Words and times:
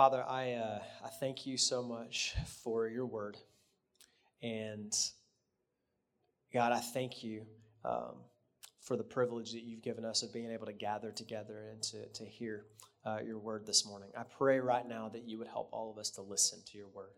Father, 0.00 0.24
I, 0.26 0.52
uh, 0.52 0.78
I 1.04 1.08
thank 1.08 1.44
you 1.44 1.58
so 1.58 1.82
much 1.82 2.34
for 2.64 2.88
your 2.88 3.04
word. 3.04 3.36
And 4.42 4.90
God, 6.54 6.72
I 6.72 6.78
thank 6.78 7.22
you 7.22 7.42
um, 7.84 8.14
for 8.80 8.96
the 8.96 9.02
privilege 9.02 9.52
that 9.52 9.60
you've 9.60 9.82
given 9.82 10.06
us 10.06 10.22
of 10.22 10.32
being 10.32 10.50
able 10.52 10.64
to 10.64 10.72
gather 10.72 11.10
together 11.10 11.68
and 11.70 11.82
to, 11.82 12.06
to 12.14 12.24
hear 12.24 12.64
uh, 13.04 13.18
your 13.22 13.38
word 13.38 13.66
this 13.66 13.84
morning. 13.84 14.08
I 14.16 14.22
pray 14.22 14.58
right 14.58 14.88
now 14.88 15.10
that 15.10 15.28
you 15.28 15.36
would 15.36 15.48
help 15.48 15.68
all 15.70 15.90
of 15.90 15.98
us 15.98 16.08
to 16.12 16.22
listen 16.22 16.60
to 16.72 16.78
your 16.78 16.88
word. 16.88 17.12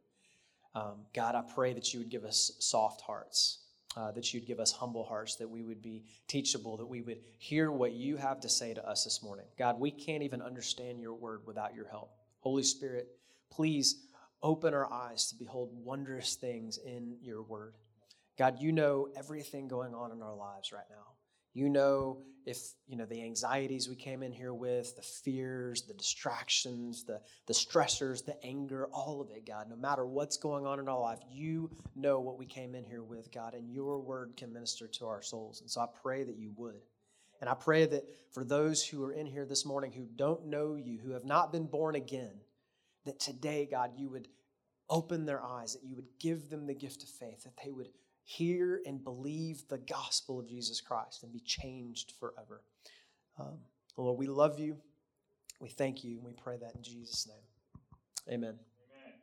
Um, 0.74 1.06
God, 1.14 1.36
I 1.36 1.42
pray 1.54 1.74
that 1.74 1.94
you 1.94 2.00
would 2.00 2.10
give 2.10 2.24
us 2.24 2.50
soft 2.58 3.00
hearts, 3.02 3.60
uh, 3.96 4.10
that 4.10 4.34
you'd 4.34 4.44
give 4.44 4.58
us 4.58 4.72
humble 4.72 5.04
hearts, 5.04 5.36
that 5.36 5.48
we 5.48 5.62
would 5.62 5.82
be 5.82 6.02
teachable, 6.26 6.76
that 6.78 6.86
we 6.86 7.00
would 7.00 7.18
hear 7.38 7.70
what 7.70 7.92
you 7.92 8.16
have 8.16 8.40
to 8.40 8.48
say 8.48 8.74
to 8.74 8.84
us 8.84 9.04
this 9.04 9.22
morning. 9.22 9.46
God, 9.56 9.78
we 9.78 9.92
can't 9.92 10.24
even 10.24 10.42
understand 10.42 10.98
your 10.98 11.14
word 11.14 11.42
without 11.46 11.76
your 11.76 11.86
help. 11.86 12.10
Holy 12.42 12.62
Spirit, 12.64 13.08
please 13.50 14.06
open 14.42 14.74
our 14.74 14.92
eyes 14.92 15.28
to 15.28 15.36
behold 15.36 15.70
wondrous 15.72 16.34
things 16.34 16.78
in 16.84 17.16
your 17.22 17.42
word. 17.42 17.74
God, 18.36 18.56
you 18.60 18.72
know 18.72 19.08
everything 19.16 19.68
going 19.68 19.94
on 19.94 20.10
in 20.10 20.22
our 20.22 20.34
lives 20.34 20.72
right 20.72 20.84
now. 20.90 21.12
You 21.54 21.68
know 21.68 22.18
if, 22.44 22.58
you 22.88 22.96
know, 22.96 23.04
the 23.04 23.22
anxieties 23.22 23.88
we 23.88 23.94
came 23.94 24.24
in 24.24 24.32
here 24.32 24.54
with, 24.54 24.96
the 24.96 25.02
fears, 25.02 25.82
the 25.82 25.94
distractions, 25.94 27.04
the, 27.04 27.20
the 27.46 27.52
stressors, 27.52 28.24
the 28.24 28.42
anger, 28.44 28.88
all 28.92 29.20
of 29.20 29.30
it, 29.30 29.46
God. 29.46 29.68
No 29.70 29.76
matter 29.76 30.04
what's 30.04 30.38
going 30.38 30.66
on 30.66 30.80
in 30.80 30.88
our 30.88 30.98
life, 30.98 31.20
you 31.30 31.70
know 31.94 32.18
what 32.18 32.38
we 32.38 32.46
came 32.46 32.74
in 32.74 32.84
here 32.84 33.04
with, 33.04 33.30
God, 33.32 33.54
and 33.54 33.70
your 33.70 34.00
word 34.00 34.32
can 34.36 34.52
minister 34.52 34.88
to 34.88 35.06
our 35.06 35.22
souls. 35.22 35.60
And 35.60 35.70
so 35.70 35.82
I 35.82 35.86
pray 36.02 36.24
that 36.24 36.36
you 36.36 36.52
would. 36.56 36.80
And 37.42 37.50
I 37.50 37.54
pray 37.54 37.86
that 37.86 38.04
for 38.30 38.44
those 38.44 38.86
who 38.86 39.02
are 39.04 39.12
in 39.12 39.26
here 39.26 39.44
this 39.44 39.66
morning 39.66 39.90
who 39.90 40.06
don't 40.14 40.46
know 40.46 40.76
you, 40.76 41.00
who 41.04 41.10
have 41.10 41.24
not 41.24 41.50
been 41.50 41.66
born 41.66 41.96
again, 41.96 42.30
that 43.04 43.18
today, 43.18 43.66
God, 43.68 43.90
you 43.96 44.10
would 44.10 44.28
open 44.88 45.26
their 45.26 45.42
eyes, 45.42 45.72
that 45.72 45.82
you 45.82 45.96
would 45.96 46.06
give 46.20 46.50
them 46.50 46.68
the 46.68 46.74
gift 46.74 47.02
of 47.02 47.08
faith, 47.08 47.42
that 47.42 47.58
they 47.64 47.72
would 47.72 47.88
hear 48.22 48.80
and 48.86 49.02
believe 49.02 49.64
the 49.66 49.78
gospel 49.78 50.38
of 50.38 50.48
Jesus 50.48 50.80
Christ 50.80 51.24
and 51.24 51.32
be 51.32 51.40
changed 51.40 52.12
forever. 52.20 52.62
Um, 53.36 53.58
Lord, 53.96 54.20
we 54.20 54.28
love 54.28 54.60
you. 54.60 54.76
We 55.58 55.68
thank 55.68 56.04
you, 56.04 56.18
and 56.18 56.24
we 56.24 56.34
pray 56.34 56.58
that 56.58 56.76
in 56.76 56.82
Jesus' 56.84 57.26
name. 57.26 58.32
Amen. 58.32 58.50
Amen. 58.50 59.14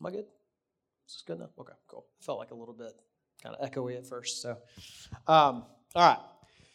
Am 0.00 0.06
I 0.06 0.10
good? 0.10 0.26
Is 1.06 1.14
this 1.14 1.22
good 1.24 1.36
enough? 1.36 1.50
Okay, 1.60 1.74
cool. 1.86 2.06
I 2.20 2.24
felt 2.24 2.40
like 2.40 2.50
a 2.50 2.56
little 2.56 2.74
bit 2.74 2.92
kind 3.40 3.54
of 3.54 3.70
echoey 3.70 3.96
at 3.96 4.04
first. 4.04 4.42
So, 4.42 4.56
um, 5.28 5.64
all 5.94 6.08
right. 6.08 6.18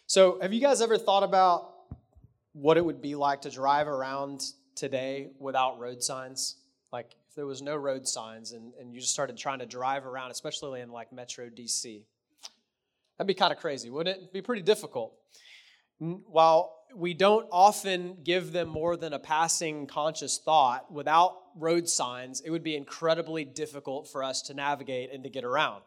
So, 0.10 0.40
have 0.42 0.54
you 0.54 0.62
guys 0.62 0.82
ever 0.82 0.98
thought 0.98 1.24
about 1.24 1.74
what 2.54 2.78
it 2.78 2.86
would 2.86 3.02
be 3.02 3.16
like 3.16 3.42
to 3.42 3.50
drive 3.50 3.90
around 3.90 4.42
today 4.74 5.32
without 5.38 5.80
road 5.80 6.02
signs? 6.02 6.56
Like, 6.94 7.14
if 7.28 7.36
there 7.36 7.46
was 7.46 7.62
no 7.62 7.76
road 7.76 8.08
signs 8.08 8.54
and, 8.54 8.72
and 8.80 8.94
you 8.94 9.02
just 9.02 9.12
started 9.12 9.36
trying 9.36 9.60
to 9.60 9.66
drive 9.66 10.06
around, 10.06 10.32
especially 10.32 10.80
in 10.80 10.92
like 10.94 11.12
Metro 11.12 11.50
DC. 11.50 12.04
That'd 13.18 13.28
be 13.28 13.34
kind 13.34 13.52
of 13.52 13.60
crazy, 13.60 13.90
wouldn't 13.90 14.16
it? 14.16 14.20
It'd 14.22 14.32
be 14.32 14.42
pretty 14.42 14.62
difficult. 14.62 15.14
While 16.00 16.74
we 16.96 17.14
don't 17.14 17.46
often 17.52 18.20
give 18.24 18.54
them 18.54 18.70
more 18.70 18.96
than 18.96 19.12
a 19.12 19.20
passing 19.20 19.88
conscious 19.88 20.38
thought, 20.38 20.90
without 20.90 21.36
road 21.58 21.90
signs, 21.90 22.40
it 22.40 22.50
would 22.50 22.64
be 22.64 22.78
incredibly 22.78 23.44
difficult 23.44 24.08
for 24.08 24.24
us 24.24 24.42
to 24.44 24.54
navigate 24.54 25.12
and 25.12 25.22
to 25.26 25.30
get 25.30 25.44
around. 25.44 25.82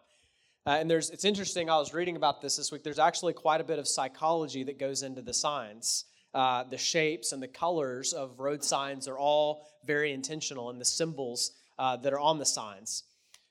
Uh, 0.66 0.70
and 0.70 0.90
there's, 0.90 1.10
it's 1.10 1.24
interesting, 1.24 1.70
I 1.70 1.78
was 1.78 1.94
reading 1.94 2.16
about 2.16 2.42
this 2.42 2.56
this 2.56 2.70
week. 2.70 2.82
There's 2.82 2.98
actually 2.98 3.32
quite 3.32 3.60
a 3.60 3.64
bit 3.64 3.78
of 3.78 3.88
psychology 3.88 4.62
that 4.64 4.78
goes 4.78 5.02
into 5.02 5.22
the 5.22 5.32
signs. 5.32 6.04
Uh, 6.32 6.64
the 6.64 6.78
shapes 6.78 7.32
and 7.32 7.42
the 7.42 7.48
colors 7.48 8.12
of 8.12 8.38
road 8.38 8.62
signs 8.62 9.08
are 9.08 9.18
all 9.18 9.66
very 9.84 10.12
intentional, 10.12 10.70
and 10.70 10.80
the 10.80 10.84
symbols 10.84 11.52
uh, 11.78 11.96
that 11.96 12.12
are 12.12 12.20
on 12.20 12.38
the 12.38 12.46
signs. 12.46 13.04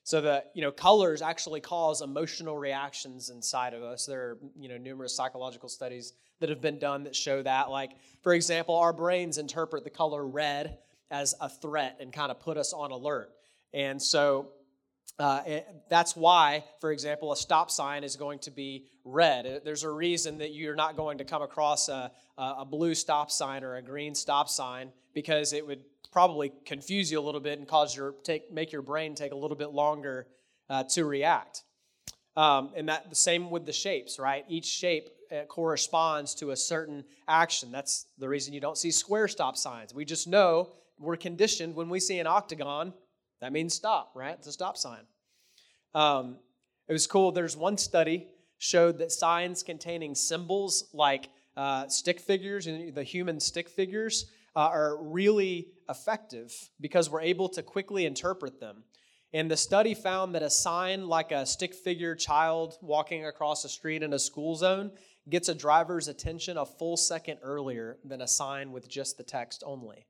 So 0.04 0.20
the 0.20 0.44
you 0.54 0.62
know 0.62 0.72
colors 0.72 1.20
actually 1.20 1.60
cause 1.60 2.00
emotional 2.00 2.56
reactions 2.56 3.28
inside 3.28 3.74
of 3.74 3.82
us. 3.82 4.06
There 4.06 4.20
are 4.20 4.38
you 4.58 4.68
know 4.68 4.78
numerous 4.78 5.14
psychological 5.14 5.68
studies 5.68 6.14
that 6.40 6.48
have 6.48 6.62
been 6.62 6.78
done 6.78 7.04
that 7.04 7.14
show 7.14 7.42
that. 7.42 7.70
Like 7.70 7.90
for 8.22 8.32
example, 8.32 8.76
our 8.76 8.94
brains 8.94 9.36
interpret 9.36 9.84
the 9.84 9.90
color 9.90 10.26
red 10.26 10.78
as 11.10 11.34
a 11.40 11.50
threat 11.50 11.98
and 12.00 12.12
kind 12.12 12.30
of 12.30 12.40
put 12.40 12.56
us 12.56 12.72
on 12.72 12.92
alert. 12.92 13.30
And 13.74 14.00
so 14.00 14.52
uh, 15.20 15.42
that's 15.90 16.16
why, 16.16 16.64
for 16.80 16.92
example, 16.92 17.30
a 17.30 17.36
stop 17.36 17.70
sign 17.70 18.04
is 18.04 18.16
going 18.16 18.38
to 18.38 18.50
be 18.50 18.86
red. 19.04 19.46
Uh, 19.46 19.60
there's 19.62 19.84
a 19.84 19.90
reason 19.90 20.38
that 20.38 20.54
you're 20.54 20.74
not 20.74 20.96
going 20.96 21.18
to 21.18 21.24
come 21.24 21.42
across 21.42 21.90
a, 21.90 22.10
a 22.38 22.64
blue 22.64 22.94
stop 22.94 23.30
sign 23.30 23.62
or 23.62 23.76
a 23.76 23.82
green 23.82 24.14
stop 24.14 24.48
sign 24.48 24.90
because 25.12 25.52
it 25.52 25.66
would 25.66 25.82
probably 26.10 26.50
confuse 26.64 27.12
you 27.12 27.20
a 27.20 27.22
little 27.22 27.40
bit 27.40 27.58
and 27.58 27.68
cause 27.68 27.94
your 27.94 28.14
take 28.24 28.50
make 28.50 28.72
your 28.72 28.82
brain 28.82 29.14
take 29.14 29.32
a 29.32 29.36
little 29.36 29.56
bit 29.56 29.70
longer 29.70 30.26
uh, 30.70 30.84
to 30.84 31.04
react. 31.04 31.64
Um, 32.34 32.70
and 32.74 32.88
that 32.88 33.10
the 33.10 33.16
same 33.16 33.50
with 33.50 33.66
the 33.66 33.72
shapes, 33.72 34.18
right? 34.18 34.44
Each 34.48 34.66
shape 34.66 35.10
uh, 35.30 35.44
corresponds 35.44 36.34
to 36.36 36.52
a 36.52 36.56
certain 36.56 37.04
action. 37.28 37.70
That's 37.70 38.06
the 38.18 38.28
reason 38.28 38.54
you 38.54 38.60
don't 38.60 38.78
see 38.78 38.90
square 38.90 39.28
stop 39.28 39.58
signs. 39.58 39.92
We 39.92 40.06
just 40.06 40.26
know 40.26 40.70
we're 40.98 41.16
conditioned 41.16 41.74
when 41.74 41.90
we 41.90 42.00
see 42.00 42.18
an 42.20 42.26
octagon 42.26 42.94
that 43.40 43.52
means 43.52 43.74
stop, 43.74 44.12
right? 44.14 44.34
It's 44.38 44.46
a 44.46 44.52
stop 44.52 44.76
sign. 44.76 45.00
Um, 45.94 46.36
it 46.88 46.92
was 46.92 47.06
cool. 47.06 47.32
There's 47.32 47.56
one 47.56 47.78
study 47.78 48.28
showed 48.58 48.98
that 48.98 49.10
signs 49.10 49.62
containing 49.62 50.14
symbols 50.14 50.88
like 50.92 51.28
uh, 51.56 51.88
stick 51.88 52.20
figures, 52.20 52.66
and 52.66 52.94
the 52.94 53.02
human 53.02 53.40
stick 53.40 53.68
figures, 53.68 54.26
uh, 54.56 54.60
are 54.60 54.96
really 55.02 55.68
effective 55.88 56.52
because 56.80 57.08
we're 57.08 57.20
able 57.20 57.48
to 57.48 57.62
quickly 57.62 58.06
interpret 58.06 58.60
them. 58.60 58.84
And 59.32 59.50
the 59.50 59.56
study 59.56 59.94
found 59.94 60.34
that 60.34 60.42
a 60.42 60.50
sign 60.50 61.06
like 61.06 61.30
a 61.30 61.46
stick 61.46 61.74
figure 61.74 62.16
child 62.16 62.76
walking 62.80 63.26
across 63.26 63.62
the 63.62 63.68
street 63.68 64.02
in 64.02 64.12
a 64.12 64.18
school 64.18 64.56
zone 64.56 64.90
gets 65.28 65.48
a 65.48 65.54
driver's 65.54 66.08
attention 66.08 66.56
a 66.56 66.66
full 66.66 66.96
second 66.96 67.38
earlier 67.42 67.98
than 68.04 68.20
a 68.20 68.26
sign 68.26 68.72
with 68.72 68.88
just 68.88 69.16
the 69.16 69.22
text 69.22 69.62
only. 69.64 70.06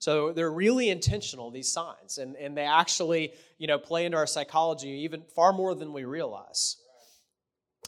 So 0.00 0.32
they're 0.32 0.50
really 0.50 0.88
intentional, 0.88 1.50
these 1.50 1.70
signs, 1.70 2.16
and, 2.16 2.34
and 2.36 2.56
they 2.56 2.64
actually, 2.64 3.34
you 3.58 3.66
know, 3.66 3.78
play 3.78 4.06
into 4.06 4.16
our 4.16 4.26
psychology 4.26 5.02
even 5.04 5.22
far 5.36 5.52
more 5.52 5.74
than 5.74 5.92
we 5.92 6.04
realize. 6.04 6.78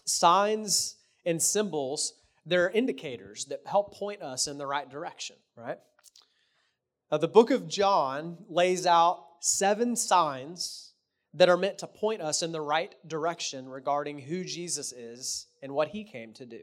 Signs 0.05 0.97
and 1.25 1.41
symbols, 1.41 2.13
they're 2.45 2.69
indicators 2.69 3.47
that 3.47 3.63
help 3.65 3.95
point 3.95 4.21
us 4.21 4.47
in 4.47 4.59
the 4.59 4.67
right 4.67 4.91
direction, 4.91 5.37
right? 5.57 5.79
Now, 7.11 7.17
the 7.17 7.29
book 7.29 7.51
of 7.51 7.67
John 7.67 8.37
lays 8.47 8.85
out 8.85 9.25
seven 9.41 9.97
signs 9.97 10.93
that 11.33 11.49
are 11.49 11.57
meant 11.57 11.79
to 11.79 11.87
point 11.87 12.21
us 12.21 12.43
in 12.43 12.53
the 12.53 12.61
right 12.61 12.95
direction 13.09 13.71
regarding 13.71 14.19
who 14.19 14.45
Jesus 14.45 14.93
is 14.93 15.47
and 15.63 15.73
what 15.73 15.89
he 15.89 16.05
came 16.05 16.35
to 16.35 16.45
do. 16.45 16.61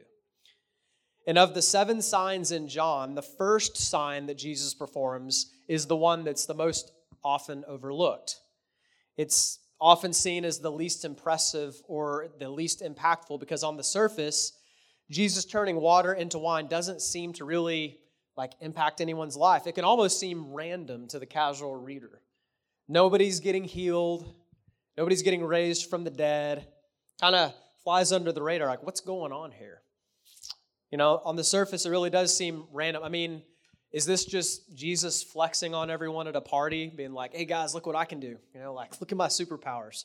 And 1.30 1.38
of 1.38 1.54
the 1.54 1.62
seven 1.62 2.02
signs 2.02 2.50
in 2.50 2.66
John, 2.66 3.14
the 3.14 3.22
first 3.22 3.76
sign 3.76 4.26
that 4.26 4.36
Jesus 4.36 4.74
performs 4.74 5.52
is 5.68 5.86
the 5.86 5.94
one 5.94 6.24
that's 6.24 6.44
the 6.44 6.54
most 6.54 6.90
often 7.22 7.62
overlooked. 7.68 8.40
It's 9.16 9.60
often 9.80 10.12
seen 10.12 10.44
as 10.44 10.58
the 10.58 10.72
least 10.72 11.04
impressive 11.04 11.80
or 11.86 12.30
the 12.40 12.50
least 12.50 12.82
impactful 12.82 13.38
because 13.38 13.62
on 13.62 13.76
the 13.76 13.84
surface, 13.84 14.54
Jesus 15.08 15.44
turning 15.44 15.76
water 15.76 16.14
into 16.14 16.36
wine 16.36 16.66
doesn't 16.66 17.00
seem 17.00 17.32
to 17.34 17.44
really 17.44 17.98
like 18.36 18.54
impact 18.58 19.00
anyone's 19.00 19.36
life. 19.36 19.68
It 19.68 19.76
can 19.76 19.84
almost 19.84 20.18
seem 20.18 20.52
random 20.52 21.06
to 21.10 21.20
the 21.20 21.26
casual 21.26 21.76
reader. 21.76 22.22
Nobody's 22.88 23.38
getting 23.38 23.62
healed, 23.62 24.34
nobody's 24.96 25.22
getting 25.22 25.44
raised 25.44 25.88
from 25.88 26.02
the 26.02 26.10
dead. 26.10 26.66
Kind 27.20 27.36
of 27.36 27.54
flies 27.84 28.10
under 28.10 28.32
the 28.32 28.42
radar 28.42 28.66
like 28.66 28.82
what's 28.82 29.00
going 29.00 29.30
on 29.30 29.52
here? 29.52 29.82
You 30.90 30.98
know, 30.98 31.22
on 31.24 31.36
the 31.36 31.44
surface, 31.44 31.86
it 31.86 31.90
really 31.90 32.10
does 32.10 32.36
seem 32.36 32.64
random. 32.72 33.02
I 33.04 33.08
mean, 33.08 33.42
is 33.92 34.06
this 34.06 34.24
just 34.24 34.74
Jesus 34.74 35.22
flexing 35.22 35.74
on 35.74 35.90
everyone 35.90 36.26
at 36.26 36.36
a 36.36 36.40
party, 36.40 36.88
being 36.88 37.12
like, 37.12 37.34
hey 37.34 37.44
guys, 37.44 37.74
look 37.74 37.86
what 37.86 37.96
I 37.96 38.04
can 38.04 38.20
do? 38.20 38.36
You 38.54 38.60
know, 38.60 38.74
like, 38.74 39.00
look 39.00 39.12
at 39.12 39.18
my 39.18 39.28
superpowers. 39.28 40.04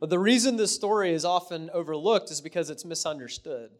But 0.00 0.10
the 0.10 0.18
reason 0.18 0.56
this 0.56 0.74
story 0.74 1.12
is 1.12 1.24
often 1.24 1.70
overlooked 1.72 2.30
is 2.30 2.40
because 2.40 2.68
it's 2.68 2.84
misunderstood. 2.84 3.70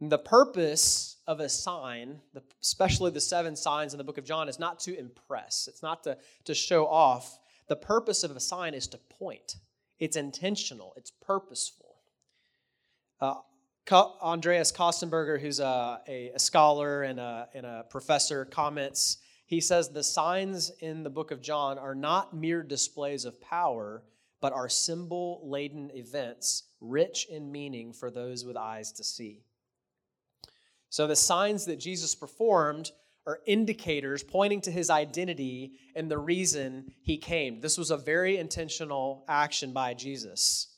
The 0.00 0.18
purpose 0.18 1.16
of 1.26 1.40
a 1.40 1.48
sign, 1.48 2.20
especially 2.60 3.10
the 3.10 3.20
seven 3.20 3.56
signs 3.56 3.94
in 3.94 3.98
the 3.98 4.04
book 4.04 4.18
of 4.18 4.24
John, 4.24 4.48
is 4.48 4.58
not 4.58 4.80
to 4.80 4.98
impress, 4.98 5.68
it's 5.68 5.82
not 5.82 6.04
to, 6.04 6.18
to 6.44 6.54
show 6.54 6.86
off. 6.86 7.38
The 7.68 7.76
purpose 7.76 8.24
of 8.24 8.32
a 8.32 8.40
sign 8.40 8.74
is 8.74 8.86
to 8.88 8.98
point, 8.98 9.56
it's 9.98 10.16
intentional, 10.16 10.92
it's 10.96 11.10
purposeful. 11.10 11.94
Uh, 13.20 13.36
Andreas 13.92 14.72
Kostenberger, 14.72 15.40
who's 15.40 15.60
a, 15.60 16.00
a, 16.08 16.30
a 16.34 16.38
scholar 16.38 17.02
and 17.02 17.20
a, 17.20 17.48
and 17.54 17.66
a 17.66 17.84
professor, 17.90 18.44
comments. 18.44 19.18
He 19.46 19.60
says 19.60 19.90
the 19.90 20.02
signs 20.02 20.70
in 20.80 21.02
the 21.02 21.10
book 21.10 21.30
of 21.30 21.42
John 21.42 21.78
are 21.78 21.94
not 21.94 22.34
mere 22.34 22.62
displays 22.62 23.24
of 23.24 23.40
power, 23.40 24.02
but 24.40 24.52
are 24.52 24.68
symbol 24.68 25.40
laden 25.44 25.90
events 25.94 26.64
rich 26.80 27.26
in 27.30 27.52
meaning 27.52 27.92
for 27.92 28.10
those 28.10 28.44
with 28.44 28.56
eyes 28.56 28.92
to 28.92 29.04
see. 29.04 29.42
So 30.88 31.06
the 31.06 31.16
signs 31.16 31.64
that 31.66 31.80
Jesus 31.80 32.14
performed 32.14 32.90
are 33.26 33.40
indicators 33.46 34.22
pointing 34.22 34.60
to 34.62 34.70
his 34.70 34.90
identity 34.90 35.72
and 35.96 36.10
the 36.10 36.18
reason 36.18 36.92
he 37.02 37.16
came. 37.16 37.60
This 37.60 37.78
was 37.78 37.90
a 37.90 37.96
very 37.96 38.36
intentional 38.36 39.24
action 39.28 39.72
by 39.72 39.94
Jesus. 39.94 40.73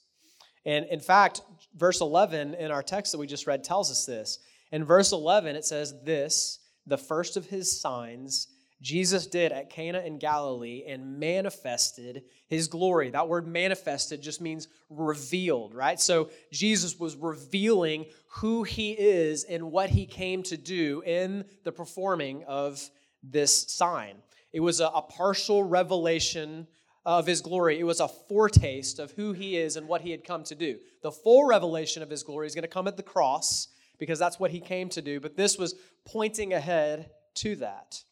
And 0.67 0.85
in 0.87 1.01
fact, 1.01 1.41
verse 1.77 2.01
11 2.01 2.55
in 2.55 2.71
our 2.71 2.83
text 2.83 3.13
that 3.13 3.19
we 3.19 3.27
just 3.27 3.47
read 3.47 3.65
tells 3.65 3.91
us 3.91 4.05
this. 4.05 4.41
In 4.73 4.85
verse 4.85 5.13
11, 5.13 5.57
it 5.57 5.65
says, 5.65 5.95
This, 6.05 6.59
the 6.87 6.99
first 6.99 7.37
of 7.37 7.47
his 7.47 7.81
signs, 7.81 8.49
Jesus 8.83 9.27
did 9.27 9.53
at 9.53 9.71
Cana 9.71 10.01
in 10.01 10.19
Galilee 10.19 10.85
and 10.87 11.19
manifested 11.19 12.25
his 12.49 12.69
glory. 12.69 13.11
That 13.11 13.29
word 13.29 13.47
manifested 13.47 14.21
just 14.21 14.41
means 14.41 14.69
revealed, 14.91 15.73
right? 15.73 15.99
So 15.99 16.31
Jesus 16.53 16.99
was 16.99 17.17
revealing 17.17 18.07
who 18.27 18.65
he 18.65 18.93
is 18.93 19.45
and 19.45 19.71
what 19.71 19.89
he 19.89 20.05
came 20.05 20.43
to 20.45 20.57
do 20.57 21.03
in 21.07 21.45
the 21.65 21.73
performing 21.73 22.45
of 22.45 22.91
this 23.23 23.73
sign. 23.73 24.17
It 24.53 24.61
was 24.61 24.81
a, 24.81 24.87
a 24.87 25.03
partial 25.03 25.63
revelation 25.63 26.67
of 27.07 27.25
his 27.25 27.41
glory. 27.41 27.79
It 27.79 27.85
was 27.85 28.01
a 28.01 28.09
foretaste 28.09 28.99
of 28.99 29.13
who 29.13 29.33
he 29.33 29.57
is 29.57 29.77
and 29.77 29.87
what 29.87 30.01
he 30.03 30.11
had 30.11 30.25
come 30.25 30.43
to 30.45 30.57
do. 30.57 30.79
The 31.03 31.13
full 31.13 31.47
revelation 31.47 32.03
of 32.03 32.11
his 32.11 32.25
glory 32.25 32.49
is 32.49 32.55
going 32.55 32.63
to 32.63 32.69
come 32.69 32.89
at 32.89 32.97
the 32.97 33.03
cross 33.05 33.69
because 33.99 34.19
that's 34.19 34.41
what 34.41 34.51
he 34.51 34.61
came 34.61 34.89
to 34.91 35.01
do, 35.01 35.21
but 35.21 35.37
this 35.37 35.57
was 35.57 35.75
pointing 36.05 36.53
ahead 36.53 37.09
to 37.37 37.55
that. 37.57 38.03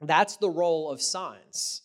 That's 0.00 0.36
the 0.36 0.48
role 0.48 0.88
of 0.88 1.02
signs. 1.02 1.82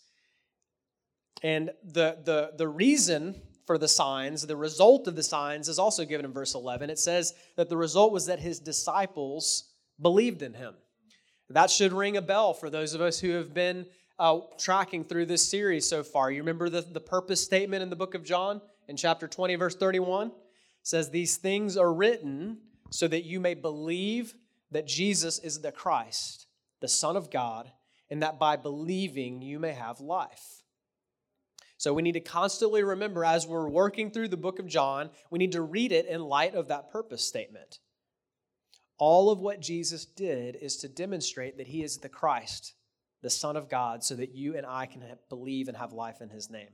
And 1.44 1.72
the, 1.84 2.19
the, 2.24 2.51
the 2.56 2.68
reason 2.68 3.42
for 3.66 3.78
the 3.78 3.88
signs, 3.88 4.45
the 4.45 4.56
result 4.56 5.07
of 5.07 5.16
the 5.16 5.24
signs 5.24 5.68
is 5.68 5.80
also 5.80 6.06
given 6.06 6.25
in 6.25 6.33
verse 6.33 6.56
11. 6.56 6.90
It 6.90 7.00
says 7.00 7.33
that 7.57 7.68
the 7.68 7.78
result 7.78 8.13
was 8.13 8.28
that 8.28 8.40
his 8.40 8.60
disciples 8.60 9.72
believed 10.01 10.42
in 10.42 10.54
him. 10.54 10.75
That 11.50 11.72
should 11.72 11.94
ring 11.94 12.16
a 12.18 12.22
bell 12.22 12.54
for 12.54 12.69
those 12.69 12.94
of 12.94 13.01
us 13.01 13.19
who 13.19 13.31
have 13.31 13.54
been 13.54 13.88
uh, 14.19 14.40
tracking 14.58 15.04
through 15.04 15.25
this 15.25 15.48
series 15.48 15.88
so 15.88 16.04
far. 16.04 16.31
You 16.31 16.42
remember 16.42 16.69
the, 16.69 16.81
the 16.81 17.00
purpose 17.00 17.44
statement 17.44 17.84
in 17.84 17.90
the 17.90 17.96
book 17.96 18.16
of 18.16 18.24
John 18.24 18.62
in 18.88 18.98
chapter 18.98 19.28
20, 19.28 19.56
verse 19.56 19.75
31? 19.75 20.28
It 20.28 20.34
says, 20.84 21.10
These 21.10 21.38
things 21.38 21.78
are 21.78 21.94
written 21.94 22.60
so 22.90 23.08
that 23.08 23.25
you 23.25 23.40
may 23.40 23.54
believe 23.54 24.34
that 24.72 24.88
Jesus 24.88 25.40
is 25.40 25.62
the 25.62 25.72
Christ, 25.72 26.48
the 26.81 26.88
Son 26.88 27.16
of 27.16 27.30
God, 27.30 27.72
and 28.10 28.22
that 28.24 28.40
by 28.40 28.56
believing 28.56 29.42
you 29.42 29.60
may 29.60 29.74
have 29.74 30.00
life. 30.00 30.64
So 31.78 31.94
we 31.94 32.02
need 32.02 32.14
to 32.14 32.19
constantly 32.19 32.84
remember 32.84 33.24
as 33.24 33.46
we're 33.46 33.69
working 33.69 34.10
through 34.10 34.30
the 34.30 34.38
book 34.38 34.58
of 34.58 34.68
John, 34.68 35.12
we 35.30 35.38
need 35.38 35.52
to 35.52 35.62
read 35.62 35.92
it 35.92 36.08
in 36.08 36.22
light 36.22 36.56
of 36.56 36.69
that 36.69 36.90
purpose 36.90 37.24
statement. 37.24 37.80
All 38.98 39.30
of 39.30 39.40
what 39.40 39.60
Jesus 39.60 40.06
did 40.06 40.56
is 40.56 40.78
to 40.78 40.88
demonstrate 40.88 41.58
that 41.58 41.68
he 41.68 41.84
is 41.84 41.98
the 41.98 42.10
Christ, 42.10 42.74
the 43.28 43.32
Son 43.32 43.58
of 43.58 43.68
God, 43.70 44.06
so 44.06 44.16
that 44.16 44.34
you 44.34 44.56
and 44.56 44.66
I 44.66 44.86
can 44.86 45.04
believe 45.28 45.68
and 45.68 45.76
have 45.76 45.92
life 45.92 46.22
in 46.22 46.30
his 46.30 46.50
name. 46.50 46.70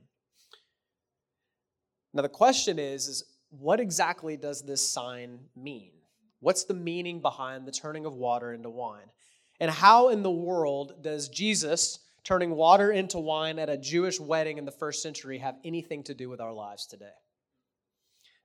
Now 2.12 2.22
the 2.22 2.28
question 2.28 2.78
is, 2.78 3.08
is 3.08 3.24
what 3.50 3.80
exactly 3.80 4.36
does 4.36 4.62
this 4.62 4.88
sign 4.88 5.40
mean? 5.56 5.90
What's 6.38 6.62
the 6.62 6.74
meaning 6.74 7.20
behind 7.20 7.66
the 7.66 7.72
turning 7.72 8.06
of 8.06 8.14
water 8.14 8.52
into 8.52 8.70
wine? 8.70 9.10
And 9.58 9.68
how 9.68 10.10
in 10.10 10.22
the 10.22 10.30
world 10.30 11.02
does 11.02 11.28
Jesus 11.28 11.98
turning 12.22 12.52
water 12.52 12.92
into 12.92 13.18
wine 13.18 13.58
at 13.58 13.68
a 13.68 13.76
Jewish 13.76 14.20
wedding 14.20 14.56
in 14.56 14.64
the 14.64 14.70
first 14.70 15.02
century 15.02 15.38
have 15.38 15.56
anything 15.64 16.04
to 16.04 16.14
do 16.14 16.28
with 16.28 16.40
our 16.40 16.52
lives 16.52 16.86
today? 16.86 17.16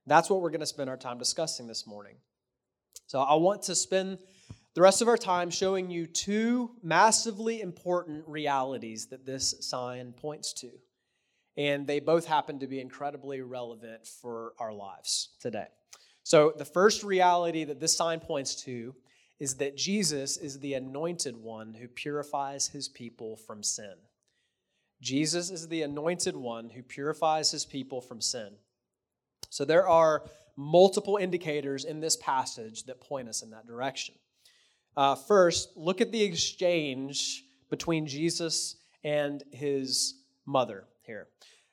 That's 0.04 0.28
what 0.28 0.40
we're 0.40 0.50
going 0.50 0.58
to 0.60 0.66
spend 0.66 0.90
our 0.90 0.96
time 0.96 1.18
discussing 1.18 1.68
this 1.68 1.86
morning. 1.86 2.16
So 3.06 3.20
I 3.20 3.36
want 3.36 3.62
to 3.62 3.76
spend 3.76 4.18
the 4.74 4.82
rest 4.82 5.02
of 5.02 5.08
our 5.08 5.16
time 5.16 5.50
showing 5.50 5.90
you 5.90 6.06
two 6.06 6.70
massively 6.82 7.60
important 7.60 8.26
realities 8.28 9.06
that 9.06 9.26
this 9.26 9.54
sign 9.60 10.12
points 10.12 10.52
to. 10.54 10.70
And 11.56 11.86
they 11.86 12.00
both 12.00 12.26
happen 12.26 12.60
to 12.60 12.66
be 12.66 12.80
incredibly 12.80 13.40
relevant 13.40 14.06
for 14.06 14.52
our 14.58 14.72
lives 14.72 15.30
today. 15.40 15.66
So, 16.22 16.52
the 16.56 16.64
first 16.64 17.02
reality 17.02 17.64
that 17.64 17.80
this 17.80 17.96
sign 17.96 18.20
points 18.20 18.54
to 18.62 18.94
is 19.40 19.56
that 19.56 19.76
Jesus 19.76 20.36
is 20.36 20.60
the 20.60 20.74
anointed 20.74 21.36
one 21.36 21.74
who 21.74 21.88
purifies 21.88 22.68
his 22.68 22.88
people 22.88 23.36
from 23.36 23.62
sin. 23.62 23.94
Jesus 25.00 25.50
is 25.50 25.66
the 25.66 25.82
anointed 25.82 26.36
one 26.36 26.70
who 26.70 26.82
purifies 26.82 27.50
his 27.50 27.64
people 27.64 28.00
from 28.00 28.20
sin. 28.20 28.50
So 29.48 29.64
there 29.64 29.88
are 29.88 30.24
multiple 30.56 31.16
indicators 31.16 31.84
in 31.84 32.00
this 32.00 32.16
passage 32.16 32.84
that 32.84 33.00
point 33.00 33.28
us 33.28 33.42
in 33.42 33.50
that 33.50 33.66
direction. 33.66 34.14
Uh, 34.96 35.14
first, 35.14 35.76
look 35.76 36.00
at 36.00 36.12
the 36.12 36.22
exchange 36.22 37.44
between 37.70 38.06
Jesus 38.06 38.76
and 39.04 39.42
his 39.50 40.14
mother 40.46 40.84
here. 41.02 41.28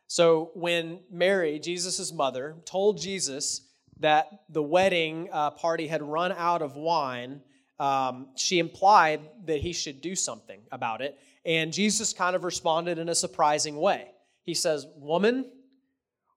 So 0.07 0.51
when 0.53 0.99
Mary, 1.11 1.59
Jesus' 1.59 2.13
mother, 2.13 2.55
told 2.65 2.99
Jesus 2.99 3.61
that 3.99 4.43
the 4.49 4.63
wedding 4.63 5.29
uh, 5.31 5.51
party 5.51 5.87
had 5.87 6.01
run 6.01 6.31
out 6.31 6.61
of 6.61 6.75
wine, 6.75 7.41
um, 7.79 8.29
she 8.35 8.59
implied 8.59 9.21
that 9.45 9.59
he 9.59 9.73
should 9.73 10.01
do 10.01 10.15
something 10.15 10.61
about 10.71 11.01
it. 11.01 11.19
And 11.45 11.73
Jesus 11.73 12.13
kind 12.13 12.35
of 12.35 12.43
responded 12.43 12.97
in 12.97 13.09
a 13.09 13.15
surprising 13.15 13.77
way. 13.77 14.11
He 14.43 14.53
says, 14.53 14.87
Woman, 14.95 15.51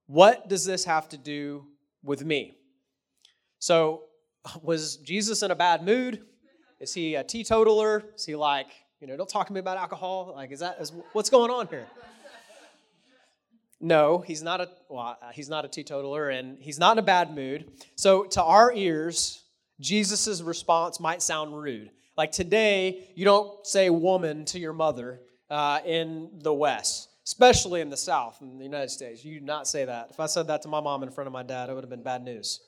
what 0.06 0.48
does 0.48 0.64
this 0.64 0.84
have 0.84 1.08
to 1.10 1.16
do 1.16 1.66
with 2.02 2.24
me? 2.24 2.56
So, 3.58 4.04
was 4.62 4.96
Jesus 4.96 5.42
in 5.42 5.50
a 5.50 5.54
bad 5.54 5.84
mood? 5.84 6.24
Is 6.80 6.94
he 6.94 7.14
a 7.14 7.22
teetotaler? 7.22 8.02
Is 8.16 8.24
he 8.24 8.34
like, 8.34 8.68
you 9.00 9.06
know, 9.06 9.16
don't 9.16 9.28
talk 9.28 9.46
to 9.48 9.52
me 9.52 9.60
about 9.60 9.76
alcohol? 9.76 10.32
Like, 10.34 10.50
is 10.50 10.60
that 10.60 10.78
is, 10.80 10.92
what's 11.12 11.30
going 11.30 11.50
on 11.50 11.66
here? 11.68 11.86
No, 13.82 14.18
he's 14.18 14.42
not 14.42 14.60
a 14.60 14.68
well, 14.88 15.18
he's 15.32 15.48
not 15.48 15.64
a 15.64 15.68
teetotaler, 15.68 16.28
and 16.28 16.58
he's 16.60 16.78
not 16.78 16.92
in 16.92 16.98
a 16.98 17.02
bad 17.02 17.34
mood. 17.34 17.70
So, 17.96 18.24
to 18.24 18.42
our 18.42 18.72
ears, 18.74 19.42
Jesus' 19.80 20.42
response 20.42 21.00
might 21.00 21.22
sound 21.22 21.58
rude. 21.58 21.90
Like 22.16 22.32
today, 22.32 23.08
you 23.14 23.24
don't 23.24 23.66
say 23.66 23.88
woman 23.88 24.44
to 24.46 24.58
your 24.58 24.74
mother 24.74 25.20
uh, 25.48 25.80
in 25.86 26.28
the 26.42 26.52
West, 26.52 27.08
especially 27.24 27.80
in 27.80 27.88
the 27.88 27.96
South, 27.96 28.36
in 28.42 28.58
the 28.58 28.64
United 28.64 28.90
States. 28.90 29.24
You 29.24 29.40
do 29.40 29.46
not 29.46 29.66
say 29.66 29.86
that. 29.86 30.08
If 30.10 30.20
I 30.20 30.26
said 30.26 30.46
that 30.48 30.60
to 30.62 30.68
my 30.68 30.80
mom 30.80 31.02
in 31.02 31.10
front 31.10 31.26
of 31.26 31.32
my 31.32 31.42
dad, 31.42 31.70
it 31.70 31.74
would 31.74 31.82
have 31.82 31.90
been 31.90 32.02
bad 32.02 32.22
news. 32.22 32.60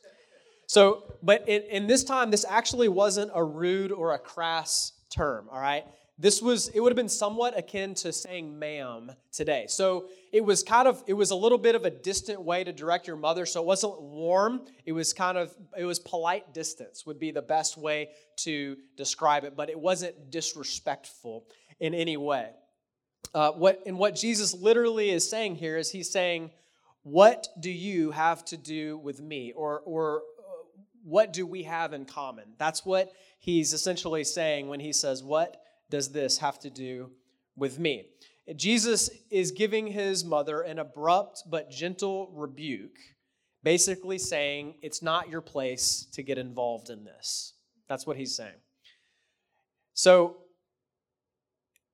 So, 0.72 1.02
but 1.22 1.46
in, 1.50 1.60
in 1.64 1.86
this 1.86 2.02
time, 2.02 2.30
this 2.30 2.46
actually 2.48 2.88
wasn't 2.88 3.30
a 3.34 3.44
rude 3.44 3.92
or 3.92 4.14
a 4.14 4.18
crass 4.18 4.92
term, 5.10 5.46
all 5.52 5.60
right? 5.60 5.84
This 6.16 6.40
was, 6.40 6.68
it 6.68 6.80
would 6.80 6.90
have 6.90 6.96
been 6.96 7.10
somewhat 7.10 7.58
akin 7.58 7.92
to 7.96 8.10
saying 8.10 8.58
ma'am 8.58 9.12
today. 9.32 9.66
So 9.68 10.06
it 10.32 10.42
was 10.42 10.62
kind 10.62 10.88
of, 10.88 11.04
it 11.06 11.12
was 11.12 11.30
a 11.30 11.34
little 11.34 11.58
bit 11.58 11.74
of 11.74 11.84
a 11.84 11.90
distant 11.90 12.40
way 12.40 12.64
to 12.64 12.72
direct 12.72 13.06
your 13.06 13.16
mother. 13.16 13.44
So 13.44 13.60
it 13.60 13.66
wasn't 13.66 14.00
warm. 14.00 14.62
It 14.86 14.92
was 14.92 15.12
kind 15.12 15.36
of, 15.36 15.54
it 15.76 15.84
was 15.84 15.98
polite 15.98 16.54
distance 16.54 17.04
would 17.04 17.20
be 17.20 17.32
the 17.32 17.42
best 17.42 17.76
way 17.76 18.08
to 18.36 18.78
describe 18.96 19.44
it, 19.44 19.54
but 19.54 19.68
it 19.68 19.78
wasn't 19.78 20.30
disrespectful 20.30 21.48
in 21.80 21.92
any 21.92 22.16
way. 22.16 22.48
Uh, 23.34 23.50
what, 23.50 23.82
and 23.84 23.98
what 23.98 24.14
Jesus 24.14 24.54
literally 24.54 25.10
is 25.10 25.28
saying 25.28 25.56
here 25.56 25.76
is 25.76 25.90
he's 25.90 26.10
saying, 26.10 26.50
What 27.02 27.48
do 27.60 27.70
you 27.70 28.12
have 28.12 28.42
to 28.46 28.56
do 28.56 28.96
with 28.96 29.20
me? 29.20 29.52
Or, 29.54 29.80
or 29.80 30.22
what 31.04 31.32
do 31.32 31.46
we 31.46 31.64
have 31.64 31.92
in 31.92 32.04
common? 32.04 32.44
That's 32.58 32.84
what 32.84 33.12
he's 33.38 33.72
essentially 33.72 34.24
saying 34.24 34.68
when 34.68 34.80
he 34.80 34.92
says, 34.92 35.22
What 35.22 35.62
does 35.90 36.10
this 36.12 36.38
have 36.38 36.58
to 36.60 36.70
do 36.70 37.10
with 37.56 37.78
me? 37.78 38.06
Jesus 38.56 39.10
is 39.30 39.52
giving 39.52 39.86
his 39.86 40.24
mother 40.24 40.60
an 40.60 40.78
abrupt 40.78 41.44
but 41.48 41.70
gentle 41.70 42.30
rebuke, 42.34 42.98
basically 43.62 44.18
saying, 44.18 44.74
It's 44.82 45.02
not 45.02 45.28
your 45.28 45.40
place 45.40 46.06
to 46.12 46.22
get 46.22 46.38
involved 46.38 46.90
in 46.90 47.04
this. 47.04 47.54
That's 47.88 48.06
what 48.06 48.16
he's 48.16 48.34
saying. 48.34 48.54
So 49.94 50.38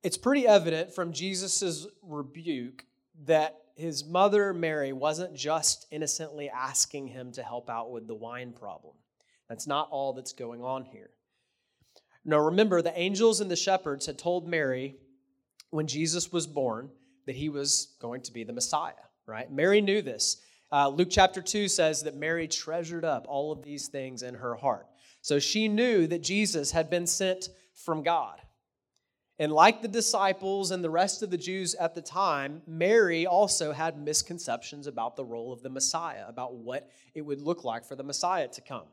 it's 0.03 0.17
pretty 0.17 0.47
evident 0.47 0.95
from 0.95 1.13
Jesus' 1.13 1.87
rebuke 2.03 2.85
that 3.25 3.57
his 3.79 4.05
mother, 4.05 4.53
Mary, 4.53 4.93
wasn't 4.93 5.35
just 5.35 5.87
innocently 5.93 6.51
asking 6.51 7.07
him 7.07 7.31
to 7.33 7.43
help 7.43 7.71
out 7.71 7.93
with 7.93 8.09
the 8.09 8.15
wine 8.15 8.53
problem. 8.53 8.95
That's 9.49 9.69
not 9.69 9.89
all 9.91 10.13
that's 10.13 10.33
going 10.33 10.63
on 10.63 10.85
here. 10.85 11.11
Now, 12.25 12.41
remember, 12.41 12.83
the 12.83 12.99
angels 12.99 13.41
and 13.41 13.51
the 13.51 13.57
shepherds 13.57 14.07
had 14.07 14.19
told 14.19 14.49
Mary 14.49 14.97
when 15.71 15.87
Jesus 15.87 16.33
was 16.33 16.47
born 16.47 16.91
that 17.27 17.37
he 17.37 17.49
was 17.49 17.95
going 18.01 18.23
to 18.23 18.33
be 18.33 18.43
the 18.43 18.53
Messiah, 18.53 18.93
right? 19.27 19.51
Mary 19.51 19.81
knew 19.81 20.03
this. 20.03 20.39
Uh, 20.73 20.89
Luke 20.89 21.09
chapter 21.11 21.41
2 21.41 21.69
says 21.69 22.03
that 22.03 22.17
Mary 22.17 22.49
treasured 22.49 23.05
up 23.05 23.27
all 23.29 23.53
of 23.53 23.63
these 23.63 23.87
things 23.87 24.23
in 24.23 24.35
her 24.35 24.57
heart. 24.57 24.87
So 25.23 25.39
she 25.39 25.69
knew 25.69 26.07
that 26.09 26.23
Jesus 26.23 26.73
had 26.73 26.91
been 26.91 27.07
sent 27.07 27.49
from 27.75 28.03
God. 28.03 28.41
And 29.41 29.53
like 29.53 29.83
the 29.83 29.89
disciples 29.89 30.73
and 30.73 30.83
the 30.83 30.91
rest 30.91 31.23
of 31.23 31.31
the 31.31 31.39
Jews 31.39 31.75
at 31.77 31.95
the 31.95 32.03
time, 32.03 32.61
Mary 32.67 33.27
also 33.27 33.73
had 33.73 33.97
misconceptions 33.97 34.89
about 34.89 35.15
the 35.15 35.25
role 35.25 35.53
of 35.53 35.63
the 35.63 35.71
Messiah, 35.71 36.25
about 36.27 36.57
what 36.57 36.91
it 37.15 37.23
would 37.23 37.41
look 37.41 37.63
like 37.63 37.85
for 37.85 37.95
the 37.95 38.03
Messiah 38.03 38.49
to 38.49 38.61
come. 38.61 38.87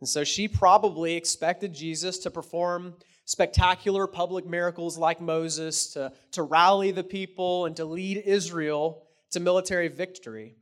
And 0.00 0.08
so 0.08 0.24
she 0.24 0.48
probably 0.48 1.14
expected 1.14 1.72
Jesus 1.72 2.18
to 2.18 2.30
perform 2.30 2.94
spectacular 3.24 4.06
public 4.06 4.46
miracles 4.46 4.98
like 4.98 5.20
Moses, 5.20 5.92
to, 5.92 6.12
to 6.32 6.42
rally 6.42 6.90
the 6.90 7.04
people 7.04 7.66
and 7.66 7.76
to 7.76 7.84
lead 7.84 8.18
Israel 8.18 9.04
to 9.30 9.40
military 9.40 9.88
victory. 9.88 10.56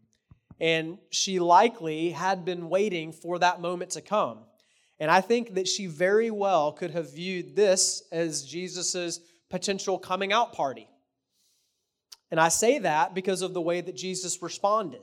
And 0.61 0.99
she 1.11 1.39
likely 1.41 2.11
had 2.11 2.45
been 2.45 2.69
waiting 2.69 3.13
for 3.13 3.39
that 3.39 3.61
moment 3.61 3.93
to 3.93 4.01
come. 4.01 4.41
And 5.01 5.11
I 5.11 5.21
think 5.21 5.55
that 5.55 5.69
she 5.69 5.87
very 5.87 6.31
well 6.31 6.73
could 6.73 6.93
have 6.93 7.15
viewed 7.15 7.57
this 7.57 8.03
as 8.13 8.45
Jesus' 8.45 9.21
potential 9.51 9.99
coming 9.99 10.33
out 10.33 10.53
party. 10.53 10.89
And 12.31 12.41
I 12.41 12.49
say 12.49 12.79
that 12.81 13.15
because 13.15 13.43
of 13.43 13.55
the 13.55 13.61
way 13.61 13.81
that 13.81 13.97
Jesus 13.97 14.43
responded. 14.43 15.03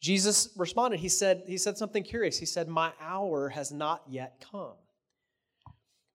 Jesus 0.00 0.50
responded. 0.56 1.00
He 1.00 1.08
said, 1.08 1.44
he 1.46 1.56
said 1.56 1.78
something 1.78 2.02
curious. 2.02 2.38
He 2.38 2.46
said, 2.46 2.68
My 2.68 2.92
hour 3.00 3.48
has 3.48 3.72
not 3.72 4.02
yet 4.08 4.44
come. 4.52 4.74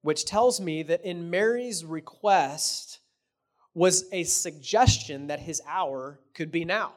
Which 0.02 0.26
tells 0.26 0.62
me 0.62 0.84
that 0.84 1.04
in 1.04 1.30
Mary's 1.30 1.84
request 1.84 3.00
was 3.74 4.06
a 4.12 4.24
suggestion 4.24 5.28
that 5.28 5.40
his 5.40 5.62
hour 5.68 6.20
could 6.34 6.52
be 6.52 6.66
now. 6.66 6.94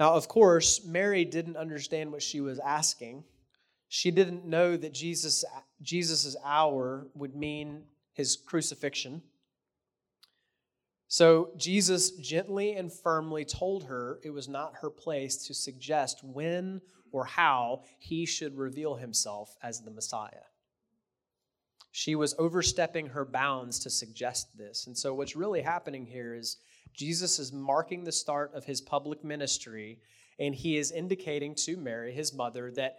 Now, 0.00 0.14
of 0.14 0.28
course, 0.28 0.82
Mary 0.82 1.26
didn't 1.26 1.58
understand 1.58 2.10
what 2.10 2.22
she 2.22 2.40
was 2.40 2.58
asking. 2.58 3.22
She 3.88 4.10
didn't 4.10 4.46
know 4.46 4.74
that 4.78 4.94
Jesus' 4.94 5.44
Jesus's 5.82 6.36
hour 6.42 7.06
would 7.14 7.36
mean 7.36 7.82
his 8.14 8.36
crucifixion. 8.36 9.20
So 11.06 11.50
Jesus 11.58 12.12
gently 12.12 12.76
and 12.76 12.90
firmly 12.90 13.44
told 13.44 13.84
her 13.84 14.20
it 14.22 14.30
was 14.30 14.48
not 14.48 14.76
her 14.80 14.88
place 14.88 15.36
to 15.48 15.54
suggest 15.54 16.24
when 16.24 16.80
or 17.12 17.24
how 17.26 17.82
he 17.98 18.24
should 18.24 18.56
reveal 18.56 18.94
himself 18.94 19.54
as 19.62 19.82
the 19.82 19.90
Messiah. 19.90 20.46
She 21.92 22.14
was 22.14 22.34
overstepping 22.38 23.08
her 23.08 23.24
bounds 23.24 23.80
to 23.80 23.90
suggest 23.90 24.56
this. 24.56 24.86
And 24.86 24.96
so, 24.96 25.12
what's 25.12 25.36
really 25.36 25.60
happening 25.60 26.06
here 26.06 26.34
is 26.34 26.58
Jesus 26.94 27.38
is 27.38 27.52
marking 27.52 28.04
the 28.04 28.12
start 28.12 28.52
of 28.54 28.64
his 28.64 28.80
public 28.80 29.24
ministry, 29.24 29.98
and 30.38 30.54
he 30.54 30.76
is 30.76 30.90
indicating 30.90 31.54
to 31.66 31.76
Mary, 31.76 32.12
his 32.12 32.32
mother, 32.32 32.70
that 32.72 32.96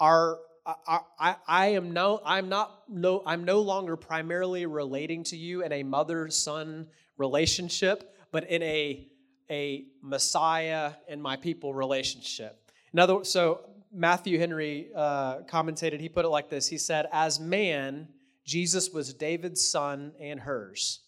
our 0.00 0.38
I, 0.86 1.00
I, 1.18 1.36
I 1.46 1.66
am 1.68 1.92
no 1.92 2.20
I'm 2.24 2.48
not 2.48 2.82
no 2.88 3.22
I'm 3.24 3.44
no 3.44 3.60
longer 3.60 3.96
primarily 3.96 4.66
relating 4.66 5.24
to 5.24 5.36
you 5.36 5.62
in 5.62 5.72
a 5.72 5.82
mother 5.82 6.28
son 6.28 6.88
relationship, 7.16 8.14
but 8.30 8.48
in 8.48 8.62
a, 8.62 9.08
a 9.50 9.86
Messiah 10.02 10.92
and 11.08 11.22
my 11.22 11.36
people 11.36 11.74
relationship. 11.74 12.70
In 12.92 12.98
other 12.98 13.16
words, 13.16 13.30
so 13.30 13.60
Matthew 13.92 14.38
Henry 14.38 14.88
uh, 14.94 15.40
commentated, 15.40 16.00
he 16.00 16.08
put 16.08 16.24
it 16.24 16.28
like 16.28 16.48
this 16.48 16.68
He 16.68 16.78
said, 16.78 17.06
As 17.12 17.40
man, 17.40 18.08
Jesus 18.44 18.90
was 18.90 19.12
David's 19.12 19.66
son 19.66 20.12
and 20.20 20.40
hers, 20.40 21.00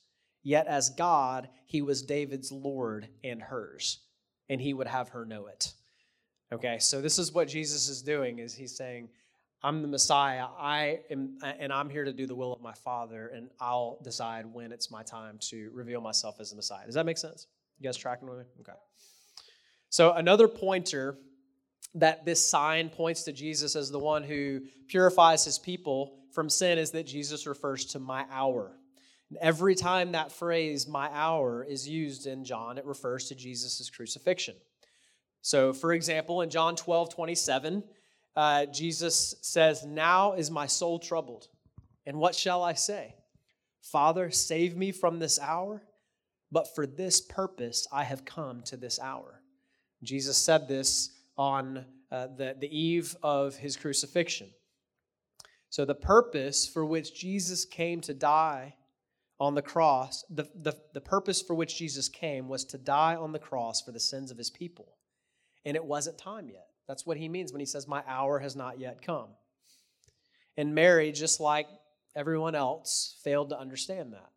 yet 0.42 0.66
as 0.66 0.90
God, 0.90 1.48
he 1.66 1.82
was 1.82 2.02
David's 2.02 2.50
Lord 2.52 3.08
and 3.24 3.40
hers, 3.40 4.00
and 4.48 4.60
he 4.60 4.74
would 4.74 4.86
have 4.86 5.10
her 5.10 5.24
know 5.24 5.46
it. 5.46 5.72
Okay, 6.52 6.78
so 6.78 7.00
this 7.00 7.18
is 7.18 7.32
what 7.32 7.48
Jesus 7.48 7.88
is 7.88 8.02
doing 8.02 8.40
is 8.40 8.54
he's 8.54 8.76
saying, 8.76 9.08
I'm 9.62 9.82
the 9.82 9.88
Messiah. 9.88 10.46
I 10.58 11.00
am, 11.10 11.38
and 11.42 11.72
I'm 11.72 11.90
here 11.90 12.04
to 12.04 12.12
do 12.12 12.26
the 12.26 12.34
will 12.34 12.52
of 12.52 12.62
my 12.62 12.72
Father, 12.72 13.28
and 13.28 13.50
I'll 13.60 13.98
decide 14.02 14.46
when 14.46 14.72
it's 14.72 14.90
my 14.90 15.02
time 15.02 15.38
to 15.50 15.70
reveal 15.72 16.00
myself 16.00 16.36
as 16.40 16.50
the 16.50 16.56
Messiah. 16.56 16.86
Does 16.86 16.94
that 16.94 17.04
make 17.04 17.18
sense? 17.18 17.46
You 17.78 17.84
guys 17.84 17.96
tracking 17.96 18.28
with 18.28 18.38
me? 18.38 18.44
Okay. 18.60 18.72
So, 19.90 20.12
another 20.12 20.48
pointer 20.48 21.18
that 21.94 22.24
this 22.24 22.44
sign 22.44 22.88
points 22.88 23.24
to 23.24 23.32
Jesus 23.32 23.76
as 23.76 23.90
the 23.90 23.98
one 23.98 24.22
who 24.22 24.60
purifies 24.88 25.44
his 25.44 25.58
people 25.58 26.18
from 26.32 26.48
sin 26.48 26.78
is 26.78 26.90
that 26.92 27.06
Jesus 27.06 27.46
refers 27.46 27.84
to 27.86 27.98
my 27.98 28.24
hour. 28.30 28.76
And 29.30 29.38
every 29.40 29.74
time 29.74 30.12
that 30.12 30.32
phrase, 30.32 30.86
my 30.86 31.08
hour, 31.12 31.64
is 31.64 31.88
used 31.88 32.26
in 32.26 32.44
John, 32.44 32.78
it 32.78 32.84
refers 32.84 33.28
to 33.28 33.34
Jesus' 33.34 33.88
crucifixion. 33.88 34.56
So, 35.40 35.72
for 35.72 35.92
example, 35.92 36.42
in 36.42 36.50
John 36.50 36.76
12 36.76 37.14
27, 37.14 37.82
uh, 38.36 38.66
Jesus 38.66 39.36
says, 39.40 39.86
Now 39.86 40.32
is 40.32 40.50
my 40.50 40.66
soul 40.66 40.98
troubled. 40.98 41.48
And 42.06 42.18
what 42.18 42.34
shall 42.34 42.62
I 42.62 42.74
say? 42.74 43.14
Father, 43.80 44.30
save 44.30 44.76
me 44.76 44.92
from 44.92 45.18
this 45.18 45.38
hour, 45.38 45.82
but 46.50 46.74
for 46.74 46.86
this 46.86 47.20
purpose 47.20 47.86
I 47.92 48.04
have 48.04 48.24
come 48.24 48.62
to 48.64 48.76
this 48.76 48.98
hour. 48.98 49.40
Jesus 50.02 50.36
said 50.36 50.68
this 50.68 51.10
on 51.38 51.84
uh, 52.10 52.26
the, 52.36 52.56
the 52.58 52.78
eve 52.78 53.16
of 53.22 53.56
his 53.56 53.76
crucifixion. 53.76 54.50
So, 55.70 55.84
the 55.84 55.94
purpose 55.94 56.66
for 56.66 56.84
which 56.84 57.14
Jesus 57.14 57.64
came 57.64 58.00
to 58.02 58.12
die 58.12 58.74
on 59.40 59.54
the 59.54 59.62
cross, 59.62 60.22
the, 60.28 60.46
the, 60.54 60.74
the 60.92 61.00
purpose 61.00 61.40
for 61.40 61.54
which 61.54 61.78
Jesus 61.78 62.08
came 62.08 62.46
was 62.46 62.64
to 62.66 62.78
die 62.78 63.16
on 63.16 63.32
the 63.32 63.38
cross 63.38 63.80
for 63.80 63.90
the 63.90 63.98
sins 63.98 64.30
of 64.30 64.36
his 64.36 64.50
people. 64.50 64.96
And 65.64 65.76
it 65.76 65.84
wasn't 65.84 66.18
time 66.18 66.50
yet. 66.50 66.66
That's 66.86 67.06
what 67.06 67.16
he 67.16 67.28
means 67.28 67.52
when 67.52 67.60
he 67.60 67.66
says, 67.66 67.88
My 67.88 68.02
hour 68.06 68.38
has 68.38 68.54
not 68.54 68.78
yet 68.78 69.00
come. 69.00 69.28
And 70.56 70.74
Mary, 70.74 71.10
just 71.10 71.40
like 71.40 71.68
everyone 72.14 72.54
else, 72.54 73.18
failed 73.24 73.48
to 73.50 73.58
understand 73.58 74.12
that. 74.12 74.30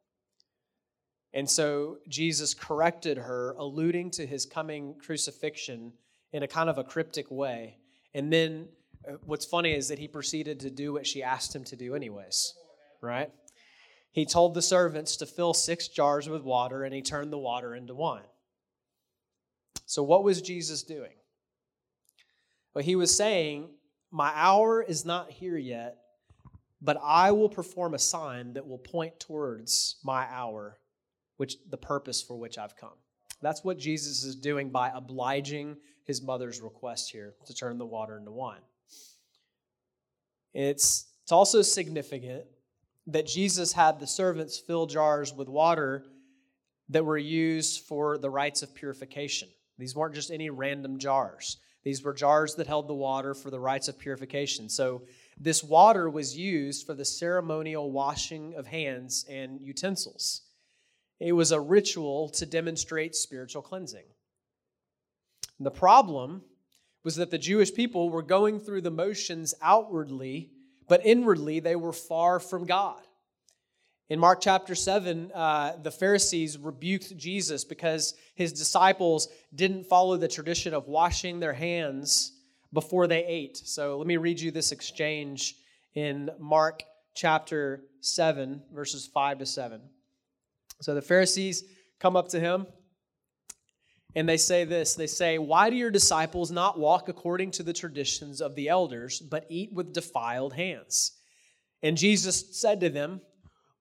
And 1.34 1.50
so 1.50 1.98
Jesus 2.08 2.54
corrected 2.54 3.18
her, 3.18 3.56
alluding 3.58 4.12
to 4.12 4.26
his 4.26 4.46
coming 4.46 4.96
crucifixion 5.04 5.94
in 6.32 6.44
a 6.44 6.48
kind 6.48 6.70
of 6.70 6.78
a 6.78 6.84
cryptic 6.84 7.30
way. 7.32 7.78
And 8.14 8.32
then 8.32 8.68
uh, 9.08 9.14
what's 9.26 9.46
funny 9.46 9.74
is 9.74 9.88
that 9.88 10.00
he 10.00 10.08
proceeded 10.08 10.60
to 10.62 10.70
do 10.70 10.94
what 10.94 11.08
she 11.08 11.24
asked 11.24 11.56
him 11.56 11.64
to 11.66 11.76
do, 11.76 11.96
anyways, 11.96 12.54
right? 13.02 13.32
He 14.14 14.26
told 14.28 14.54
the 14.54 14.62
servants 14.62 15.18
to 15.18 15.26
fill 15.26 15.56
six 15.56 15.88
jars 15.88 16.30
with 16.30 16.44
water, 16.44 16.84
and 16.84 16.94
he 16.94 17.02
turned 17.02 17.34
the 17.34 17.38
water 17.38 17.76
into 17.76 17.96
wine. 17.96 18.22
So, 19.88 20.04
what 20.04 20.24
was 20.24 20.42
Jesus 20.42 20.84
doing? 20.84 21.16
But 22.76 22.86
he 22.86 22.96
was 22.96 23.14
saying, 23.14 23.70
My 24.12 24.32
hour 24.36 24.84
is 24.84 25.04
not 25.04 25.32
here 25.32 25.58
yet, 25.58 25.98
but 26.80 27.02
I 27.04 27.32
will 27.32 27.50
perform 27.50 27.96
a 27.96 28.00
sign 28.00 28.54
that 28.54 28.68
will 28.68 28.78
point 28.78 29.20
towards 29.20 29.96
my 30.04 30.28
hour, 30.32 30.78
which 31.38 31.58
the 31.72 31.78
purpose 31.78 32.22
for 32.22 32.38
which 32.38 32.60
I've 32.60 32.78
come. 32.78 32.98
That's 33.42 33.64
what 33.64 33.80
Jesus 33.80 34.24
is 34.24 34.36
doing 34.36 34.70
by 34.70 34.92
obliging 34.94 35.78
his 36.06 36.22
mother's 36.22 36.62
request 36.62 37.10
here 37.12 37.34
to 37.48 37.54
turn 37.56 37.80
the 37.80 37.86
water 37.86 38.16
into 38.16 38.32
wine. 38.32 38.62
It's, 40.54 41.08
it's 41.24 41.32
also 41.32 41.64
significant 41.64 42.44
that 43.08 43.28
Jesus 43.28 43.74
had 43.74 44.00
the 44.00 44.08
servants 44.08 44.58
fill 44.58 44.86
jars 44.86 45.34
with 45.34 45.50
water 45.50 46.06
that 46.90 47.06
were 47.06 47.18
used 47.18 47.86
for 47.86 48.18
the 48.18 48.30
rites 48.30 48.62
of 48.62 48.74
purification. 48.74 49.50
These 49.78 49.96
weren't 49.96 50.16
just 50.16 50.32
any 50.32 50.50
random 50.50 51.00
jars. 51.00 51.58
These 51.84 52.04
were 52.04 52.14
jars 52.14 52.56
that 52.56 52.68
held 52.68 52.88
the 52.88 52.94
water 52.94 53.34
for 53.34 53.50
the 53.50 53.60
rites 53.60 53.88
of 53.88 54.00
purification. 54.00 54.70
So, 54.70 55.04
this 55.38 55.64
water 55.64 56.10
was 56.10 56.38
used 56.38 56.86
for 56.86 56.94
the 56.94 57.04
ceremonial 57.04 57.92
washing 57.92 58.54
of 58.54 58.68
hands 58.68 59.26
and 59.28 59.60
utensils. 59.60 60.42
It 61.20 61.34
was 61.34 61.52
a 61.52 61.60
ritual 61.60 62.30
to 62.30 62.46
demonstrate 62.46 63.16
spiritual 63.16 63.64
cleansing. 63.64 64.06
The 65.60 65.72
problem 65.72 66.44
was 67.04 67.16
that 67.16 67.32
the 67.32 67.38
Jewish 67.38 67.74
people 67.74 68.10
were 68.10 68.22
going 68.22 68.60
through 68.60 68.82
the 68.82 68.92
motions 68.92 69.54
outwardly, 69.62 70.52
but 70.88 71.06
inwardly 71.06 71.60
they 71.60 71.76
were 71.76 71.94
far 71.94 72.40
from 72.40 72.66
God. 72.66 73.02
In 74.10 74.20
Mark 74.20 74.42
chapter 74.42 74.76
7, 74.76 75.32
uh, 75.34 75.78
the 75.82 75.92
Pharisees 75.92 76.58
rebuked 76.58 77.18
Jesus 77.18 77.64
because 77.64 78.14
his 78.36 78.52
disciples 78.54 79.28
didn't 79.56 79.86
follow 79.86 80.18
the 80.18 80.28
tradition 80.28 80.74
of 80.74 80.88
washing 80.88 81.40
their 81.40 81.54
hands 81.54 82.34
before 82.74 83.08
they 83.08 83.26
ate. 83.26 83.58
So 83.58 83.98
let 83.98 84.08
me 84.08 84.18
read 84.18 84.40
you 84.40 84.52
this 84.52 84.72
exchange 84.72 85.56
in 85.96 86.30
Mark 86.38 86.84
chapter 87.16 87.84
7, 88.02 88.62
verses 88.74 89.08
5 89.08 89.40
to 89.40 89.46
7. 89.46 89.82
So 90.82 90.94
the 90.94 91.02
Pharisees 91.02 91.64
come 92.00 92.16
up 92.16 92.28
to 92.30 92.40
him 92.40 92.68
and 94.16 94.30
they 94.30 94.38
say 94.38 94.64
this 94.64 94.96
They 94.96 95.08
say, 95.08 95.38
Why 95.38 95.70
do 95.70 95.76
your 95.76 95.92
disciples 95.92 96.52
not 96.52 96.80
walk 96.80 97.10
according 97.10 97.52
to 97.52 97.64
the 97.64 97.74
traditions 97.74 98.42
of 98.42 98.56
the 98.56 98.70
elders, 98.70 99.20
but 99.20 99.46
eat 99.50 99.74
with 99.74 99.94
defiled 99.94 100.54
hands? 100.54 101.14
And 101.82 101.98
Jesus 101.98 102.60
said 102.60 102.80
to 102.80 102.90
them, 102.90 103.22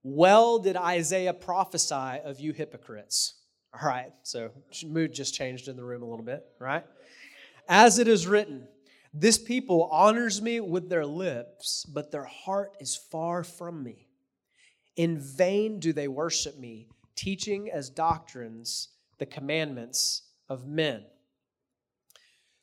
well 0.02 0.58
did 0.58 0.76
Isaiah 0.76 1.32
prophesy 1.32 2.20
of 2.24 2.40
you 2.40 2.52
hypocrites. 2.52 3.34
All 3.72 3.88
right, 3.88 4.12
so 4.22 4.50
mood 4.84 5.14
just 5.14 5.34
changed 5.34 5.68
in 5.68 5.76
the 5.76 5.84
room 5.84 6.02
a 6.02 6.08
little 6.08 6.24
bit, 6.24 6.44
right? 6.58 6.84
As 7.68 7.98
it 7.98 8.08
is 8.08 8.26
written, 8.26 8.66
this 9.14 9.38
people 9.38 9.88
honors 9.92 10.42
me 10.42 10.60
with 10.60 10.88
their 10.88 11.06
lips, 11.06 11.86
but 11.86 12.10
their 12.10 12.24
heart 12.24 12.76
is 12.80 12.96
far 12.96 13.44
from 13.44 13.82
me. 13.82 14.08
In 14.96 15.18
vain 15.20 15.78
do 15.78 15.92
they 15.92 16.08
worship 16.08 16.58
me, 16.58 16.88
teaching 17.14 17.70
as 17.70 17.88
doctrines 17.88 18.88
the 19.22 19.26
commandments 19.26 20.22
of 20.48 20.66
men. 20.66 21.04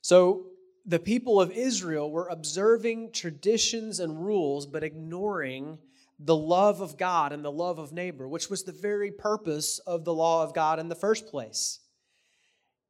So 0.02 0.48
the 0.86 1.00
people 1.00 1.40
of 1.40 1.52
Israel 1.52 2.12
were 2.12 2.28
observing 2.28 3.14
traditions 3.14 4.02
and 4.02 4.26
rules, 4.26 4.66
but 4.66 4.84
ignoring 4.84 5.78
the 6.20 6.36
love 6.36 6.82
of 6.82 6.98
God 6.98 7.32
and 7.32 7.46
the 7.46 7.52
love 7.52 7.80
of 7.80 7.94
neighbor, 7.94 8.28
which 8.28 8.50
was 8.50 8.64
the 8.64 8.74
very 8.74 9.10
purpose 9.10 9.80
of 9.80 10.04
the 10.04 10.14
law 10.14 10.44
of 10.44 10.54
God 10.54 10.80
in 10.80 10.90
the 10.90 10.96
first 10.96 11.28
place. 11.28 11.80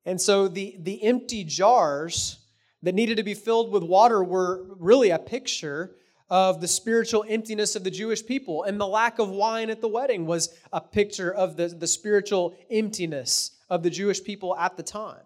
And 0.04 0.20
so 0.20 0.48
the, 0.48 0.76
the 0.80 1.04
empty 1.04 1.44
jars 1.44 2.40
that 2.82 2.96
needed 2.96 3.18
to 3.18 3.24
be 3.24 3.36
filled 3.36 3.72
with 3.72 3.84
water 3.84 4.24
were 4.24 4.66
really 4.80 5.12
a 5.12 5.20
picture 5.20 5.96
of 6.30 6.62
the 6.62 6.68
spiritual 6.68 7.26
emptiness 7.28 7.76
of 7.76 7.84
the 7.84 7.92
Jewish 7.92 8.26
people. 8.26 8.64
And 8.64 8.80
the 8.80 8.88
lack 8.88 9.20
of 9.20 9.30
wine 9.30 9.70
at 9.70 9.82
the 9.82 9.88
wedding 9.88 10.26
was 10.26 10.54
a 10.72 10.82
picture 10.82 11.34
of 11.34 11.58
the, 11.58 11.68
the 11.68 11.88
spiritual 11.88 12.56
emptiness 12.70 13.52
of 13.70 13.84
the 13.84 13.90
Jewish 13.90 14.24
people 14.24 14.56
at 14.56 14.78
the 14.78 14.84
time. 14.84 15.24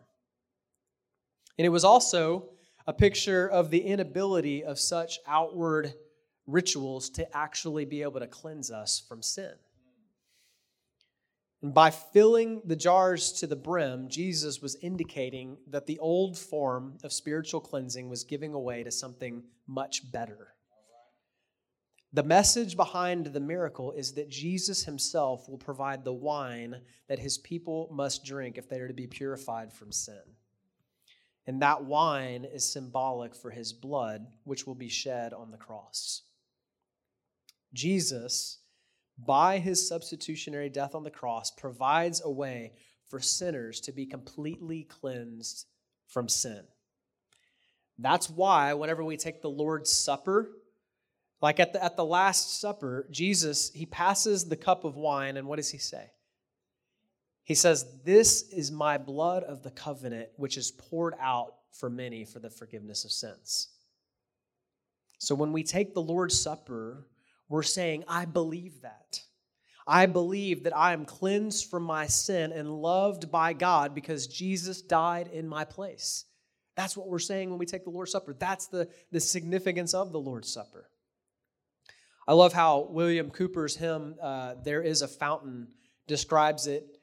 And 1.57 1.65
it 1.65 1.69
was 1.69 1.83
also 1.83 2.49
a 2.87 2.93
picture 2.93 3.47
of 3.49 3.69
the 3.69 3.81
inability 3.81 4.63
of 4.63 4.79
such 4.79 5.19
outward 5.27 5.93
rituals 6.47 7.09
to 7.11 7.37
actually 7.37 7.85
be 7.85 8.01
able 8.01 8.19
to 8.19 8.27
cleanse 8.27 8.71
us 8.71 9.01
from 9.07 9.21
sin. 9.21 9.53
And 11.61 11.73
by 11.73 11.91
filling 11.91 12.61
the 12.65 12.75
jars 12.75 13.31
to 13.33 13.47
the 13.47 13.55
brim, 13.55 14.09
Jesus 14.09 14.61
was 14.61 14.75
indicating 14.81 15.57
that 15.67 15.85
the 15.85 15.99
old 15.99 16.37
form 16.37 16.97
of 17.05 17.13
spiritual 17.13 17.61
cleansing 17.61 18.09
was 18.09 18.25
giving 18.25 18.53
away 18.53 18.83
to 18.83 18.91
something 18.91 19.43
much 19.65 20.11
better. 20.11 20.49
The 22.15 22.23
message 22.23 22.77
behind 22.77 23.25
the 23.25 23.39
miracle 23.39 23.91
is 23.91 24.13
that 24.13 24.29
Jesus 24.29 24.83
himself 24.83 25.49
will 25.49 25.57
provide 25.57 26.03
the 26.03 26.13
wine 26.13 26.81
that 27.07 27.17
his 27.17 27.39
people 27.39 27.89
must 27.91 28.23
drink 28.23 28.57
if 28.57 28.69
they 28.69 28.79
are 28.79 28.87
to 28.87 28.93
be 28.93 29.07
purified 29.07 29.73
from 29.73 29.91
sin. 29.91 30.21
And 31.47 31.61
that 31.63 31.83
wine 31.83 32.45
is 32.45 32.71
symbolic 32.71 33.33
for 33.33 33.49
his 33.49 33.73
blood, 33.73 34.27
which 34.43 34.67
will 34.67 34.75
be 34.75 34.89
shed 34.89 35.33
on 35.33 35.49
the 35.49 35.57
cross. 35.57 36.21
Jesus, 37.73 38.59
by 39.17 39.57
his 39.57 39.85
substitutionary 39.87 40.69
death 40.69 40.93
on 40.93 41.03
the 41.03 41.09
cross, 41.09 41.49
provides 41.49 42.21
a 42.23 42.29
way 42.29 42.73
for 43.07 43.19
sinners 43.19 43.81
to 43.81 43.91
be 43.91 44.05
completely 44.05 44.83
cleansed 44.83 45.65
from 46.07 46.29
sin. 46.29 46.61
That's 47.97 48.29
why, 48.29 48.73
whenever 48.75 49.03
we 49.03 49.17
take 49.17 49.41
the 49.41 49.49
Lord's 49.49 49.91
Supper, 49.91 50.51
like 51.43 51.59
at 51.59 51.73
the, 51.73 51.83
at 51.83 51.97
the 51.97 52.05
Last 52.05 52.61
Supper, 52.61 53.05
Jesus, 53.11 53.69
he 53.75 53.85
passes 53.85 54.45
the 54.45 54.55
cup 54.55 54.85
of 54.85 54.95
wine, 54.95 55.35
and 55.35 55.45
what 55.45 55.57
does 55.57 55.69
he 55.69 55.77
say? 55.77 56.09
He 57.43 57.53
says, 57.53 57.85
This 58.05 58.43
is 58.43 58.71
my 58.71 58.97
blood 58.97 59.43
of 59.43 59.61
the 59.61 59.69
covenant, 59.69 60.29
which 60.37 60.55
is 60.55 60.71
poured 60.71 61.15
out 61.19 61.55
for 61.73 61.89
many 61.89 62.23
for 62.23 62.39
the 62.39 62.49
forgiveness 62.49 63.03
of 63.03 63.11
sins. 63.11 63.67
So 65.17 65.35
when 65.35 65.51
we 65.51 65.63
take 65.63 65.93
the 65.93 66.01
Lord's 66.01 66.39
Supper, 66.39 67.09
we're 67.49 67.61
saying, 67.61 68.05
I 68.07 68.23
believe 68.23 68.81
that. 68.83 69.19
I 69.85 70.05
believe 70.05 70.63
that 70.63 70.75
I 70.75 70.93
am 70.93 71.03
cleansed 71.03 71.69
from 71.69 71.83
my 71.83 72.07
sin 72.07 72.53
and 72.53 72.69
loved 72.69 73.29
by 73.29 73.51
God 73.51 73.93
because 73.93 74.27
Jesus 74.27 74.81
died 74.81 75.27
in 75.27 75.45
my 75.49 75.65
place. 75.65 76.23
That's 76.77 76.95
what 76.95 77.09
we're 77.09 77.19
saying 77.19 77.49
when 77.49 77.59
we 77.59 77.65
take 77.65 77.83
the 77.83 77.89
Lord's 77.89 78.13
Supper. 78.13 78.33
That's 78.33 78.67
the, 78.67 78.87
the 79.11 79.19
significance 79.19 79.93
of 79.93 80.13
the 80.13 80.21
Lord's 80.21 80.47
Supper. 80.47 80.87
I 82.27 82.33
love 82.33 82.53
how 82.53 82.87
William 82.89 83.29
Cowper's 83.29 83.75
hymn, 83.75 84.15
uh, 84.21 84.55
There 84.63 84.81
is 84.81 85.01
a 85.01 85.07
Fountain, 85.07 85.67
describes 86.07 86.67
it. 86.67 86.97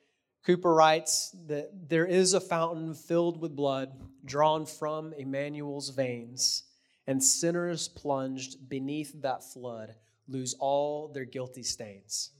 Cowper 0.46 0.74
writes 0.74 1.36
that 1.46 1.88
there 1.88 2.06
is 2.06 2.32
a 2.32 2.40
fountain 2.40 2.94
filled 2.94 3.40
with 3.40 3.54
blood 3.54 3.92
drawn 4.24 4.64
from 4.64 5.12
Emmanuel's 5.12 5.90
veins, 5.90 6.64
and 7.06 7.22
sinners 7.22 7.88
plunged 7.88 8.68
beneath 8.68 9.12
that 9.20 9.44
flood 9.44 9.94
lose 10.26 10.54
all 10.58 11.08
their 11.08 11.26
guilty 11.26 11.62
stains. 11.62 12.30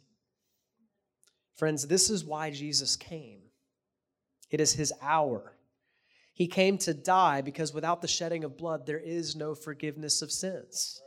Friends, 1.56 1.87
this 1.87 2.08
is 2.08 2.25
why 2.25 2.50
Jesus 2.50 2.96
came. 2.96 3.40
It 4.50 4.60
is 4.60 4.73
his 4.73 4.95
hour. 5.02 5.58
He 6.32 6.47
came 6.47 6.78
to 6.78 6.95
die 6.95 7.43
because 7.43 7.75
without 7.75 8.00
the 8.00 8.08
shedding 8.08 8.45
of 8.45 8.56
blood, 8.56 8.86
there 8.86 8.99
is 8.99 9.36
no 9.36 9.54
forgiveness 9.54 10.23
of 10.23 10.32
sins. 10.32 11.02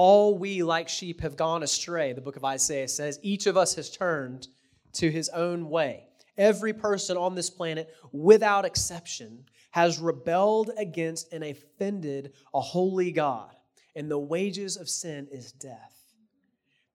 All 0.00 0.38
we, 0.38 0.62
like 0.62 0.88
sheep, 0.88 1.22
have 1.22 1.36
gone 1.36 1.64
astray, 1.64 2.12
the 2.12 2.20
book 2.20 2.36
of 2.36 2.44
Isaiah 2.44 2.86
says. 2.86 3.18
Each 3.20 3.48
of 3.48 3.56
us 3.56 3.74
has 3.74 3.90
turned 3.90 4.46
to 4.92 5.10
his 5.10 5.28
own 5.30 5.68
way. 5.68 6.04
Every 6.36 6.72
person 6.72 7.16
on 7.16 7.34
this 7.34 7.50
planet, 7.50 7.92
without 8.12 8.64
exception, 8.64 9.46
has 9.72 9.98
rebelled 9.98 10.70
against 10.78 11.32
and 11.32 11.42
offended 11.42 12.34
a 12.54 12.60
holy 12.60 13.10
God 13.10 13.56
and 13.96 14.08
the 14.08 14.20
wages 14.20 14.76
of 14.76 14.88
sin 14.88 15.26
is 15.32 15.50
death. 15.50 15.98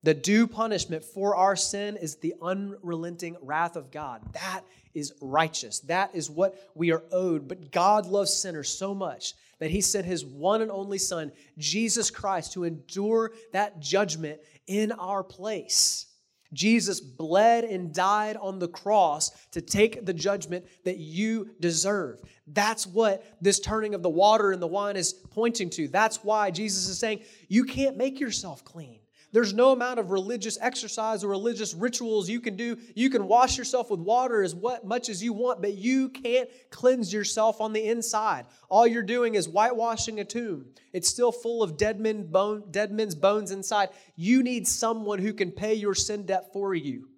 The 0.03 0.13
due 0.13 0.47
punishment 0.47 1.03
for 1.03 1.35
our 1.35 1.57
sin 1.57 1.97
is 1.97 2.15
the 2.15 2.35
unrelenting 2.41 3.35
wrath 3.41 3.75
of 3.75 3.91
God. 3.91 4.21
That 4.31 4.61
is 4.93 5.11
righteous. 5.19 5.81
That 5.81 6.15
is 6.15 6.29
what 6.29 6.57
we 6.73 6.93
are 6.93 7.03
owed. 7.11 7.49
But 7.49 7.69
God 7.69 8.05
loves 8.05 8.33
sinners 8.33 8.69
so 8.69 8.95
much 8.95 9.33
that 9.59 9.71
He 9.71 9.81
sent 9.81 10.05
His 10.05 10.25
one 10.25 10.61
and 10.61 10.71
only 10.71 10.97
Son, 10.97 11.31
Jesus 11.57 12.09
Christ, 12.11 12.53
to 12.53 12.63
endure 12.63 13.31
that 13.51 13.79
judgment 13.79 14.39
in 14.67 14.91
our 14.93 15.23
place. 15.23 16.07
Jesus 16.53 16.99
bled 16.99 17.63
and 17.63 17.93
died 17.93 18.37
on 18.37 18.59
the 18.59 18.67
cross 18.67 19.31
to 19.51 19.61
take 19.61 20.05
the 20.05 20.13
judgment 20.13 20.65
that 20.85 20.97
you 20.97 21.49
deserve. 21.59 22.21
That's 22.47 22.85
what 22.85 23.25
this 23.41 23.59
turning 23.59 23.95
of 23.95 24.03
the 24.03 24.09
water 24.09 24.51
and 24.51 24.61
the 24.61 24.67
wine 24.67 24.95
is 24.95 25.13
pointing 25.13 25.69
to. 25.71 25.87
That's 25.87 26.23
why 26.23 26.51
Jesus 26.51 26.87
is 26.87 26.99
saying, 26.99 27.21
You 27.47 27.65
can't 27.65 27.97
make 27.97 28.19
yourself 28.19 28.63
clean. 28.63 28.99
There's 29.33 29.51
no 29.51 29.71
amount 29.71 29.99
of 29.99 30.11
religious 30.11 30.59
exercise 30.61 31.23
or 31.23 31.27
religious 31.27 31.73
rituals 31.73 32.29
you 32.29 32.39
can 32.39 32.55
do. 32.55 32.77
You 32.95 33.09
can 33.09 33.27
wash 33.27 33.57
yourself 33.57 33.89
with 33.89 33.99
water 33.99 34.43
as 34.43 34.53
what, 34.53 34.85
much 34.85 35.09
as 35.09 35.23
you 35.23 35.33
want, 35.33 35.59
but 35.59 35.73
you 35.73 36.09
can't 36.09 36.47
cleanse 36.69 37.11
yourself 37.11 37.59
on 37.59 37.73
the 37.73 37.83
inside. 37.83 38.45
All 38.69 38.85
you're 38.85 39.01
doing 39.01 39.33
is 39.33 39.47
whitewashing 39.47 40.19
a 40.19 40.23
tomb. 40.23 40.67
It's 40.93 41.09
still 41.09 41.31
full 41.31 41.63
of 41.63 41.77
dead, 41.77 41.99
men 41.99 42.27
bone, 42.27 42.65
dead 42.69 42.91
men's 42.91 43.15
bones 43.15 43.49
inside. 43.49 43.89
You 44.15 44.43
need 44.43 44.67
someone 44.67 45.17
who 45.17 45.33
can 45.33 45.51
pay 45.51 45.73
your 45.73 45.95
sin 45.95 46.27
debt 46.27 46.53
for 46.53 46.75
you. 46.75 47.09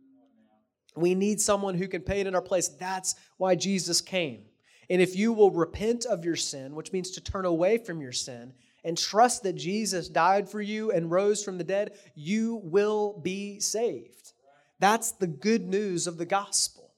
We 0.96 1.16
need 1.16 1.42
someone 1.42 1.76
who 1.76 1.90
can 1.90 2.02
pay 2.02 2.22
it 2.22 2.28
in 2.28 2.34
our 2.34 2.42
place. 2.42 2.70
That's 2.70 3.16
why 3.36 3.56
Jesus 3.56 4.00
came. 4.00 4.46
And 4.90 5.02
if 5.02 5.18
you 5.18 5.34
will 5.34 5.52
repent 5.52 6.06
of 6.06 6.24
your 6.24 6.38
sin, 6.38 6.76
which 6.76 6.94
means 6.94 7.12
to 7.12 7.22
turn 7.22 7.44
away 7.44 7.78
from 7.78 8.00
your 8.00 8.14
sin, 8.14 8.54
and 8.86 8.98
trust 8.98 9.44
that 9.44 9.54
Jesus 9.54 10.08
died 10.08 10.48
for 10.48 10.62
you 10.62 10.92
and 10.92 11.12
rose 11.12 11.44
from 11.44 11.58
the 11.58 11.64
dead, 11.64 11.98
you 12.14 12.62
will 12.64 13.20
be 13.22 13.60
saved. 13.60 14.34
That's 14.80 15.14
the 15.14 15.28
good 15.28 15.68
news 15.68 16.06
of 16.06 16.18
the 16.18 16.26
gospel. 16.26 16.94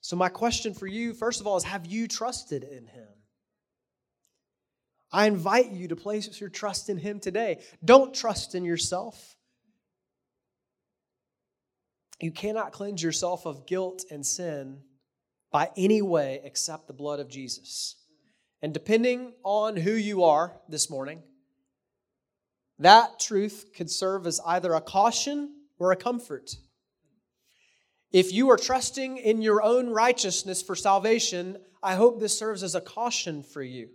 So, 0.00 0.16
my 0.16 0.28
question 0.28 0.74
for 0.74 0.86
you, 0.86 1.12
first 1.12 1.40
of 1.40 1.46
all, 1.46 1.56
is 1.56 1.64
have 1.64 1.86
you 1.86 2.06
trusted 2.06 2.62
in 2.62 2.86
him? 2.86 3.08
I 5.12 5.26
invite 5.26 5.72
you 5.72 5.88
to 5.88 5.96
place 5.96 6.40
your 6.40 6.48
trust 6.48 6.88
in 6.88 6.96
him 6.96 7.20
today. 7.20 7.62
Don't 7.84 8.14
trust 8.14 8.54
in 8.54 8.64
yourself. 8.64 9.36
You 12.20 12.30
cannot 12.30 12.72
cleanse 12.72 13.02
yourself 13.02 13.46
of 13.46 13.66
guilt 13.66 14.04
and 14.10 14.24
sin 14.24 14.78
by 15.50 15.70
any 15.76 16.00
way 16.00 16.40
except 16.44 16.86
the 16.86 16.92
blood 16.92 17.20
of 17.20 17.28
Jesus. 17.28 17.96
And 18.62 18.72
depending 18.72 19.32
on 19.42 19.76
who 19.76 19.92
you 19.92 20.22
are 20.22 20.60
this 20.68 20.88
morning, 20.88 21.22
that 22.78 23.18
truth 23.18 23.70
could 23.76 23.90
serve 23.90 24.26
as 24.26 24.40
either 24.46 24.72
a 24.72 24.80
caution 24.80 25.50
or 25.78 25.90
a 25.90 25.96
comfort. 25.96 26.56
If 28.12 28.32
you 28.32 28.50
are 28.50 28.56
trusting 28.56 29.16
in 29.16 29.42
your 29.42 29.62
own 29.62 29.90
righteousness 29.90 30.62
for 30.62 30.76
salvation, 30.76 31.58
I 31.82 31.96
hope 31.96 32.20
this 32.20 32.38
serves 32.38 32.62
as 32.62 32.74
a 32.74 32.80
caution 32.80 33.42
for 33.42 33.62
you. 33.62 33.88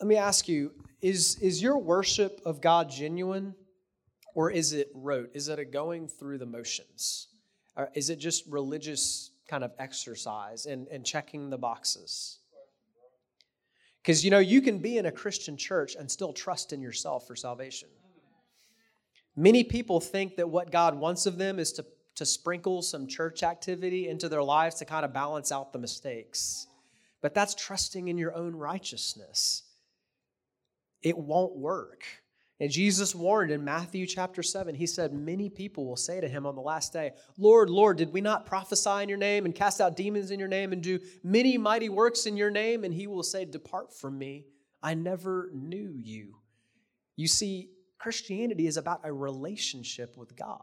Let 0.00 0.08
me 0.08 0.16
ask 0.16 0.48
you 0.48 0.72
is, 1.02 1.36
is 1.40 1.60
your 1.60 1.78
worship 1.78 2.40
of 2.46 2.60
God 2.60 2.88
genuine 2.88 3.54
or 4.34 4.50
is 4.50 4.72
it 4.72 4.88
rote? 4.94 5.30
Is 5.34 5.48
it 5.48 5.58
a 5.58 5.64
going 5.64 6.08
through 6.08 6.38
the 6.38 6.46
motions? 6.46 7.28
Or 7.76 7.90
is 7.94 8.08
it 8.08 8.16
just 8.16 8.46
religious 8.46 9.31
kind 9.52 9.64
of 9.64 9.72
exercise 9.78 10.64
and, 10.64 10.88
and 10.88 11.04
checking 11.04 11.50
the 11.50 11.58
boxes. 11.58 12.38
Because, 14.00 14.24
you 14.24 14.30
know, 14.30 14.38
you 14.38 14.62
can 14.62 14.78
be 14.78 14.96
in 14.96 15.04
a 15.04 15.12
Christian 15.12 15.58
church 15.58 15.94
and 15.94 16.10
still 16.10 16.32
trust 16.32 16.72
in 16.72 16.80
yourself 16.80 17.26
for 17.26 17.36
salvation. 17.36 17.90
Many 19.36 19.62
people 19.62 20.00
think 20.00 20.36
that 20.36 20.48
what 20.48 20.70
God 20.70 20.98
wants 20.98 21.26
of 21.26 21.36
them 21.36 21.58
is 21.58 21.70
to, 21.74 21.84
to 22.14 22.24
sprinkle 22.24 22.80
some 22.80 23.06
church 23.06 23.42
activity 23.42 24.08
into 24.08 24.26
their 24.30 24.42
lives 24.42 24.76
to 24.76 24.86
kind 24.86 25.04
of 25.04 25.12
balance 25.12 25.52
out 25.52 25.74
the 25.74 25.78
mistakes. 25.78 26.66
But 27.20 27.34
that's 27.34 27.54
trusting 27.54 28.08
in 28.08 28.16
your 28.16 28.34
own 28.34 28.56
righteousness. 28.56 29.64
It 31.02 31.18
won't 31.18 31.56
work. 31.56 32.06
And 32.62 32.70
Jesus 32.70 33.12
warned 33.12 33.50
in 33.50 33.64
Matthew 33.64 34.06
chapter 34.06 34.40
7, 34.40 34.76
he 34.76 34.86
said, 34.86 35.12
Many 35.12 35.50
people 35.50 35.84
will 35.84 35.96
say 35.96 36.20
to 36.20 36.28
him 36.28 36.46
on 36.46 36.54
the 36.54 36.60
last 36.60 36.92
day, 36.92 37.10
Lord, 37.36 37.68
Lord, 37.68 37.98
did 37.98 38.12
we 38.12 38.20
not 38.20 38.46
prophesy 38.46 39.02
in 39.02 39.08
your 39.08 39.18
name 39.18 39.46
and 39.46 39.52
cast 39.52 39.80
out 39.80 39.96
demons 39.96 40.30
in 40.30 40.38
your 40.38 40.46
name 40.46 40.72
and 40.72 40.80
do 40.80 41.00
many 41.24 41.58
mighty 41.58 41.88
works 41.88 42.24
in 42.24 42.36
your 42.36 42.52
name? 42.52 42.84
And 42.84 42.94
he 42.94 43.08
will 43.08 43.24
say, 43.24 43.44
Depart 43.44 43.92
from 43.92 44.16
me. 44.16 44.46
I 44.80 44.94
never 44.94 45.50
knew 45.52 45.92
you. 45.92 46.36
You 47.16 47.26
see, 47.26 47.70
Christianity 47.98 48.68
is 48.68 48.76
about 48.76 49.00
a 49.02 49.12
relationship 49.12 50.16
with 50.16 50.36
God. 50.36 50.62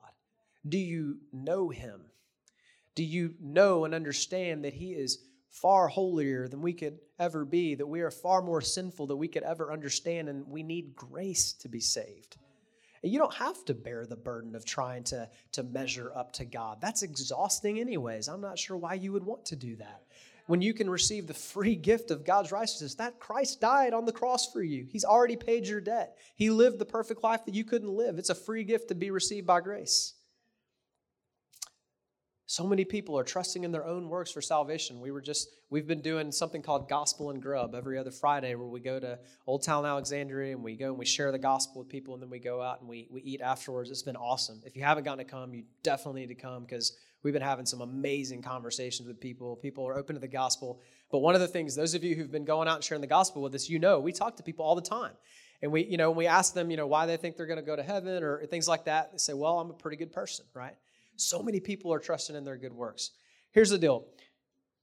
Do 0.66 0.78
you 0.78 1.18
know 1.34 1.68
him? 1.68 2.00
Do 2.96 3.04
you 3.04 3.34
know 3.42 3.84
and 3.84 3.94
understand 3.94 4.64
that 4.64 4.74
he 4.74 4.92
is 4.92 5.18
far 5.50 5.88
holier 5.88 6.48
than 6.48 6.62
we 6.62 6.74
could 6.74 7.00
ever 7.18 7.46
be, 7.46 7.76
that 7.76 7.88
we 7.88 8.02
are 8.02 8.12
far 8.12 8.42
more 8.42 8.62
sinful 8.62 9.08
than 9.08 9.18
we 9.18 9.28
could 9.28 9.44
ever 9.44 9.72
understand, 9.72 10.30
and 10.30 10.48
we 10.48 10.64
need 10.64 10.96
grace 10.96 11.54
to 11.54 11.68
be 11.68 11.80
saved. 11.80 12.38
And 13.02 13.12
you 13.12 13.20
don't 13.20 13.34
have 13.34 13.64
to 13.66 13.74
bear 13.74 14.06
the 14.06 14.16
burden 14.16 14.56
of 14.56 14.66
trying 14.66 15.04
to, 15.06 15.30
to 15.54 15.64
measure 15.64 16.12
up 16.16 16.34
to 16.34 16.46
God. 16.46 16.80
That's 16.82 17.04
exhausting, 17.04 17.80
anyways. 17.80 18.28
I'm 18.28 18.42
not 18.42 18.60
sure 18.60 18.78
why 18.78 18.96
you 18.96 19.14
would 19.14 19.24
want 19.24 19.46
to 19.46 19.56
do 19.56 19.76
that. 19.78 20.04
When 20.48 20.62
you 20.62 20.74
can 20.74 20.90
receive 20.90 21.28
the 21.28 21.34
free 21.34 21.76
gift 21.90 22.12
of 22.12 22.26
God's 22.26 22.52
righteousness, 22.52 22.96
that 22.96 23.20
Christ 23.20 23.62
died 23.62 23.94
on 23.94 24.06
the 24.06 24.12
cross 24.12 24.52
for 24.52 24.62
you. 24.62 24.86
He's 24.90 25.06
already 25.06 25.36
paid 25.36 25.68
your 25.68 25.82
debt. 25.82 26.18
He 26.36 26.50
lived 26.50 26.80
the 26.80 26.86
perfect 26.86 27.24
life 27.24 27.46
that 27.46 27.56
you 27.56 27.64
couldn't 27.64 27.90
live. 27.90 28.18
It's 28.18 28.30
a 28.30 28.36
free 28.36 28.64
gift 28.64 28.90
to 28.90 28.96
be 28.96 29.12
received 29.12 29.48
by 29.48 29.62
grace. 29.62 30.14
So 32.50 32.66
many 32.66 32.84
people 32.84 33.16
are 33.16 33.24
trusting 33.24 33.64
in 33.64 33.72
their 33.72 33.86
own 33.86 34.10
works 34.10 34.32
for 34.32 34.42
salvation. 34.42 35.00
We 35.00 35.12
were 35.12 35.22
just, 35.22 35.52
we've 35.70 35.86
been 35.86 36.02
doing 36.02 36.32
something 36.32 36.64
called 36.64 36.90
Gospel 36.90 37.30
and 37.30 37.40
Grub 37.40 37.76
every 37.76 37.96
other 37.96 38.10
Friday 38.10 38.56
where 38.56 38.68
we 38.68 38.80
go 38.80 39.00
to 39.00 39.20
Old 39.46 39.62
Town 39.62 39.86
Alexandria 39.86 40.56
and 40.56 40.64
we 40.64 40.76
go 40.76 40.88
and 40.88 40.98
we 40.98 41.06
share 41.06 41.32
the 41.32 41.38
gospel 41.38 41.84
with 41.84 41.90
people 41.90 42.16
and 42.16 42.24
then 42.24 42.32
we 42.32 42.40
go 42.40 42.60
out 42.60 42.80
and 42.80 42.90
we, 42.90 43.08
we 43.12 43.22
eat 43.22 43.42
afterwards. 43.42 43.92
It's 43.92 44.02
been 44.02 44.16
awesome. 44.16 44.64
If 44.66 44.76
you 44.76 44.82
haven't 44.82 45.04
gotten 45.04 45.24
to 45.24 45.32
come, 45.32 45.54
you 45.54 45.66
definitely 45.84 46.22
need 46.22 46.30
to 46.30 46.42
come 46.42 46.64
because 46.64 46.98
we've 47.22 47.36
been 47.36 47.44
having 47.44 47.68
some 47.68 47.82
amazing 47.82 48.42
conversations 48.42 49.08
with 49.08 49.20
people. 49.20 49.56
People 49.56 49.88
are 49.88 49.96
open 49.96 50.16
to 50.16 50.20
the 50.20 50.28
gospel. 50.28 50.82
But 51.12 51.20
one 51.20 51.36
of 51.36 51.42
the 51.42 51.48
things, 51.48 51.76
those 51.76 51.94
of 51.94 52.04
you 52.04 52.16
who've 52.16 52.32
been 52.32 52.46
going 52.46 52.68
out 52.68 52.78
and 52.78 52.84
sharing 52.84 53.02
the 53.02 53.06
gospel 53.06 53.44
with 53.44 53.54
us, 53.54 53.70
you 53.70 53.78
know, 53.78 54.00
we 54.00 54.12
talk 54.12 54.38
to 54.38 54.44
people 54.44 54.66
all 54.66 54.74
the 54.74 54.82
time. 54.82 55.14
And 55.62 55.72
we, 55.72 55.86
you 55.86 55.98
know, 55.98 56.10
we 56.10 56.26
ask 56.26 56.56
them, 56.56 56.72
you 56.72 56.78
know, 56.78 56.88
why 56.88 57.06
they 57.06 57.18
think 57.18 57.38
they're 57.38 57.46
going 57.46 57.60
to 57.60 57.66
go 57.66 57.76
to 57.76 57.84
heaven 57.84 58.24
or 58.24 58.44
things 58.48 58.68
like 58.68 58.86
that. 58.86 59.12
They 59.12 59.20
say, 59.20 59.34
well, 59.34 59.60
I'm 59.60 59.70
a 59.70 59.74
pretty 59.74 59.98
good 59.98 60.12
person, 60.12 60.46
right? 60.56 60.74
So 61.20 61.42
many 61.44 61.60
people 61.60 61.94
are 61.94 62.00
trusting 62.00 62.36
in 62.36 62.44
their 62.44 62.58
good 62.58 62.74
works. 62.74 63.12
Here's 63.52 63.70
the 63.70 63.78
deal 63.78 64.06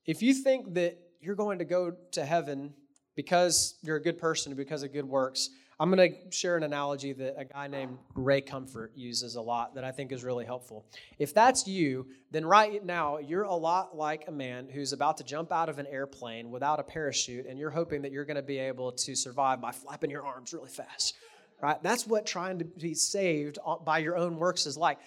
if 0.04 0.22
you 0.22 0.34
think 0.34 0.74
that 0.74 0.98
you're 1.20 1.34
going 1.34 1.58
to 1.58 1.64
go 1.64 1.92
to 2.12 2.24
heaven 2.24 2.74
because 3.16 3.76
you're 3.82 3.96
a 3.96 4.02
good 4.02 4.18
person, 4.18 4.54
because 4.54 4.82
of 4.82 4.92
good 4.92 5.06
works, 5.06 5.50
I'm 5.78 5.90
going 5.90 6.10
to 6.10 6.30
share 6.30 6.56
an 6.56 6.62
analogy 6.62 7.12
that 7.14 7.34
a 7.38 7.44
guy 7.44 7.66
named 7.66 7.98
Ray 8.14 8.40
Comfort 8.40 8.92
uses 8.94 9.36
a 9.36 9.40
lot 9.40 9.74
that 9.74 9.84
I 9.84 9.90
think 9.90 10.10
is 10.10 10.24
really 10.24 10.46
helpful. 10.46 10.86
If 11.18 11.34
that's 11.34 11.66
you, 11.66 12.06
then 12.30 12.46
right 12.46 12.82
now 12.84 13.18
you're 13.18 13.42
a 13.42 13.54
lot 13.54 13.94
like 13.94 14.24
a 14.26 14.32
man 14.32 14.68
who's 14.72 14.92
about 14.94 15.18
to 15.18 15.24
jump 15.24 15.52
out 15.52 15.68
of 15.68 15.78
an 15.78 15.86
airplane 15.86 16.50
without 16.50 16.80
a 16.80 16.82
parachute, 16.82 17.46
and 17.46 17.58
you're 17.58 17.70
hoping 17.70 18.02
that 18.02 18.12
you're 18.12 18.24
going 18.24 18.36
to 18.36 18.42
be 18.42 18.58
able 18.58 18.92
to 18.92 19.14
survive 19.14 19.60
by 19.60 19.72
flapping 19.72 20.10
your 20.10 20.24
arms 20.24 20.54
really 20.54 20.70
fast. 20.70 21.14
Right? 21.62 21.82
That's 21.82 22.06
what 22.06 22.26
trying 22.26 22.58
to 22.58 22.64
be 22.64 22.92
saved 22.92 23.58
by 23.84 23.98
your 23.98 24.16
own 24.16 24.36
works 24.36 24.66
is 24.66 24.76
like. 24.76 24.98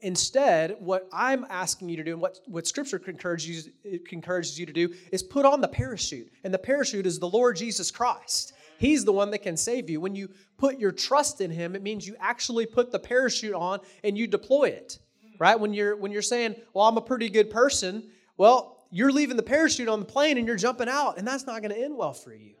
Instead, 0.00 0.76
what 0.78 1.08
I'm 1.12 1.44
asking 1.50 1.88
you 1.88 1.96
to 1.96 2.04
do 2.04 2.12
and 2.12 2.20
what, 2.20 2.38
what 2.46 2.66
Scripture 2.66 3.02
encourages 3.06 3.68
you, 3.84 4.00
encourages 4.12 4.58
you 4.58 4.66
to 4.66 4.72
do 4.72 4.94
is 5.10 5.22
put 5.22 5.44
on 5.44 5.60
the 5.60 5.68
parachute. 5.68 6.32
And 6.44 6.54
the 6.54 6.58
parachute 6.58 7.06
is 7.06 7.18
the 7.18 7.28
Lord 7.28 7.56
Jesus 7.56 7.90
Christ. 7.90 8.52
He's 8.78 9.04
the 9.04 9.12
one 9.12 9.32
that 9.32 9.38
can 9.38 9.56
save 9.56 9.90
you. 9.90 10.00
When 10.00 10.14
you 10.14 10.30
put 10.56 10.78
your 10.78 10.92
trust 10.92 11.40
in 11.40 11.50
Him, 11.50 11.74
it 11.74 11.82
means 11.82 12.06
you 12.06 12.14
actually 12.20 12.64
put 12.64 12.92
the 12.92 12.98
parachute 12.98 13.54
on 13.54 13.80
and 14.04 14.16
you 14.16 14.28
deploy 14.28 14.68
it. 14.68 14.98
Right? 15.38 15.58
When 15.58 15.74
you're 15.74 15.96
when 15.96 16.10
you're 16.10 16.22
saying, 16.22 16.56
"Well, 16.74 16.86
I'm 16.86 16.96
a 16.96 17.02
pretty 17.02 17.28
good 17.28 17.50
person," 17.50 18.10
well, 18.36 18.78
you're 18.90 19.12
leaving 19.12 19.36
the 19.36 19.42
parachute 19.42 19.88
on 19.88 20.00
the 20.00 20.06
plane 20.06 20.38
and 20.38 20.46
you're 20.46 20.56
jumping 20.56 20.88
out, 20.88 21.18
and 21.18 21.26
that's 21.26 21.46
not 21.46 21.60
going 21.60 21.74
to 21.74 21.80
end 21.80 21.96
well 21.96 22.12
for 22.12 22.32
you. 22.32 22.54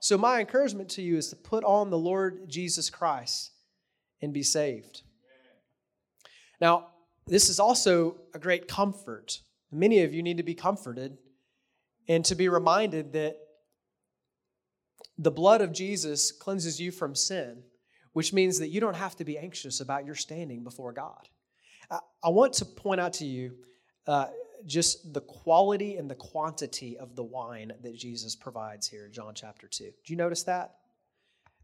So 0.00 0.16
my 0.16 0.40
encouragement 0.40 0.88
to 0.90 1.02
you 1.02 1.16
is 1.16 1.28
to 1.28 1.36
put 1.36 1.62
on 1.62 1.90
the 1.90 1.98
Lord 1.98 2.48
Jesus 2.48 2.88
Christ 2.88 3.52
and 4.22 4.32
be 4.32 4.42
saved. 4.42 5.02
Now, 6.60 6.88
this 7.26 7.48
is 7.48 7.60
also 7.60 8.16
a 8.34 8.38
great 8.38 8.66
comfort. 8.66 9.40
Many 9.70 10.02
of 10.02 10.12
you 10.12 10.22
need 10.22 10.38
to 10.38 10.42
be 10.42 10.54
comforted 10.54 11.18
and 12.08 12.24
to 12.24 12.34
be 12.34 12.48
reminded 12.48 13.12
that 13.12 13.36
the 15.18 15.30
blood 15.30 15.60
of 15.60 15.72
Jesus 15.72 16.32
cleanses 16.32 16.80
you 16.80 16.90
from 16.90 17.14
sin, 17.14 17.62
which 18.14 18.32
means 18.32 18.58
that 18.58 18.68
you 18.68 18.80
don't 18.80 18.96
have 18.96 19.16
to 19.16 19.24
be 19.24 19.38
anxious 19.38 19.80
about 19.80 20.06
your 20.06 20.14
standing 20.14 20.64
before 20.64 20.92
God. 20.92 21.28
I, 22.22 22.28
want 22.28 22.54
to 22.54 22.64
point 22.64 23.00
out 23.00 23.14
to 23.14 23.26
you 23.26 23.52
uh, 24.06 24.26
just 24.66 25.12
the 25.12 25.20
quality 25.20 25.96
and 25.96 26.10
the 26.10 26.14
quantity 26.14 26.96
of 26.98 27.16
the 27.16 27.24
wine 27.24 27.72
that 27.82 27.96
Jesus 27.96 28.36
provides 28.36 28.86
here 28.86 29.06
in 29.06 29.12
John 29.12 29.34
chapter 29.34 29.66
2. 29.66 29.84
Do 29.84 29.92
you 30.06 30.16
notice 30.16 30.42
that? 30.44 30.76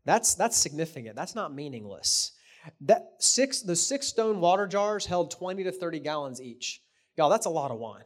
That's, 0.05 0.35
that's 0.35 0.57
significant. 0.57 1.17
That's 1.17 1.35
not 1.35 1.55
meaningless. 1.55 2.33
That 2.83 3.13
six, 3.19 3.63
the 3.63 3.77
six 3.77 4.07
stone 4.07 4.41
water 4.41 4.67
jars 4.67 5.07
held 5.07 5.31
20 5.31 5.65
to 5.65 5.73
30 5.73 6.01
gallons 6.01 6.41
each. 6.41 6.83
Y'all, 7.17 7.29
that's 7.29 7.47
a 7.47 7.51
lot 7.51 7.71
of 7.71 7.79
wine. 7.79 8.05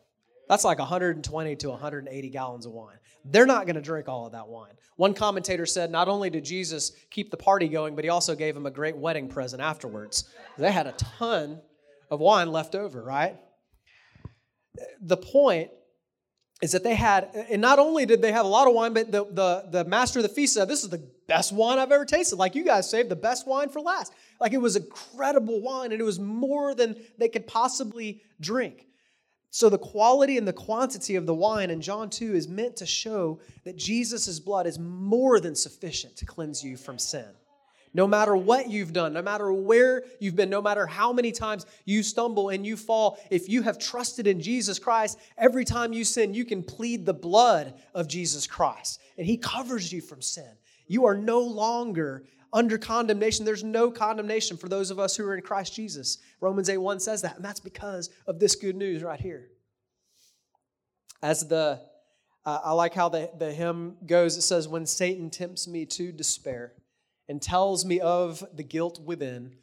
That's 0.49 0.65
like 0.65 0.79
120 0.79 1.57
to 1.57 1.71
180 1.71 2.31
gallons 2.31 2.67
of 2.67 2.73
wine. 2.73 2.97
They're 3.25 3.47
not 3.47 3.67
going 3.67 3.77
to 3.77 3.83
drink 3.83 4.09
all 4.09 4.27
of 4.27 4.33
that 4.33 4.49
wine. 4.49 4.73
One 4.97 5.15
commentator 5.15 5.65
said 5.67 5.91
not 5.91 6.09
only 6.09 6.29
did 6.29 6.45
Jesus 6.45 6.93
keep 7.11 7.31
the 7.31 7.37
party 7.37 7.69
going, 7.69 7.95
but 7.95 8.05
he 8.05 8.11
also 8.11 8.35
gave 8.35 8.55
them 8.55 8.67
a 8.67 8.71
great 8.71 8.97
wedding 8.97 9.29
present 9.29 9.63
afterwards. 9.63 10.29
They 10.59 10.73
had 10.73 10.87
a 10.87 10.93
ton 10.93 11.61
of 12.11 12.21
wine 12.21 12.51
left 12.51 12.75
over, 12.75 13.03
right? 13.03 13.37
The 15.01 15.17
point 15.17 15.71
is 16.63 16.73
that 16.73 16.83
they 16.83 16.95
had, 16.95 17.31
and 17.51 17.63
not 17.63 17.79
only 17.79 18.05
did 18.05 18.21
they 18.21 18.33
have 18.33 18.45
a 18.45 18.49
lot 18.49 18.69
of 18.69 18.75
wine, 18.75 18.93
but 18.93 19.11
the, 19.11 19.25
the, 19.25 19.65
the 19.71 19.85
master 19.85 20.19
of 20.19 20.25
the 20.25 20.29
feast 20.29 20.55
said, 20.55 20.69
This 20.69 20.83
is 20.83 20.91
the 20.91 21.07
best 21.27 21.53
wine 21.53 21.79
I've 21.79 21.93
ever 21.93 22.05
tasted. 22.05 22.37
Like 22.37 22.55
you 22.55 22.65
guys 22.65 22.91
saved 22.91 23.09
the 23.09 23.17
best 23.17 23.47
wine 23.47 23.71
for 23.71 23.81
last. 23.81 24.13
Like 24.41 24.53
it 24.53 24.61
was 24.61 24.77
incredible 24.77 25.61
wine, 25.61 25.93
and 25.93 26.01
it 26.01 26.05
was 26.05 26.19
more 26.19 26.75
than 26.75 26.97
they 27.19 27.29
could 27.29 27.47
possibly 27.47 28.23
drink. 28.41 28.87
So, 29.53 29.69
the 29.69 29.79
quality 29.79 30.39
and 30.39 30.47
the 30.47 30.53
quantity 30.53 31.17
of 31.17 31.27
the 31.27 31.35
wine 31.35 31.71
in 31.71 31.81
John 31.81 32.09
2 32.09 32.35
is 32.35 32.47
meant 32.47 32.77
to 32.77 32.87
show 32.87 33.41
that 33.65 33.77
Jesus' 33.77 34.39
blood 34.39 34.67
is 34.67 34.79
more 34.79 35.41
than 35.41 35.57
sufficient 35.57 36.17
to 36.19 36.25
cleanse 36.25 36.63
you 36.63 36.77
from 36.77 36.99
sin. 36.99 37.27
No 37.93 38.07
matter 38.07 38.37
what 38.37 38.71
you've 38.71 38.93
done, 38.93 39.13
no 39.13 39.23
matter 39.23 39.53
where 39.53 40.05
you've 40.21 40.37
been, 40.37 40.51
no 40.51 40.63
matter 40.63 40.87
how 40.87 41.13
many 41.13 41.33
times 41.33 41.67
you 41.85 42.03
stumble 42.03 42.51
and 42.51 42.65
you 42.65 42.77
fall, 42.77 43.19
if 43.31 43.49
you 43.49 43.63
have 43.63 43.79
trusted 43.79 44.27
in 44.29 44.41
Jesus 44.41 44.79
Christ, 44.79 45.19
every 45.37 45.65
time 45.65 45.93
you 45.93 46.05
sin, 46.05 46.33
you 46.33 46.45
can 46.45 46.63
plead 46.63 47.05
the 47.05 47.15
blood 47.15 47.75
of 47.95 48.07
Jesus 48.07 48.47
Christ, 48.47 49.01
and 49.19 49.27
He 49.27 49.37
covers 49.37 49.93
you 49.93 50.01
from 50.01 50.23
sin. 50.23 50.53
You 50.87 51.05
are 51.07 51.17
no 51.17 51.41
longer 51.41 52.25
under 52.53 52.79
condemnation. 52.79 53.45
There's 53.45 53.65
no 53.65 53.91
condemnation 53.91 54.57
for 54.57 54.69
those 54.69 54.91
of 54.91 54.99
us 54.99 55.17
who 55.17 55.27
are 55.27 55.35
in 55.35 55.43
Christ 55.43 55.75
Jesus. 55.75 56.19
Romans 56.41 56.69
8 56.69 56.79
1 56.79 57.01
says 57.01 57.23
that, 57.23 57.37
and 57.37 57.45
that's 57.45 57.61
because 57.61 58.11
of 58.27 58.39
this 58.39 58.55
good 58.55 58.77
news 58.77 59.03
right 59.03 59.21
here. 59.21 59.49
As 61.23 61.47
the, 61.49 61.81
uh, 62.47 62.61
I 62.65 62.73
like 62.73 62.95
how 62.95 63.09
the, 63.09 63.31
the 63.37 63.53
hymn 63.53 63.97
goes, 64.07 64.37
it 64.37 64.43
says, 64.43 64.69
When 64.69 64.87
Satan 64.87 65.29
tempts 65.29 65.67
me 65.67 65.87
to 65.87 66.13
despair 66.13 66.73
and 67.31 67.41
tells 67.41 67.85
me 67.85 68.01
of 68.01 68.45
the 68.53 68.65
guilt 68.65 69.01
within, 69.01 69.55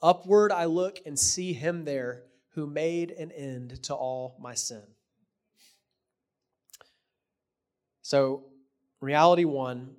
upward 0.00 0.52
I 0.52 0.66
look 0.66 1.00
and 1.04 1.18
see 1.18 1.52
him 1.52 1.84
there 1.84 2.22
who 2.50 2.68
made 2.68 3.10
an 3.10 3.32
end 3.32 3.82
to 3.82 3.94
all 3.94 4.36
my 4.40 4.54
sin. 4.54 4.84
So, 8.02 8.44
reality 9.00 9.44
one 9.44 9.96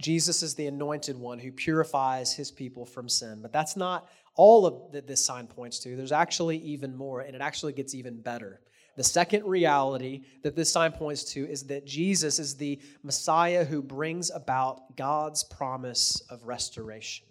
Jesus 0.00 0.42
is 0.42 0.54
the 0.54 0.66
anointed 0.66 1.16
one 1.16 1.40
who 1.40 1.50
purifies 1.50 2.32
his 2.32 2.50
people 2.50 2.86
from 2.86 3.08
sin. 3.08 3.40
But 3.42 3.52
that's 3.52 3.76
not 3.76 4.08
all 4.34 4.66
of 4.66 4.92
that 4.92 5.06
this 5.06 5.24
sign 5.24 5.46
points 5.48 5.78
to. 5.80 5.96
There's 5.96 6.12
actually 6.12 6.58
even 6.58 6.96
more, 6.96 7.20
and 7.20 7.34
it 7.34 7.40
actually 7.40 7.72
gets 7.72 7.94
even 7.94 8.20
better. 8.20 8.60
The 8.96 9.04
second 9.04 9.44
reality 9.44 10.22
that 10.42 10.54
this 10.54 10.70
sign 10.70 10.92
points 10.92 11.24
to 11.32 11.48
is 11.48 11.64
that 11.64 11.86
Jesus 11.86 12.38
is 12.38 12.56
the 12.56 12.80
Messiah 13.02 13.64
who 13.64 13.82
brings 13.82 14.30
about 14.30 14.96
God's 14.96 15.44
promise 15.44 16.22
of 16.28 16.44
restoration. 16.44 17.26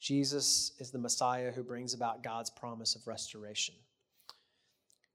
Jesus 0.00 0.72
is 0.78 0.90
the 0.90 0.98
Messiah 0.98 1.52
who 1.52 1.62
brings 1.62 1.94
about 1.94 2.22
God's 2.22 2.50
promise 2.50 2.94
of 2.94 3.06
restoration. 3.06 3.74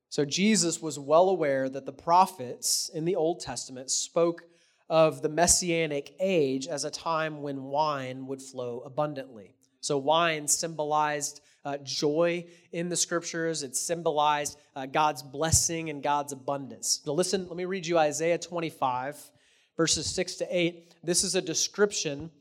So 0.09 0.25
Jesus 0.25 0.81
was 0.81 0.99
well 0.99 1.29
aware 1.29 1.69
that 1.69 1.85
the 1.85 1.93
prophets 1.93 2.89
in 2.93 3.05
the 3.05 3.15
Old 3.15 3.39
Testament 3.39 3.89
spoke 3.89 4.43
of 4.89 5.21
the 5.21 5.29
messianic 5.29 6.13
age 6.19 6.67
as 6.67 6.83
a 6.83 6.91
time 6.91 7.41
when 7.41 7.63
wine 7.63 8.27
would 8.27 8.41
flow 8.41 8.83
abundantly. 8.85 9.55
So, 9.79 9.97
wine 9.97 10.49
symbolized 10.49 11.39
uh, 11.65 11.77
joy 11.83 12.45
in 12.71 12.89
the 12.89 12.95
scriptures, 12.95 13.63
it 13.63 13.75
symbolized 13.75 14.57
uh, 14.75 14.85
God's 14.85 15.23
blessing 15.23 15.89
and 15.89 16.01
God's 16.01 16.33
abundance. 16.33 17.01
Now, 17.05 17.13
listen, 17.13 17.47
let 17.47 17.57
me 17.57 17.65
read 17.65 17.85
you 17.85 17.97
Isaiah 17.97 18.37
25, 18.37 19.31
verses 19.77 20.07
6 20.07 20.35
to 20.35 20.47
8. 20.49 20.95
This 21.03 21.23
is 21.23 21.35
a 21.35 21.41
description 21.41 22.31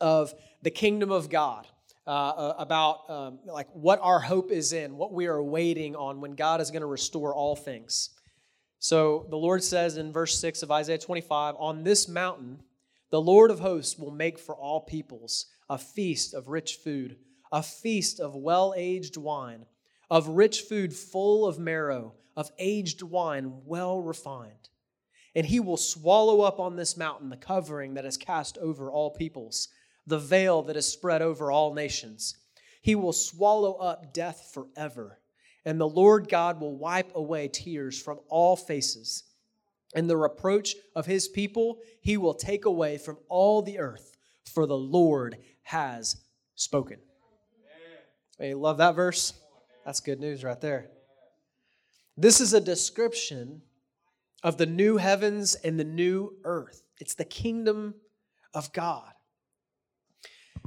of 0.00 0.34
the 0.62 0.70
kingdom 0.70 1.10
of 1.10 1.30
God. 1.30 1.66
Uh, 2.06 2.10
uh, 2.10 2.54
about 2.56 3.10
um, 3.10 3.38
like 3.44 3.68
what 3.74 3.98
our 4.00 4.18
hope 4.18 4.50
is 4.50 4.72
in, 4.72 4.96
what 4.96 5.12
we 5.12 5.26
are 5.26 5.42
waiting 5.42 5.94
on 5.94 6.22
when 6.22 6.34
God 6.34 6.62
is 6.62 6.70
going 6.70 6.80
to 6.80 6.86
restore 6.86 7.34
all 7.34 7.54
things. 7.54 8.08
So 8.78 9.26
the 9.28 9.36
Lord 9.36 9.62
says 9.62 9.98
in 9.98 10.10
verse 10.10 10.40
6 10.40 10.62
of 10.62 10.70
Isaiah 10.70 10.96
25, 10.96 11.56
On 11.58 11.84
this 11.84 12.08
mountain, 12.08 12.62
the 13.10 13.20
Lord 13.20 13.50
of 13.50 13.60
hosts 13.60 13.98
will 13.98 14.10
make 14.10 14.38
for 14.38 14.54
all 14.54 14.80
peoples 14.80 15.48
a 15.68 15.76
feast 15.76 16.32
of 16.32 16.48
rich 16.48 16.76
food, 16.82 17.16
a 17.52 17.62
feast 17.62 18.20
of 18.20 18.34
well 18.34 18.74
aged 18.76 19.16
wine, 19.16 19.66
of 20.10 20.28
rich 20.28 20.62
food 20.62 20.94
full 20.94 21.46
of 21.46 21.58
marrow, 21.58 22.14
of 22.36 22.50
aged 22.58 23.02
wine 23.02 23.62
well 23.64 24.00
refined. 24.00 24.68
And 25.34 25.46
he 25.46 25.60
will 25.60 25.76
swallow 25.76 26.40
up 26.40 26.58
on 26.58 26.76
this 26.76 26.96
mountain 26.96 27.28
the 27.28 27.36
covering 27.36 27.94
that 27.94 28.04
is 28.04 28.16
cast 28.16 28.58
over 28.58 28.90
all 28.90 29.10
peoples 29.10 29.68
the 30.08 30.18
veil 30.18 30.62
that 30.62 30.76
is 30.76 30.90
spread 30.90 31.22
over 31.22 31.52
all 31.52 31.74
nations. 31.74 32.34
He 32.80 32.94
will 32.94 33.12
swallow 33.12 33.74
up 33.74 34.14
death 34.14 34.50
forever, 34.52 35.20
and 35.64 35.78
the 35.78 35.88
Lord 35.88 36.28
God 36.28 36.60
will 36.60 36.76
wipe 36.76 37.14
away 37.14 37.48
tears 37.48 38.00
from 38.00 38.18
all 38.28 38.56
faces. 38.56 39.24
And 39.94 40.08
the 40.08 40.16
reproach 40.16 40.74
of 40.96 41.06
his 41.06 41.28
people 41.28 41.78
he 42.00 42.16
will 42.16 42.34
take 42.34 42.64
away 42.64 42.98
from 42.98 43.18
all 43.28 43.62
the 43.62 43.78
earth, 43.78 44.16
for 44.44 44.66
the 44.66 44.76
Lord 44.76 45.36
has 45.62 46.16
spoken. 46.54 46.98
Hey, 48.38 48.54
love 48.54 48.78
that 48.78 48.94
verse? 48.94 49.32
That's 49.84 49.98
good 49.98 50.20
news 50.20 50.44
right 50.44 50.60
there. 50.60 50.90
This 52.16 52.40
is 52.40 52.52
a 52.52 52.60
description 52.60 53.62
of 54.44 54.58
the 54.58 54.66
new 54.66 54.96
heavens 54.96 55.56
and 55.56 55.78
the 55.78 55.84
new 55.84 56.36
earth. 56.44 56.82
It's 57.00 57.14
the 57.14 57.24
kingdom 57.24 57.94
of 58.54 58.72
God. 58.72 59.10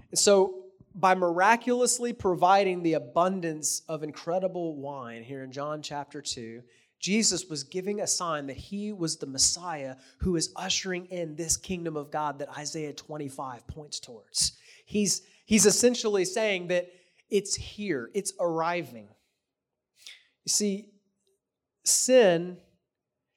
And 0.09 0.19
so, 0.19 0.65
by 0.93 1.15
miraculously 1.15 2.11
providing 2.11 2.83
the 2.83 2.93
abundance 2.95 3.83
of 3.87 4.03
incredible 4.03 4.75
wine 4.75 5.23
here 5.23 5.41
in 5.41 5.53
John 5.53 5.81
chapter 5.81 6.21
2, 6.21 6.61
Jesus 6.99 7.45
was 7.49 7.63
giving 7.63 8.01
a 8.01 8.07
sign 8.07 8.47
that 8.47 8.57
he 8.57 8.91
was 8.91 9.15
the 9.15 9.25
Messiah 9.25 9.95
who 10.17 10.35
is 10.35 10.51
ushering 10.57 11.05
in 11.05 11.37
this 11.37 11.55
kingdom 11.55 11.95
of 11.95 12.11
God 12.11 12.39
that 12.39 12.49
Isaiah 12.57 12.91
25 12.91 13.65
points 13.67 14.01
towards. 14.01 14.57
He's, 14.85 15.21
he's 15.45 15.65
essentially 15.65 16.25
saying 16.25 16.67
that 16.67 16.91
it's 17.31 17.55
here, 17.55 18.11
it's 18.13 18.33
arriving. 18.39 19.07
You 20.45 20.49
see, 20.49 20.85
sin 21.83 22.57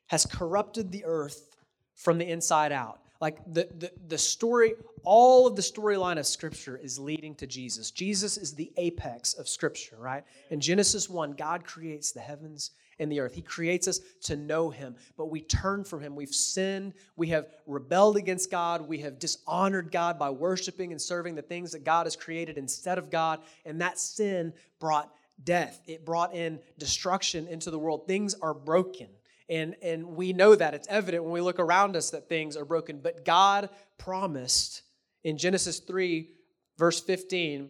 has 0.09 0.27
corrupted 0.27 0.93
the 0.93 1.05
earth 1.05 1.57
from 1.95 2.19
the 2.19 2.29
inside 2.29 2.73
out. 2.73 3.01
Like 3.21 3.39
the, 3.47 3.69
the, 3.79 3.91
the 4.09 4.19
story, 4.19 4.75
all 5.05 5.47
of 5.47 5.57
the 5.57 5.63
storyline 5.63 6.19
of 6.19 6.27
Scripture 6.27 6.77
is 6.77 6.99
leading 6.99 7.35
to 7.37 7.47
Jesus. 7.47 7.91
Jesus 7.91 8.37
is 8.37 8.53
the 8.53 8.73
apex 8.77 9.35
of 9.35 9.49
Scripture, 9.49 9.97
right? 9.99 10.25
In 10.51 10.61
Genesis 10.61 11.09
1, 11.09 11.33
God 11.33 11.65
creates 11.65 12.13
the 12.13 12.21
heavens 12.21 12.73
and 12.99 13.11
the 13.11 13.21
earth. 13.21 13.35
He 13.35 13.43
creates 13.43 13.89
us 13.89 14.01
to 14.23 14.37
know 14.37 14.71
Him, 14.71 14.97
but 15.17 15.31
we 15.31 15.41
turn 15.41 15.85
from 15.85 16.01
Him. 16.01 16.17
We've 16.17 16.29
sinned. 16.29 16.95
We 17.17 17.29
have 17.29 17.47
rebelled 17.67 18.17
against 18.17 18.51
God. 18.51 18.89
We 18.89 18.99
have 18.99 19.19
dishonored 19.19 19.91
God 19.93 20.19
by 20.19 20.31
worshiping 20.31 20.93
and 20.93 21.01
serving 21.01 21.35
the 21.35 21.43
things 21.43 21.73
that 21.73 21.85
God 21.85 22.07
has 22.07 22.17
created 22.17 22.59
instead 22.59 22.99
of 22.99 23.11
God. 23.11 23.41
And 23.65 23.81
that 23.81 23.99
sin 23.99 24.53
brought 24.79 25.13
death, 25.43 25.81
it 25.87 26.05
brought 26.05 26.35
in 26.35 26.61
destruction 26.79 27.49
into 27.49 27.71
the 27.71 27.79
world. 27.79 28.07
Things 28.07 28.35
are 28.41 28.55
broken. 28.55 29.09
And, 29.49 29.75
and 29.83 30.07
we 30.17 30.33
know 30.33 30.55
that. 30.55 30.75
It's 30.75 30.89
evident 30.89 31.25
when 31.25 31.33
we 31.33 31.41
look 31.41 31.59
around 31.59 31.97
us 31.97 32.11
that 32.11 32.29
things 32.29 32.57
are 32.57 32.65
broken. 32.65 33.01
But 33.03 33.25
God 33.25 33.69
promised 33.99 34.83
in 35.23 35.37
Genesis 35.37 35.81
3, 35.81 36.31
verse 36.79 37.01
15, 37.01 37.69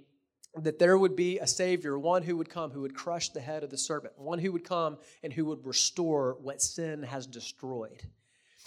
that 0.57 0.79
there 0.79 0.97
would 0.97 1.17
be 1.17 1.39
a 1.39 1.47
Savior, 1.47 1.99
one 1.99 2.23
who 2.23 2.37
would 2.37 2.49
come, 2.49 2.71
who 2.71 2.83
would 2.83 2.95
crush 2.95 3.31
the 3.31 3.41
head 3.41 3.65
of 3.65 3.71
the 3.71 3.79
serpent, 3.79 4.15
one 4.17 4.39
who 4.39 4.53
would 4.53 4.65
come 4.65 4.99
and 5.23 5.33
who 5.33 5.47
would 5.47 5.65
restore 5.67 6.37
what 6.41 6.63
sin 6.63 7.03
has 7.03 7.27
destroyed. 7.27 8.03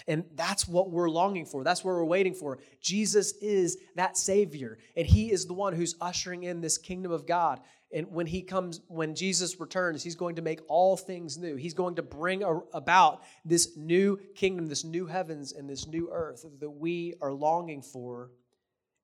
And 0.06 0.24
that's 0.34 0.66
what 0.66 0.90
we're 0.90 1.10
longing 1.10 1.44
for. 1.44 1.64
That's 1.64 1.84
what 1.84 1.92
we're 1.92 2.04
waiting 2.04 2.34
for. 2.34 2.58
Jesus 2.80 3.32
is 3.42 3.76
that 3.96 4.16
Savior, 4.16 4.78
and 4.96 5.06
He 5.06 5.30
is 5.30 5.46
the 5.46 5.52
one 5.52 5.74
who's 5.74 5.96
ushering 6.00 6.44
in 6.44 6.60
this 6.60 6.78
kingdom 6.78 7.12
of 7.12 7.26
God. 7.26 7.60
And 7.92 8.10
when 8.10 8.26
he 8.26 8.42
comes, 8.42 8.82
when 8.88 9.14
Jesus 9.14 9.58
returns, 9.58 10.02
he's 10.02 10.14
going 10.14 10.36
to 10.36 10.42
make 10.42 10.60
all 10.68 10.96
things 10.96 11.38
new. 11.38 11.56
He's 11.56 11.72
going 11.72 11.94
to 11.94 12.02
bring 12.02 12.42
about 12.74 13.22
this 13.46 13.76
new 13.78 14.18
kingdom, 14.34 14.66
this 14.66 14.84
new 14.84 15.06
heavens, 15.06 15.52
and 15.52 15.68
this 15.68 15.86
new 15.86 16.10
earth 16.12 16.44
that 16.60 16.70
we 16.70 17.14
are 17.22 17.32
longing 17.32 17.80
for 17.80 18.30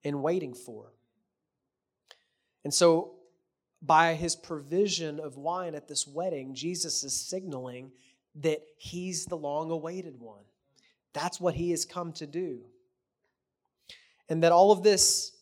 and 0.05 0.23
waiting 0.23 0.53
for. 0.53 0.93
And 2.65 2.73
so, 2.73 3.13
by 3.83 4.15
his 4.15 4.35
provision 4.35 5.21
of 5.21 5.37
wine 5.37 5.75
at 5.75 5.89
this 5.89 6.07
wedding, 6.07 6.55
Jesus 6.55 7.05
is 7.05 7.13
signaling 7.15 7.93
that 8.37 8.63
he's 8.79 9.27
the 9.27 9.37
long 9.37 9.71
awaited 9.71 10.19
one. 10.19 10.43
That's 11.13 11.41
what 11.41 11.55
he 11.55 11.71
has 11.71 11.85
come 11.85 12.13
to 12.15 12.27
do. 12.27 12.61
And 14.29 14.43
that 14.43 14.53
all 14.53 14.73
of 14.73 14.83
this, 14.83 15.33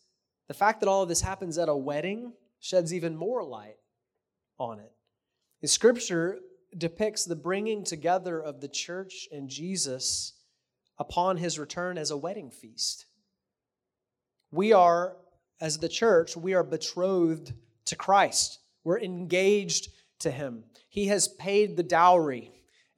the 0.49 0.55
fact 0.55 0.81
that 0.81 0.89
all 0.89 1.03
of 1.03 1.09
this 1.09 1.21
happens 1.21 1.57
at 1.57 1.69
a 1.69 1.77
wedding, 1.77 2.33
sheds 2.61 2.93
even 2.93 3.17
more 3.17 3.45
light 3.45 3.77
on 4.59 4.81
it. 4.81 4.93
The 5.61 5.69
scripture 5.69 6.41
depicts 6.77 7.25
the 7.25 7.37
bringing 7.37 7.85
together 7.85 8.41
of 8.41 8.61
the 8.61 8.69
church 8.69 9.29
and 9.33 9.49
Jesus 9.49 10.35
upon 10.99 11.37
his 11.37 11.59
return 11.59 11.99
as 11.99 12.11
a 12.11 12.17
wedding 12.17 12.51
feast. 12.51 13.07
We 14.51 14.73
are, 14.73 15.17
as 15.63 15.79
the 15.79 15.89
church, 15.89 16.37
we 16.37 16.55
are 16.55 16.65
betrothed 16.65 17.53
to 17.87 17.95
Christ. 17.97 18.59
We're 18.83 18.99
engaged 18.99 19.91
to 20.19 20.31
him. 20.31 20.65
He 20.89 21.07
has 21.07 21.29
paid 21.29 21.77
the 21.77 21.85
dowry 21.85 22.53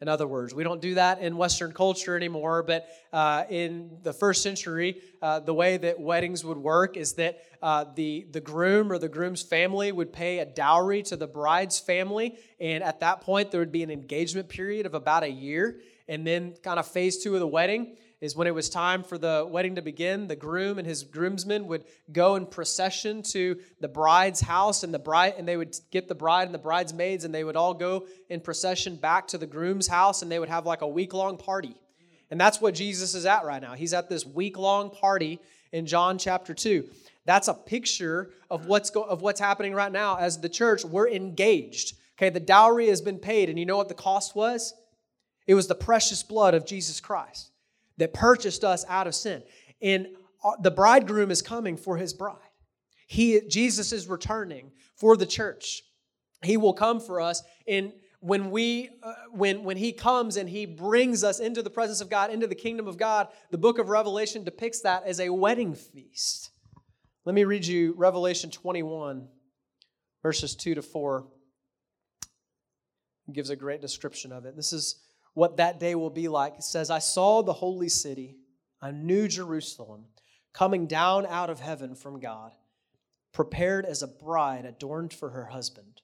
in 0.05 0.09
other 0.09 0.27
words. 0.27 0.55
We 0.55 0.64
don't 0.64 0.83
do 0.83 0.96
that 0.96 1.20
in 1.20 1.38
Western 1.38 1.72
culture 1.72 2.14
anymore, 2.14 2.62
but 2.62 2.87
uh, 3.11 3.44
in 3.48 3.98
the 4.03 4.12
first 4.12 4.42
century, 4.42 5.00
uh, 5.22 5.40
the 5.40 5.55
way 5.55 5.79
that 5.79 5.98
weddings 5.98 6.44
would 6.44 6.59
work 6.59 6.98
is 6.98 7.14
that 7.14 7.38
uh, 7.62 7.87
the, 7.94 8.27
the 8.31 8.40
groom 8.40 8.92
or 8.92 8.98
the 8.98 9.09
groom's 9.09 9.40
family 9.40 9.92
would 9.92 10.12
pay 10.12 10.40
a 10.40 10.44
dowry 10.44 11.03
to 11.05 11.16
the 11.16 11.27
bride's 11.27 11.79
family, 11.79 12.37
and 12.61 12.85
at 12.85 13.00
that 13.00 13.22
point, 13.22 13.50
there 13.50 13.61
would 13.61 13.72
be 13.72 13.83
an 13.83 13.90
engagement 13.90 14.48
period 14.50 14.85
of 14.85 14.92
about 14.92 15.22
a 15.22 15.31
year. 15.31 15.81
And 16.07 16.27
then, 16.27 16.55
kind 16.62 16.79
of 16.79 16.87
phase 16.87 17.24
two 17.24 17.33
of 17.33 17.40
the 17.40 17.46
wedding, 17.46 17.96
is 18.20 18.37
when 18.37 18.46
it 18.46 18.55
was 18.55 18.68
time 18.70 19.03
for 19.03 19.18
the 19.18 19.46
wedding 19.50 19.74
to 19.74 19.83
begin, 19.83 20.29
the 20.29 20.37
groom 20.37 20.79
and 20.79 20.87
his 20.87 21.03
groomsmen 21.03 21.66
would 21.66 21.85
go 22.12 22.37
in 22.37 22.46
procession 22.46 23.22
to 23.22 23.59
the 23.81 23.88
bride's 23.88 24.40
house 24.40 24.83
and 24.83 24.94
the 24.94 24.98
bride 24.98 25.35
and 25.37 25.46
they 25.46 25.57
would 25.57 25.77
get 25.90 26.09
the 26.09 26.14
bride 26.14 26.46
and 26.46 26.55
the 26.55 26.59
bridesmaids 26.59 27.24
and 27.24 27.35
they 27.35 27.44
would 27.44 27.57
all 27.57 27.74
go 27.74 28.07
in 28.29 28.40
procession 28.40 28.96
back 28.96 29.27
to 29.29 29.38
the 29.38 29.46
groom's 29.46 29.87
house 29.87 30.22
and 30.22 30.31
they 30.31 30.38
would 30.38 30.48
have 30.48 30.66
like 30.66 30.83
a 30.83 30.88
week-long 30.88 31.37
party. 31.37 31.77
And 32.31 32.40
that's 32.40 32.61
what 32.61 32.74
Jesus 32.74 33.14
is 33.14 33.27
at 33.27 33.44
right 33.44 33.61
now. 33.61 33.74
He's 33.74 33.92
at 33.92 34.09
this 34.09 34.24
week-long 34.24 34.90
party 34.90 35.38
in 35.72 35.87
John 35.87 36.18
chapter 36.18 36.55
2. 36.55 36.88
That's 37.27 37.48
a 37.48 37.55
picture 37.55 38.31
of 38.50 38.66
what's 38.66 38.90
go, 38.90 39.03
of 39.03 39.22
what's 39.22 39.40
happening 39.40 39.74
right 39.74 39.92
now 39.92 40.16
as 40.16 40.40
the 40.40 40.48
church 40.48 40.85
we're 40.85 41.09
engaged. 41.09 41.96
Okay, 42.16 42.31
the 42.31 42.40
dowry 42.40 42.88
has 42.88 43.00
been 43.00 43.18
paid 43.18 43.48
and 43.48 43.59
you 43.59 43.66
know 43.66 43.77
what 43.77 43.88
the 43.88 43.94
cost 43.94 44.37
was? 44.37 44.72
It 45.46 45.55
was 45.55 45.66
the 45.66 45.74
precious 45.74 46.22
blood 46.22 46.55
of 46.55 46.64
Jesus 46.64 47.00
Christ 47.00 47.50
that 47.98 48.12
purchased 48.12 48.64
us 48.64 48.85
out 48.88 49.07
of 49.07 49.14
sin. 49.14 49.42
And 49.80 50.09
uh, 50.44 50.52
the 50.61 50.70
bridegroom 50.70 51.30
is 51.30 51.42
coming 51.42 51.76
for 51.76 51.96
his 51.96 52.12
bride. 52.12 52.37
He, 53.07 53.40
Jesus 53.48 53.92
is 53.92 54.09
returning 54.09 54.72
for 54.96 55.16
the 55.16 55.26
church. 55.26 55.83
He 56.42 56.57
will 56.57 56.74
come 56.74 57.00
for 57.00 57.20
us. 57.20 57.42
And 57.66 57.92
when 58.20 58.50
we 58.50 58.88
uh, 59.02 59.12
when 59.33 59.64
when 59.64 59.76
he 59.76 59.92
comes 59.92 60.38
and 60.38 60.48
he 60.48 60.64
brings 60.64 61.22
us 61.22 61.40
into 61.40 61.62
the 61.62 61.68
presence 61.68 62.00
of 62.00 62.09
God, 62.09 62.30
into 62.30 62.46
the 62.46 62.54
kingdom 62.54 62.88
of 62.88 62.96
God, 62.96 63.28
the 63.50 63.59
book 63.59 63.78
of 63.78 63.90
Revelation 63.90 64.44
depicts 64.44 64.80
that 64.80 65.04
as 65.07 65.20
a 65.20 65.28
wedding 65.28 65.74
feast. 65.74 66.50
Let 67.26 67.35
me 67.35 67.44
read 67.44 67.66
you 67.66 67.94
Revelation 67.96 68.50
21, 68.50 69.28
verses 70.22 70.54
2 70.57 70.76
to 70.76 70.83
4. 70.83 71.26
It 73.28 73.35
gives 73.35 73.50
a 73.50 73.57
great 73.57 73.80
description 73.80 74.33
of 74.33 74.46
it. 74.46 74.57
This 74.57 74.72
is 74.72 75.03
what 75.34 75.56
that 75.58 75.78
day 75.80 75.94
will 75.94 76.10
be 76.10 76.28
like. 76.28 76.54
It 76.54 76.64
says, 76.64 76.90
I 76.90 77.00
saw 77.00 77.42
the 77.42 77.52
holy 77.52 77.88
city, 77.88 78.36
a 78.80 78.90
new 78.90 79.28
Jerusalem, 79.28 80.06
coming 80.52 80.86
down 80.86 81.26
out 81.26 81.50
of 81.50 81.60
heaven 81.60 81.94
from 81.94 82.20
God, 82.20 82.52
prepared 83.32 83.84
as 83.84 84.02
a 84.02 84.08
bride 84.08 84.64
adorned 84.64 85.12
for 85.12 85.30
her 85.30 85.46
husband. 85.46 86.00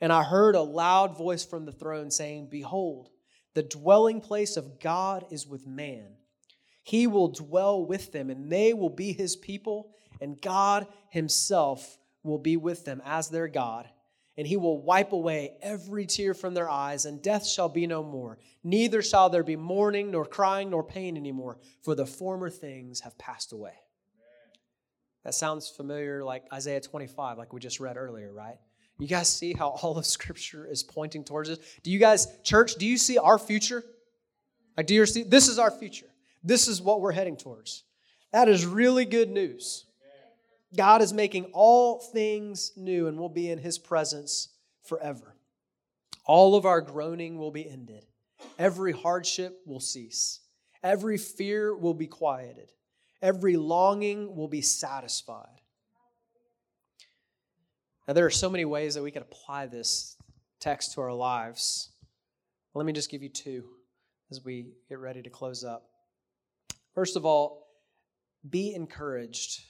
And 0.00 0.12
I 0.12 0.24
heard 0.24 0.56
a 0.56 0.62
loud 0.62 1.16
voice 1.16 1.44
from 1.44 1.64
the 1.64 1.72
throne 1.72 2.10
saying, 2.10 2.48
Behold, 2.50 3.10
the 3.54 3.62
dwelling 3.62 4.20
place 4.20 4.56
of 4.56 4.80
God 4.80 5.24
is 5.30 5.46
with 5.46 5.66
man. 5.66 6.16
He 6.82 7.06
will 7.06 7.28
dwell 7.28 7.86
with 7.86 8.12
them, 8.12 8.28
and 8.28 8.50
they 8.50 8.74
will 8.74 8.90
be 8.90 9.12
his 9.12 9.36
people, 9.36 9.94
and 10.20 10.40
God 10.40 10.88
himself 11.08 11.96
will 12.24 12.38
be 12.38 12.56
with 12.56 12.84
them 12.84 13.00
as 13.04 13.28
their 13.28 13.48
God 13.48 13.88
and 14.36 14.46
he 14.46 14.56
will 14.56 14.82
wipe 14.82 15.12
away 15.12 15.52
every 15.62 16.06
tear 16.06 16.34
from 16.34 16.54
their 16.54 16.68
eyes, 16.68 17.04
and 17.04 17.22
death 17.22 17.46
shall 17.46 17.68
be 17.68 17.86
no 17.86 18.02
more. 18.02 18.38
Neither 18.62 19.02
shall 19.02 19.30
there 19.30 19.44
be 19.44 19.56
mourning, 19.56 20.10
nor 20.10 20.24
crying, 20.24 20.70
nor 20.70 20.82
pain 20.82 21.16
anymore, 21.16 21.58
for 21.82 21.94
the 21.94 22.06
former 22.06 22.50
things 22.50 23.00
have 23.00 23.16
passed 23.18 23.52
away. 23.52 23.74
That 25.24 25.34
sounds 25.34 25.68
familiar, 25.68 26.24
like 26.24 26.44
Isaiah 26.52 26.80
25, 26.80 27.38
like 27.38 27.52
we 27.52 27.60
just 27.60 27.80
read 27.80 27.96
earlier, 27.96 28.32
right? 28.32 28.58
You 28.98 29.08
guys 29.08 29.28
see 29.28 29.52
how 29.52 29.68
all 29.82 29.96
of 29.96 30.06
Scripture 30.06 30.66
is 30.66 30.82
pointing 30.82 31.24
towards 31.24 31.50
us? 31.50 31.58
Do 31.82 31.90
you 31.90 31.98
guys, 31.98 32.26
church, 32.42 32.74
do 32.76 32.86
you 32.86 32.98
see 32.98 33.18
our 33.18 33.38
future? 33.38 33.84
Like, 34.76 34.86
do 34.86 34.94
you 34.94 35.06
see? 35.06 35.22
This 35.22 35.48
is 35.48 35.58
our 35.58 35.70
future. 35.70 36.06
This 36.42 36.68
is 36.68 36.82
what 36.82 37.00
we're 37.00 37.12
heading 37.12 37.36
towards. 37.36 37.84
That 38.32 38.48
is 38.48 38.66
really 38.66 39.04
good 39.04 39.30
news. 39.30 39.86
God 40.76 41.02
is 41.02 41.12
making 41.12 41.50
all 41.52 41.98
things 41.98 42.72
new, 42.76 43.06
and 43.06 43.18
we'll 43.18 43.28
be 43.28 43.50
in 43.50 43.58
His 43.58 43.78
presence 43.78 44.48
forever. 44.82 45.36
All 46.26 46.56
of 46.56 46.64
our 46.64 46.80
groaning 46.80 47.38
will 47.38 47.50
be 47.50 47.68
ended. 47.68 48.06
Every 48.58 48.92
hardship 48.92 49.60
will 49.66 49.80
cease. 49.80 50.40
Every 50.82 51.16
fear 51.16 51.76
will 51.76 51.94
be 51.94 52.06
quieted. 52.06 52.70
Every 53.22 53.56
longing 53.56 54.34
will 54.36 54.48
be 54.48 54.62
satisfied. 54.62 55.60
Now, 58.06 58.14
there 58.14 58.26
are 58.26 58.30
so 58.30 58.50
many 58.50 58.64
ways 58.64 58.94
that 58.94 59.02
we 59.02 59.10
could 59.10 59.22
apply 59.22 59.66
this 59.66 60.16
text 60.60 60.92
to 60.92 61.00
our 61.00 61.12
lives. 61.12 61.90
Let 62.74 62.84
me 62.84 62.92
just 62.92 63.10
give 63.10 63.22
you 63.22 63.28
two 63.28 63.64
as 64.30 64.44
we 64.44 64.72
get 64.88 64.98
ready 64.98 65.22
to 65.22 65.30
close 65.30 65.64
up. 65.64 65.88
First 66.94 67.16
of 67.16 67.24
all, 67.24 67.68
be 68.48 68.74
encouraged 68.74 69.62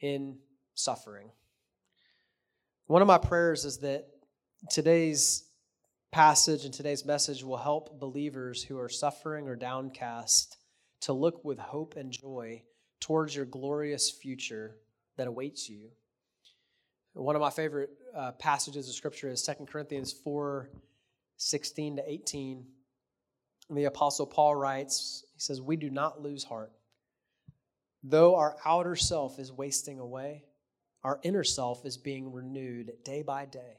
in 0.00 0.38
suffering. 0.74 1.30
One 2.86 3.02
of 3.02 3.08
my 3.08 3.18
prayers 3.18 3.64
is 3.64 3.78
that 3.78 4.06
today's 4.70 5.44
passage 6.10 6.64
and 6.64 6.74
today's 6.74 7.04
message 7.04 7.42
will 7.42 7.56
help 7.56 7.98
believers 7.98 8.62
who 8.62 8.78
are 8.78 8.88
suffering 8.88 9.48
or 9.48 9.56
downcast 9.56 10.58
to 11.00 11.12
look 11.12 11.44
with 11.44 11.58
hope 11.58 11.96
and 11.96 12.12
joy 12.12 12.62
towards 13.00 13.34
your 13.34 13.46
glorious 13.46 14.10
future 14.10 14.76
that 15.16 15.26
awaits 15.26 15.68
you. 15.68 15.90
One 17.14 17.36
of 17.36 17.42
my 17.42 17.50
favorite 17.50 17.90
uh, 18.16 18.32
passages 18.32 18.88
of 18.88 18.94
scripture 18.94 19.28
is 19.28 19.42
2 19.42 19.66
Corinthians 19.66 20.12
4 20.12 20.70
16 21.38 21.96
to 21.96 22.08
18. 22.08 22.64
The 23.70 23.84
Apostle 23.84 24.26
Paul 24.26 24.54
writes, 24.54 25.24
he 25.34 25.40
says, 25.40 25.60
We 25.60 25.76
do 25.76 25.90
not 25.90 26.22
lose 26.22 26.44
heart. 26.44 26.72
Though 28.04 28.36
our 28.36 28.56
outer 28.64 28.96
self 28.96 29.38
is 29.38 29.50
wasting 29.50 29.98
away, 29.98 30.44
our 31.04 31.18
inner 31.22 31.44
self 31.44 31.84
is 31.84 31.96
being 31.96 32.32
renewed 32.32 32.92
day 33.04 33.22
by 33.22 33.44
day. 33.46 33.78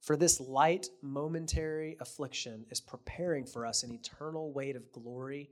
For 0.00 0.16
this 0.16 0.40
light, 0.40 0.88
momentary 1.02 1.96
affliction 2.00 2.66
is 2.70 2.80
preparing 2.80 3.46
for 3.46 3.66
us 3.66 3.82
an 3.82 3.92
eternal 3.92 4.52
weight 4.52 4.76
of 4.76 4.92
glory 4.92 5.50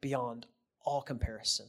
beyond 0.00 0.46
all 0.84 1.02
comparison 1.02 1.66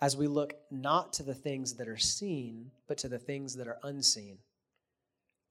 as 0.00 0.16
we 0.16 0.26
look 0.26 0.54
not 0.70 1.12
to 1.14 1.22
the 1.22 1.34
things 1.34 1.74
that 1.74 1.88
are 1.88 1.96
seen, 1.96 2.70
but 2.86 2.98
to 2.98 3.08
the 3.08 3.18
things 3.18 3.54
that 3.56 3.68
are 3.68 3.78
unseen. 3.82 4.38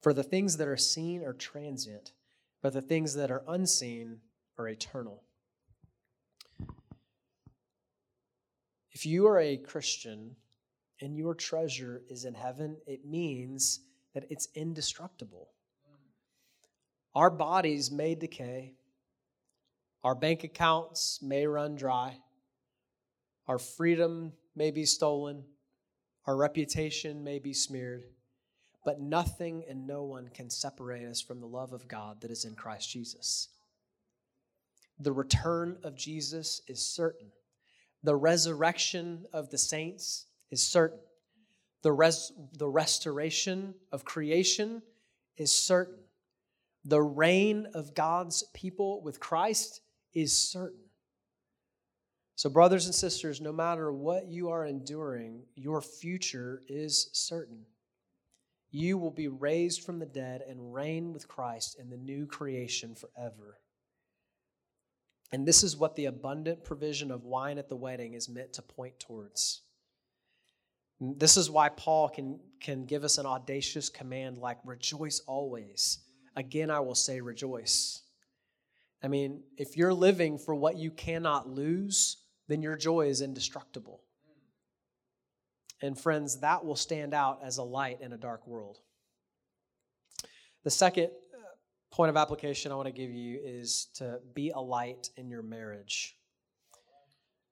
For 0.02 0.12
the 0.12 0.22
things 0.22 0.56
that 0.58 0.68
are 0.68 0.76
seen 0.76 1.24
are 1.24 1.32
transient, 1.32 2.12
but 2.62 2.72
the 2.72 2.82
things 2.82 3.14
that 3.14 3.30
are 3.30 3.42
unseen 3.48 4.20
are 4.58 4.68
eternal. 4.68 5.24
If 8.92 9.04
you 9.04 9.26
are 9.26 9.38
a 9.38 9.56
Christian 9.56 10.36
and 11.00 11.16
your 11.16 11.34
treasure 11.34 12.02
is 12.08 12.24
in 12.24 12.34
heaven, 12.34 12.76
it 12.86 13.04
means 13.04 13.80
that 14.14 14.26
it's 14.30 14.48
indestructible. 14.54 15.48
Our 17.14 17.30
bodies 17.30 17.90
may 17.90 18.14
decay, 18.14 18.74
our 20.04 20.14
bank 20.14 20.44
accounts 20.44 21.20
may 21.22 21.46
run 21.46 21.76
dry 21.76 22.18
our 23.48 23.58
freedom 23.58 24.32
may 24.54 24.70
be 24.70 24.84
stolen, 24.84 25.44
our 26.26 26.36
reputation 26.36 27.22
may 27.22 27.38
be 27.38 27.52
smeared, 27.52 28.04
but 28.84 29.00
nothing 29.00 29.64
and 29.68 29.86
no 29.86 30.02
one 30.02 30.28
can 30.28 30.50
separate 30.50 31.06
us 31.06 31.20
from 31.20 31.40
the 31.40 31.46
love 31.46 31.72
of 31.72 31.86
God 31.86 32.20
that 32.20 32.30
is 32.30 32.44
in 32.44 32.56
Christ 32.56 32.90
Jesus. 32.90 33.48
The 34.98 35.12
return 35.12 35.78
of 35.84 35.94
Jesus 35.94 36.62
is 36.66 36.80
certain. 36.80 37.30
The 38.02 38.16
resurrection 38.16 39.26
of 39.32 39.50
the 39.50 39.58
saints 39.58 40.26
is 40.50 40.66
certain. 40.66 40.98
The, 41.82 41.92
res- 41.92 42.32
the 42.58 42.68
restoration 42.68 43.74
of 43.92 44.04
creation 44.04 44.82
is 45.36 45.52
certain. 45.52 46.02
The 46.84 47.02
reign 47.02 47.66
of 47.74 47.94
God's 47.94 48.44
people 48.54 49.02
with 49.02 49.20
Christ 49.20 49.80
is 50.14 50.32
certain. 50.32 50.80
So, 52.36 52.50
brothers 52.50 52.86
and 52.86 52.94
sisters, 52.94 53.40
no 53.40 53.52
matter 53.52 53.92
what 53.92 54.26
you 54.28 54.50
are 54.50 54.66
enduring, 54.66 55.44
your 55.54 55.80
future 55.80 56.62
is 56.68 57.08
certain. 57.12 57.64
You 58.70 58.98
will 58.98 59.10
be 59.10 59.28
raised 59.28 59.82
from 59.82 59.98
the 59.98 60.06
dead 60.06 60.42
and 60.46 60.74
reign 60.74 61.12
with 61.12 61.28
Christ 61.28 61.78
in 61.80 61.88
the 61.88 61.96
new 61.96 62.26
creation 62.26 62.94
forever. 62.94 63.58
And 65.32 65.46
this 65.46 65.62
is 65.62 65.76
what 65.76 65.96
the 65.96 66.04
abundant 66.04 66.62
provision 66.62 67.10
of 67.10 67.24
wine 67.24 67.58
at 67.58 67.68
the 67.68 67.76
wedding 67.76 68.14
is 68.14 68.28
meant 68.28 68.52
to 68.54 68.62
point 68.62 69.00
towards. 69.00 69.62
This 71.00 71.36
is 71.36 71.50
why 71.50 71.68
Paul 71.68 72.08
can, 72.08 72.40
can 72.60 72.86
give 72.86 73.04
us 73.04 73.18
an 73.18 73.26
audacious 73.26 73.88
command 73.88 74.38
like, 74.38 74.58
rejoice 74.64 75.20
always. 75.26 75.98
Again, 76.36 76.70
I 76.70 76.80
will 76.80 76.94
say, 76.94 77.20
rejoice. 77.20 78.02
I 79.02 79.08
mean, 79.08 79.42
if 79.58 79.76
you're 79.76 79.92
living 79.92 80.38
for 80.38 80.54
what 80.54 80.76
you 80.76 80.90
cannot 80.90 81.48
lose, 81.48 82.18
then 82.48 82.62
your 82.62 82.76
joy 82.76 83.08
is 83.08 83.20
indestructible. 83.20 84.02
And 85.82 85.98
friends, 85.98 86.40
that 86.40 86.64
will 86.64 86.76
stand 86.76 87.12
out 87.12 87.40
as 87.44 87.58
a 87.58 87.62
light 87.62 88.00
in 88.00 88.12
a 88.12 88.16
dark 88.16 88.46
world. 88.46 88.78
The 90.64 90.70
second 90.70 91.10
uh, 91.34 91.38
point 91.90 92.08
of 92.08 92.16
application 92.16 92.72
I 92.72 92.74
want 92.76 92.86
to 92.86 92.92
give 92.92 93.10
you 93.10 93.38
is 93.44 93.88
to 93.96 94.20
be 94.34 94.50
a 94.50 94.60
light 94.60 95.10
in 95.16 95.28
your 95.28 95.42
marriage. 95.42 96.16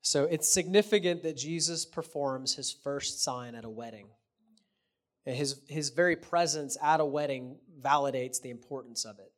So 0.05 0.25
it's 0.25 0.47
significant 0.47 1.23
that 1.23 1.35
Jesus 1.35 1.87
performs 1.87 2.55
his 2.55 2.71
first 2.71 3.23
sign 3.23 3.55
at 3.55 3.65
a 3.65 3.71
wedding. 3.71 4.09
His, 5.25 5.63
his 5.67 5.89
very 5.89 6.15
presence 6.15 6.77
at 6.83 7.01
a 7.01 7.05
wedding 7.07 7.57
validates 7.81 8.39
the 8.39 8.51
importance 8.51 9.07
of 9.07 9.19
it. 9.19 9.33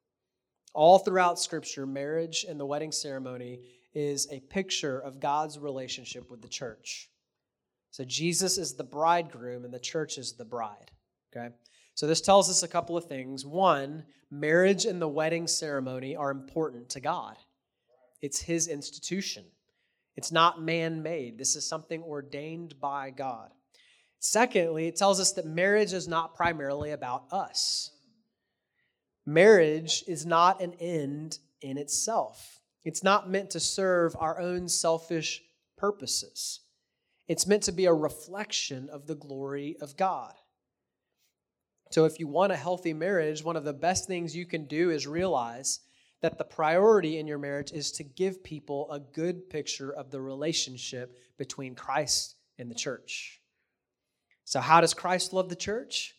All 0.74 0.98
throughout 0.98 1.38
Scripture, 1.38 1.86
marriage 1.86 2.44
and 2.48 2.58
the 2.58 2.66
wedding 2.66 2.90
ceremony 2.90 3.60
is 3.94 4.26
a 4.32 4.40
picture 4.40 4.98
of 4.98 5.20
God's 5.20 5.56
relationship 5.56 6.28
with 6.32 6.42
the 6.42 6.48
church. 6.48 7.10
So 7.92 8.02
Jesus 8.02 8.58
is 8.58 8.74
the 8.74 8.82
bridegroom 8.82 9.64
and 9.64 9.72
the 9.72 9.78
church 9.78 10.18
is 10.18 10.32
the 10.32 10.44
bride. 10.44 10.90
Okay? 11.34 11.54
So 11.94 12.08
this 12.08 12.20
tells 12.20 12.50
us 12.50 12.64
a 12.64 12.68
couple 12.68 12.96
of 12.96 13.04
things. 13.04 13.46
One, 13.46 14.04
marriage 14.32 14.84
and 14.84 15.00
the 15.00 15.06
wedding 15.06 15.46
ceremony 15.46 16.16
are 16.16 16.32
important 16.32 16.88
to 16.90 17.00
God. 17.00 17.36
It's 18.20 18.40
his 18.40 18.66
institution. 18.66 19.44
It's 20.16 20.32
not 20.32 20.62
man-made. 20.62 21.38
This 21.38 21.56
is 21.56 21.68
something 21.68 22.02
ordained 22.02 22.80
by 22.80 23.10
God. 23.10 23.50
Secondly, 24.18 24.88
it 24.88 24.96
tells 24.96 25.20
us 25.20 25.32
that 25.32 25.46
marriage 25.46 25.92
is 25.92 26.08
not 26.08 26.34
primarily 26.34 26.90
about 26.90 27.24
us. 27.30 27.90
Marriage 29.26 30.04
is 30.08 30.24
not 30.24 30.62
an 30.62 30.74
end 30.80 31.38
in 31.60 31.76
itself. 31.76 32.60
It's 32.84 33.02
not 33.02 33.28
meant 33.28 33.50
to 33.50 33.60
serve 33.60 34.16
our 34.18 34.40
own 34.40 34.68
selfish 34.68 35.42
purposes. 35.76 36.60
It's 37.28 37.46
meant 37.46 37.64
to 37.64 37.72
be 37.72 37.86
a 37.86 37.92
reflection 37.92 38.88
of 38.88 39.06
the 39.06 39.16
glory 39.16 39.76
of 39.80 39.96
God. 39.96 40.34
So, 41.90 42.04
if 42.04 42.18
you 42.18 42.26
want 42.26 42.52
a 42.52 42.56
healthy 42.56 42.92
marriage, 42.92 43.44
one 43.44 43.56
of 43.56 43.64
the 43.64 43.72
best 43.72 44.06
things 44.06 44.34
you 44.34 44.46
can 44.46 44.66
do 44.66 44.90
is 44.90 45.06
realize 45.06 45.80
that 46.22 46.38
the 46.38 46.44
priority 46.44 47.18
in 47.18 47.26
your 47.26 47.38
marriage 47.38 47.72
is 47.72 47.92
to 47.92 48.04
give 48.04 48.42
people 48.42 48.90
a 48.90 49.00
good 49.00 49.50
picture 49.50 49.92
of 49.92 50.10
the 50.10 50.20
relationship 50.20 51.16
between 51.36 51.74
Christ 51.74 52.36
and 52.58 52.70
the 52.70 52.74
church. 52.74 53.40
So, 54.44 54.60
how 54.60 54.80
does 54.80 54.94
Christ 54.94 55.32
love 55.32 55.48
the 55.48 55.56
church? 55.56 56.14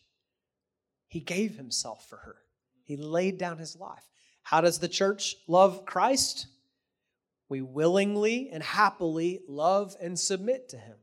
He 1.08 1.20
gave 1.20 1.56
himself 1.56 2.08
for 2.08 2.16
her, 2.16 2.36
he 2.84 2.96
laid 2.96 3.38
down 3.38 3.58
his 3.58 3.76
life. 3.76 4.04
How 4.42 4.60
does 4.60 4.78
the 4.78 4.88
church 4.88 5.36
love 5.46 5.84
Christ? 5.84 6.46
we 7.48 7.62
willingly 7.62 8.50
and 8.52 8.62
happily 8.62 9.40
love 9.48 9.96
and 10.00 10.18
submit 10.18 10.68
to 10.70 10.76
Him. 10.76 10.96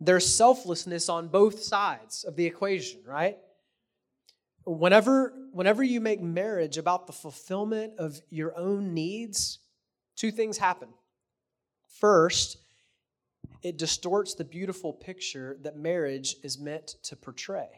There's 0.00 0.26
selflessness 0.26 1.08
on 1.08 1.28
both 1.28 1.62
sides 1.62 2.24
of 2.24 2.36
the 2.36 2.46
equation, 2.46 3.00
right? 3.06 3.38
Whenever, 4.66 5.32
whenever 5.52 5.82
you 5.82 6.00
make 6.00 6.20
marriage 6.20 6.76
about 6.76 7.06
the 7.06 7.12
fulfillment 7.12 7.94
of 7.98 8.20
your 8.30 8.56
own 8.58 8.92
needs, 8.92 9.60
two 10.16 10.32
things 10.32 10.58
happen. 10.58 10.88
First, 12.00 12.58
it 13.62 13.78
distorts 13.78 14.34
the 14.34 14.44
beautiful 14.44 14.92
picture 14.92 15.56
that 15.62 15.76
marriage 15.76 16.36
is 16.42 16.58
meant 16.58 16.96
to 17.04 17.16
portray. 17.16 17.68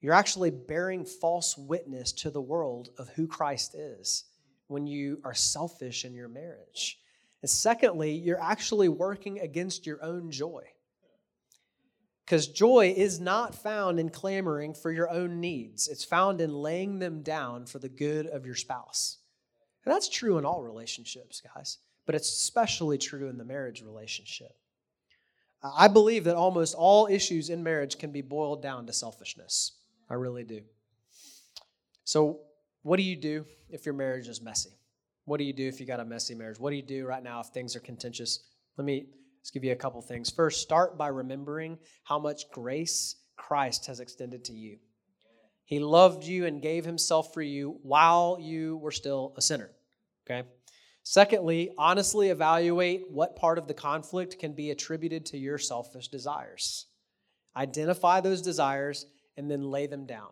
You're 0.00 0.14
actually 0.14 0.50
bearing 0.50 1.04
false 1.04 1.56
witness 1.56 2.12
to 2.12 2.30
the 2.30 2.40
world 2.40 2.90
of 2.98 3.08
who 3.10 3.26
Christ 3.26 3.74
is 3.74 4.24
when 4.68 4.86
you 4.86 5.20
are 5.24 5.34
selfish 5.34 6.04
in 6.04 6.14
your 6.14 6.28
marriage. 6.28 6.98
And 7.42 7.50
secondly, 7.50 8.12
you're 8.12 8.40
actually 8.40 8.88
working 8.88 9.40
against 9.40 9.86
your 9.86 10.02
own 10.04 10.30
joy. 10.30 10.62
Because 12.30 12.46
joy 12.46 12.94
is 12.96 13.18
not 13.18 13.56
found 13.56 13.98
in 13.98 14.08
clamoring 14.08 14.72
for 14.72 14.92
your 14.92 15.10
own 15.10 15.40
needs, 15.40 15.88
it's 15.88 16.04
found 16.04 16.40
in 16.40 16.54
laying 16.54 17.00
them 17.00 17.22
down 17.22 17.66
for 17.66 17.80
the 17.80 17.88
good 17.88 18.28
of 18.28 18.46
your 18.46 18.54
spouse. 18.54 19.18
And 19.84 19.92
that's 19.92 20.08
true 20.08 20.38
in 20.38 20.44
all 20.44 20.62
relationships, 20.62 21.42
guys, 21.56 21.78
but 22.06 22.14
it's 22.14 22.28
especially 22.28 22.98
true 22.98 23.28
in 23.28 23.36
the 23.36 23.44
marriage 23.44 23.82
relationship. 23.82 24.52
I 25.60 25.88
believe 25.88 26.22
that 26.22 26.36
almost 26.36 26.76
all 26.76 27.08
issues 27.08 27.50
in 27.50 27.64
marriage 27.64 27.98
can 27.98 28.12
be 28.12 28.22
boiled 28.22 28.62
down 28.62 28.86
to 28.86 28.92
selfishness. 28.92 29.72
I 30.08 30.14
really 30.14 30.44
do. 30.44 30.60
So, 32.04 32.42
what 32.82 32.98
do 32.98 33.02
you 33.02 33.16
do 33.16 33.44
if 33.70 33.84
your 33.84 33.94
marriage 33.96 34.28
is 34.28 34.40
messy? 34.40 34.78
What 35.24 35.38
do 35.38 35.44
you 35.44 35.52
do 35.52 35.66
if 35.66 35.80
you 35.80 35.86
got 35.86 35.98
a 35.98 36.04
messy 36.04 36.36
marriage? 36.36 36.60
What 36.60 36.70
do 36.70 36.76
you 36.76 36.82
do 36.82 37.06
right 37.06 37.24
now 37.24 37.40
if 37.40 37.46
things 37.46 37.74
are 37.74 37.80
contentious? 37.80 38.44
Let 38.76 38.84
me 38.84 39.06
just 39.42 39.54
give 39.54 39.64
you 39.64 39.72
a 39.72 39.76
couple 39.76 40.00
things. 40.02 40.30
First, 40.30 40.62
start 40.62 40.98
by 40.98 41.08
remembering 41.08 41.78
how 42.04 42.18
much 42.18 42.50
grace 42.50 43.16
Christ 43.36 43.86
has 43.86 44.00
extended 44.00 44.44
to 44.44 44.52
you. 44.52 44.78
He 45.64 45.78
loved 45.78 46.24
you 46.24 46.46
and 46.46 46.60
gave 46.60 46.84
himself 46.84 47.32
for 47.32 47.42
you 47.42 47.78
while 47.82 48.38
you 48.40 48.76
were 48.78 48.90
still 48.90 49.34
a 49.36 49.40
sinner. 49.40 49.70
Okay? 50.26 50.46
Secondly, 51.02 51.70
honestly 51.78 52.28
evaluate 52.28 53.10
what 53.10 53.36
part 53.36 53.56
of 53.56 53.66
the 53.66 53.74
conflict 53.74 54.38
can 54.38 54.52
be 54.52 54.70
attributed 54.70 55.26
to 55.26 55.38
your 55.38 55.58
selfish 55.58 56.08
desires. 56.08 56.86
Identify 57.56 58.20
those 58.20 58.42
desires 58.42 59.06
and 59.36 59.50
then 59.50 59.62
lay 59.62 59.86
them 59.86 60.06
down. 60.06 60.28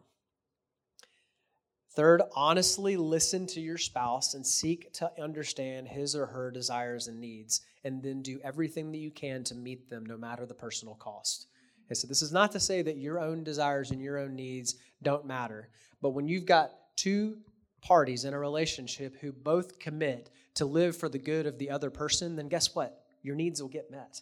Third, 1.91 2.23
honestly 2.35 2.97
listen 2.97 3.47
to 3.49 3.61
your 3.61 3.79
spouse 3.79 4.35
and 4.35 4.47
seek 4.47 4.93
to 4.95 5.11
understand 5.21 5.89
his 5.89 6.15
or 6.15 6.27
her 6.27 6.51
desires 6.51 7.09
and 7.09 7.21
needs, 7.21 7.63
and 7.85 8.03
then 8.03 8.23
do 8.23 8.39
everything 8.45 8.93
that 8.93 8.99
you 8.99 9.11
can 9.11 9.43
to 9.45 9.55
meet 9.55 9.89
them, 9.89 10.05
no 10.05 10.17
matter 10.17 10.47
the 10.47 10.55
personal 10.55 10.95
cost. 10.95 11.47
And 11.89 11.97
so, 11.97 12.07
this 12.07 12.23
is 12.23 12.33
not 12.33 12.53
to 12.53 12.61
say 12.61 12.83
that 12.83 12.99
your 12.99 13.19
own 13.19 13.43
desires 13.43 13.91
and 13.91 14.03
your 14.03 14.19
own 14.19 14.37
needs 14.37 14.77
don't 15.03 15.27
matter, 15.27 15.71
but 16.03 16.11
when 16.11 16.29
you've 16.29 16.47
got 16.47 16.73
two 16.97 17.39
parties 17.81 18.25
in 18.25 18.35
a 18.35 18.39
relationship 18.39 19.17
who 19.21 19.33
both 19.33 19.79
commit 19.79 20.31
to 20.55 20.67
live 20.67 20.97
for 20.97 21.09
the 21.09 21.19
good 21.19 21.47
of 21.47 21.59
the 21.59 21.71
other 21.71 21.91
person, 21.91 22.37
then 22.37 22.49
guess 22.49 22.75
what? 22.75 23.03
Your 23.23 23.35
needs 23.35 23.63
will 23.63 23.69
get 23.69 23.91
met, 23.91 24.21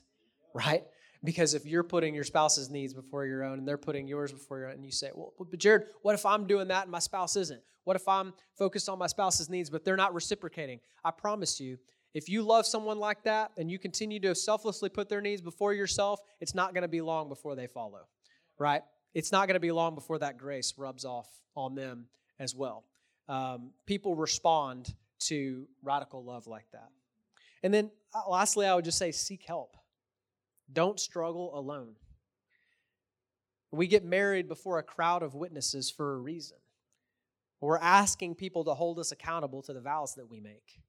right? 0.54 0.84
Because 1.26 1.54
if 1.54 1.66
you're 1.66 1.82
putting 1.82 2.14
your 2.14 2.22
spouse's 2.22 2.70
needs 2.70 2.94
before 2.94 3.26
your 3.26 3.42
own 3.42 3.58
and 3.58 3.66
they're 3.66 3.76
putting 3.76 4.06
yours 4.06 4.32
before 4.32 4.60
your 4.60 4.68
own, 4.68 4.74
and 4.74 4.84
you 4.84 4.92
say, 4.92 5.10
well, 5.12 5.32
but 5.38 5.58
Jared, 5.58 5.86
what 6.02 6.14
if 6.14 6.24
I'm 6.24 6.46
doing 6.46 6.68
that 6.68 6.84
and 6.84 6.92
my 6.92 7.00
spouse 7.00 7.34
isn't? 7.34 7.60
What 7.82 7.96
if 7.96 8.06
I'm 8.06 8.32
focused 8.56 8.88
on 8.88 8.96
my 8.96 9.08
spouse's 9.08 9.50
needs, 9.50 9.68
but 9.68 9.84
they're 9.84 9.96
not 9.96 10.14
reciprocating? 10.14 10.78
I 11.04 11.10
promise 11.10 11.58
you, 11.58 11.78
if 12.14 12.28
you 12.28 12.42
love 12.42 12.64
someone 12.64 13.00
like 13.00 13.24
that 13.24 13.50
and 13.58 13.68
you 13.68 13.78
continue 13.78 14.20
to 14.20 14.36
selflessly 14.36 14.88
put 14.88 15.08
their 15.08 15.20
needs 15.20 15.42
before 15.42 15.74
yourself, 15.74 16.20
it's 16.40 16.54
not 16.54 16.74
going 16.74 16.82
to 16.82 16.88
be 16.88 17.00
long 17.00 17.28
before 17.28 17.56
they 17.56 17.66
follow, 17.66 18.06
right? 18.58 18.82
It's 19.12 19.32
not 19.32 19.48
going 19.48 19.54
to 19.54 19.60
be 19.60 19.72
long 19.72 19.96
before 19.96 20.18
that 20.20 20.38
grace 20.38 20.74
rubs 20.78 21.04
off 21.04 21.28
on 21.56 21.74
them 21.74 22.06
as 22.38 22.54
well. 22.54 22.84
Um, 23.28 23.72
people 23.84 24.14
respond 24.14 24.94
to 25.26 25.66
radical 25.82 26.24
love 26.24 26.46
like 26.46 26.66
that. 26.72 26.88
And 27.62 27.74
then 27.74 27.90
uh, 28.14 28.30
lastly, 28.30 28.66
I 28.66 28.76
would 28.76 28.84
just 28.84 28.98
say 28.98 29.10
seek 29.10 29.42
help. 29.42 29.76
Don't 30.72 30.98
struggle 31.00 31.56
alone. 31.58 31.94
We 33.70 33.86
get 33.86 34.04
married 34.04 34.48
before 34.48 34.78
a 34.78 34.82
crowd 34.82 35.22
of 35.22 35.34
witnesses 35.34 35.90
for 35.90 36.14
a 36.14 36.18
reason. 36.18 36.58
We're 37.60 37.78
asking 37.78 38.34
people 38.34 38.64
to 38.64 38.74
hold 38.74 38.98
us 38.98 39.12
accountable 39.12 39.62
to 39.62 39.72
the 39.72 39.80
vows 39.80 40.14
that 40.14 40.30
we 40.30 40.40
make. 40.40 40.80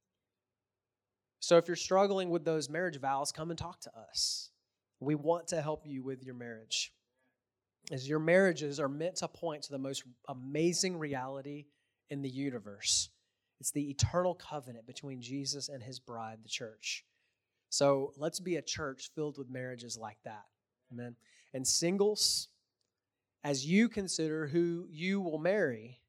So 1.39 1.57
if 1.57 1.67
you're 1.67 1.75
struggling 1.75 2.29
with 2.29 2.45
those 2.45 2.69
marriage 2.69 2.99
vows, 2.99 3.31
come 3.31 3.49
and 3.51 3.57
talk 3.57 3.81
to 3.81 3.91
us. 3.95 4.49
We 4.99 5.15
want 5.15 5.47
to 5.49 5.61
help 5.61 5.85
you 5.85 6.03
with 6.03 6.23
your 6.23 6.35
marriage. 6.35 6.91
As 7.91 8.09
your 8.09 8.19
marriages 8.19 8.79
are 8.79 8.89
meant 8.89 9.17
to 9.17 9.27
point 9.27 9.63
to 9.63 9.71
the 9.71 9.77
most 9.77 10.03
amazing 10.27 10.97
reality 10.97 11.65
in 12.09 12.21
the 12.21 12.29
universe. 12.29 13.09
It's 13.59 13.71
the 13.71 13.89
eternal 13.89 14.35
covenant 14.35 14.85
between 14.85 15.21
Jesus 15.21 15.69
and 15.69 15.81
his 15.81 15.99
bride, 15.99 16.39
the 16.43 16.49
church. 16.49 17.05
So 17.69 18.13
let's 18.17 18.39
be 18.39 18.55
a 18.55 18.61
church 18.61 19.11
filled 19.15 19.37
with 19.37 19.49
marriages 19.49 19.97
like 19.97 20.17
that. 20.25 20.45
Amen. 20.91 21.15
And 21.53 21.67
singles, 21.67 22.49
as 23.43 23.65
you 23.65 23.89
consider 23.89 24.47
who 24.47 24.87
you 24.89 25.21
will 25.21 25.39
marry, 25.39 25.99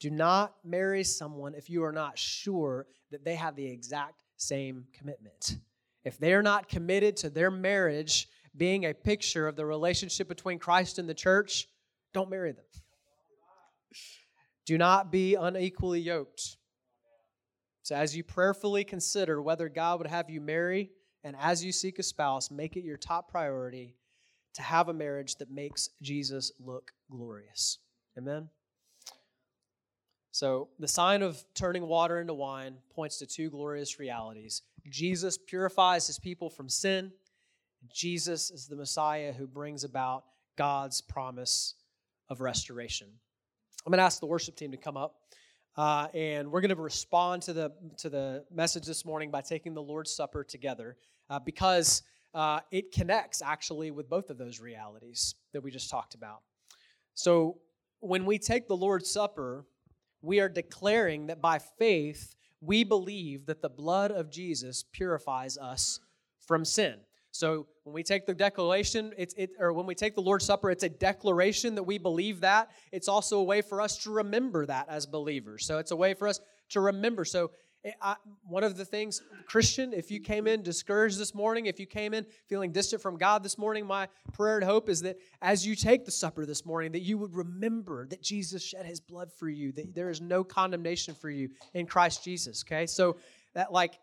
do 0.00 0.10
not 0.10 0.54
marry 0.64 1.04
someone 1.04 1.54
if 1.54 1.70
you 1.70 1.84
are 1.84 1.92
not 1.92 2.18
sure 2.18 2.86
that 3.10 3.24
they 3.24 3.34
have 3.36 3.54
the 3.54 3.66
exact 3.66 4.24
same 4.36 4.86
commitment. 4.92 5.58
If 6.04 6.18
they 6.18 6.34
are 6.34 6.42
not 6.42 6.68
committed 6.68 7.16
to 7.18 7.30
their 7.30 7.50
marriage 7.50 8.28
being 8.56 8.86
a 8.86 8.94
picture 8.94 9.46
of 9.46 9.56
the 9.56 9.64
relationship 9.64 10.28
between 10.28 10.58
Christ 10.58 10.98
and 10.98 11.08
the 11.08 11.14
church, 11.14 11.68
don't 12.12 12.30
marry 12.30 12.52
them. 12.52 12.64
Do 14.66 14.78
not 14.78 15.10
be 15.12 15.34
unequally 15.34 16.00
yoked. 16.00 16.56
So, 17.82 17.96
as 17.96 18.16
you 18.16 18.22
prayerfully 18.22 18.84
consider 18.84 19.42
whether 19.42 19.68
God 19.68 19.98
would 19.98 20.06
have 20.06 20.30
you 20.30 20.40
marry, 20.40 20.90
and 21.24 21.36
as 21.40 21.64
you 21.64 21.72
seek 21.72 21.98
a 21.98 22.02
spouse, 22.02 22.50
make 22.50 22.76
it 22.76 22.84
your 22.84 22.96
top 22.96 23.30
priority 23.30 23.96
to 24.54 24.62
have 24.62 24.88
a 24.88 24.94
marriage 24.94 25.36
that 25.36 25.50
makes 25.50 25.88
Jesus 26.00 26.52
look 26.60 26.92
glorious. 27.10 27.78
Amen? 28.16 28.48
So, 30.30 30.68
the 30.78 30.88
sign 30.88 31.22
of 31.22 31.44
turning 31.54 31.86
water 31.86 32.20
into 32.20 32.34
wine 32.34 32.76
points 32.94 33.18
to 33.18 33.26
two 33.26 33.50
glorious 33.50 33.98
realities 33.98 34.62
Jesus 34.88 35.38
purifies 35.38 36.06
his 36.06 36.18
people 36.18 36.50
from 36.50 36.68
sin, 36.68 37.12
Jesus 37.92 38.50
is 38.50 38.66
the 38.66 38.76
Messiah 38.76 39.32
who 39.32 39.46
brings 39.46 39.84
about 39.84 40.24
God's 40.56 41.00
promise 41.00 41.74
of 42.28 42.40
restoration. 42.40 43.08
I'm 43.84 43.90
going 43.90 43.98
to 43.98 44.04
ask 44.04 44.20
the 44.20 44.26
worship 44.26 44.56
team 44.56 44.70
to 44.70 44.76
come 44.76 44.96
up. 44.96 45.16
Uh, 45.76 46.06
and 46.12 46.50
we're 46.50 46.60
going 46.60 46.68
to 46.68 46.76
respond 46.76 47.42
to 47.42 47.52
the 47.54 47.72
to 47.96 48.10
the 48.10 48.44
message 48.52 48.84
this 48.84 49.06
morning 49.06 49.30
by 49.30 49.40
taking 49.40 49.72
the 49.72 49.82
Lord's 49.82 50.14
Supper 50.14 50.44
together 50.44 50.96
uh, 51.30 51.38
because 51.38 52.02
uh, 52.34 52.60
it 52.70 52.92
connects 52.92 53.40
actually 53.40 53.90
with 53.90 54.08
both 54.08 54.28
of 54.28 54.36
those 54.36 54.60
realities 54.60 55.34
that 55.52 55.62
we 55.62 55.70
just 55.70 55.88
talked 55.88 56.14
about. 56.14 56.40
So 57.14 57.58
when 58.00 58.26
we 58.26 58.38
take 58.38 58.68
the 58.68 58.76
Lord's 58.76 59.10
Supper, 59.10 59.64
we 60.20 60.40
are 60.40 60.48
declaring 60.48 61.28
that 61.28 61.40
by 61.40 61.58
faith 61.58 62.34
we 62.60 62.84
believe 62.84 63.46
that 63.46 63.62
the 63.62 63.70
blood 63.70 64.10
of 64.10 64.30
Jesus 64.30 64.84
purifies 64.92 65.56
us 65.56 66.00
from 66.46 66.64
sin. 66.64 66.96
So 67.32 67.66
when 67.84 67.94
we 67.94 68.02
take 68.02 68.26
the 68.26 68.34
declaration, 68.34 69.12
it's 69.16 69.34
it 69.34 69.50
or 69.58 69.72
when 69.72 69.86
we 69.86 69.94
take 69.94 70.14
the 70.14 70.20
Lord's 70.20 70.44
Supper, 70.44 70.70
it's 70.70 70.84
a 70.84 70.88
declaration 70.88 71.74
that 71.74 71.82
we 71.82 71.96
believe 71.96 72.40
that. 72.40 72.70
It's 72.92 73.08
also 73.08 73.40
a 73.40 73.42
way 73.42 73.62
for 73.62 73.80
us 73.80 73.96
to 74.04 74.10
remember 74.10 74.66
that 74.66 74.88
as 74.88 75.06
believers. 75.06 75.64
So 75.66 75.78
it's 75.78 75.90
a 75.90 75.96
way 75.96 76.12
for 76.12 76.28
us 76.28 76.40
to 76.70 76.80
remember. 76.80 77.24
So 77.24 77.50
eh, 77.86 77.92
I, 78.02 78.16
one 78.46 78.64
of 78.64 78.76
the 78.76 78.84
things, 78.84 79.22
Christian, 79.46 79.94
if 79.94 80.10
you 80.10 80.20
came 80.20 80.46
in 80.46 80.62
discouraged 80.62 81.18
this 81.18 81.34
morning, 81.34 81.66
if 81.66 81.80
you 81.80 81.86
came 81.86 82.12
in 82.12 82.26
feeling 82.48 82.70
distant 82.70 83.00
from 83.00 83.16
God 83.16 83.42
this 83.42 83.56
morning, 83.56 83.86
my 83.86 84.08
prayer 84.34 84.56
and 84.56 84.64
hope 84.64 84.90
is 84.90 85.00
that 85.00 85.16
as 85.40 85.66
you 85.66 85.74
take 85.74 86.04
the 86.04 86.10
supper 86.10 86.44
this 86.44 86.66
morning, 86.66 86.92
that 86.92 87.00
you 87.00 87.16
would 87.16 87.34
remember 87.34 88.06
that 88.08 88.22
Jesus 88.22 88.62
shed 88.62 88.84
his 88.84 89.00
blood 89.00 89.32
for 89.32 89.48
you, 89.48 89.72
that 89.72 89.94
there 89.94 90.10
is 90.10 90.20
no 90.20 90.44
condemnation 90.44 91.14
for 91.14 91.30
you 91.30 91.48
in 91.72 91.86
Christ 91.86 92.22
Jesus. 92.22 92.62
Okay? 92.62 92.86
So 92.86 93.16
that 93.54 93.72
like 93.72 93.98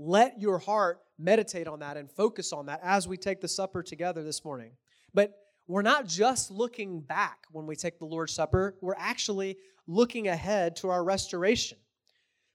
let 0.00 0.40
your 0.40 0.58
heart 0.58 1.00
meditate 1.18 1.68
on 1.68 1.80
that 1.80 1.98
and 1.98 2.10
focus 2.10 2.54
on 2.54 2.66
that 2.66 2.80
as 2.82 3.06
we 3.06 3.18
take 3.18 3.42
the 3.42 3.48
supper 3.48 3.82
together 3.82 4.24
this 4.24 4.44
morning. 4.44 4.72
But 5.12 5.34
we're 5.66 5.82
not 5.82 6.06
just 6.06 6.50
looking 6.50 7.02
back 7.02 7.44
when 7.52 7.66
we 7.66 7.76
take 7.76 7.98
the 7.98 8.06
Lord's 8.06 8.32
Supper, 8.32 8.76
we're 8.80 8.94
actually 8.96 9.58
looking 9.86 10.28
ahead 10.28 10.76
to 10.76 10.88
our 10.88 11.04
restoration. 11.04 11.76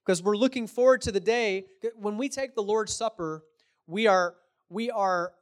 Because 0.03 0.23
we're 0.23 0.35
looking 0.35 0.65
forward 0.65 1.01
to 1.03 1.11
the 1.11 1.19
day 1.19 1.65
when 1.95 2.17
we 2.17 2.29
take 2.29 2.55
the 2.55 2.63
Lord's 2.63 2.93
Supper, 2.93 3.43
we 3.85 4.07
are 4.07 4.35
we 4.69 4.89
are 4.89 5.33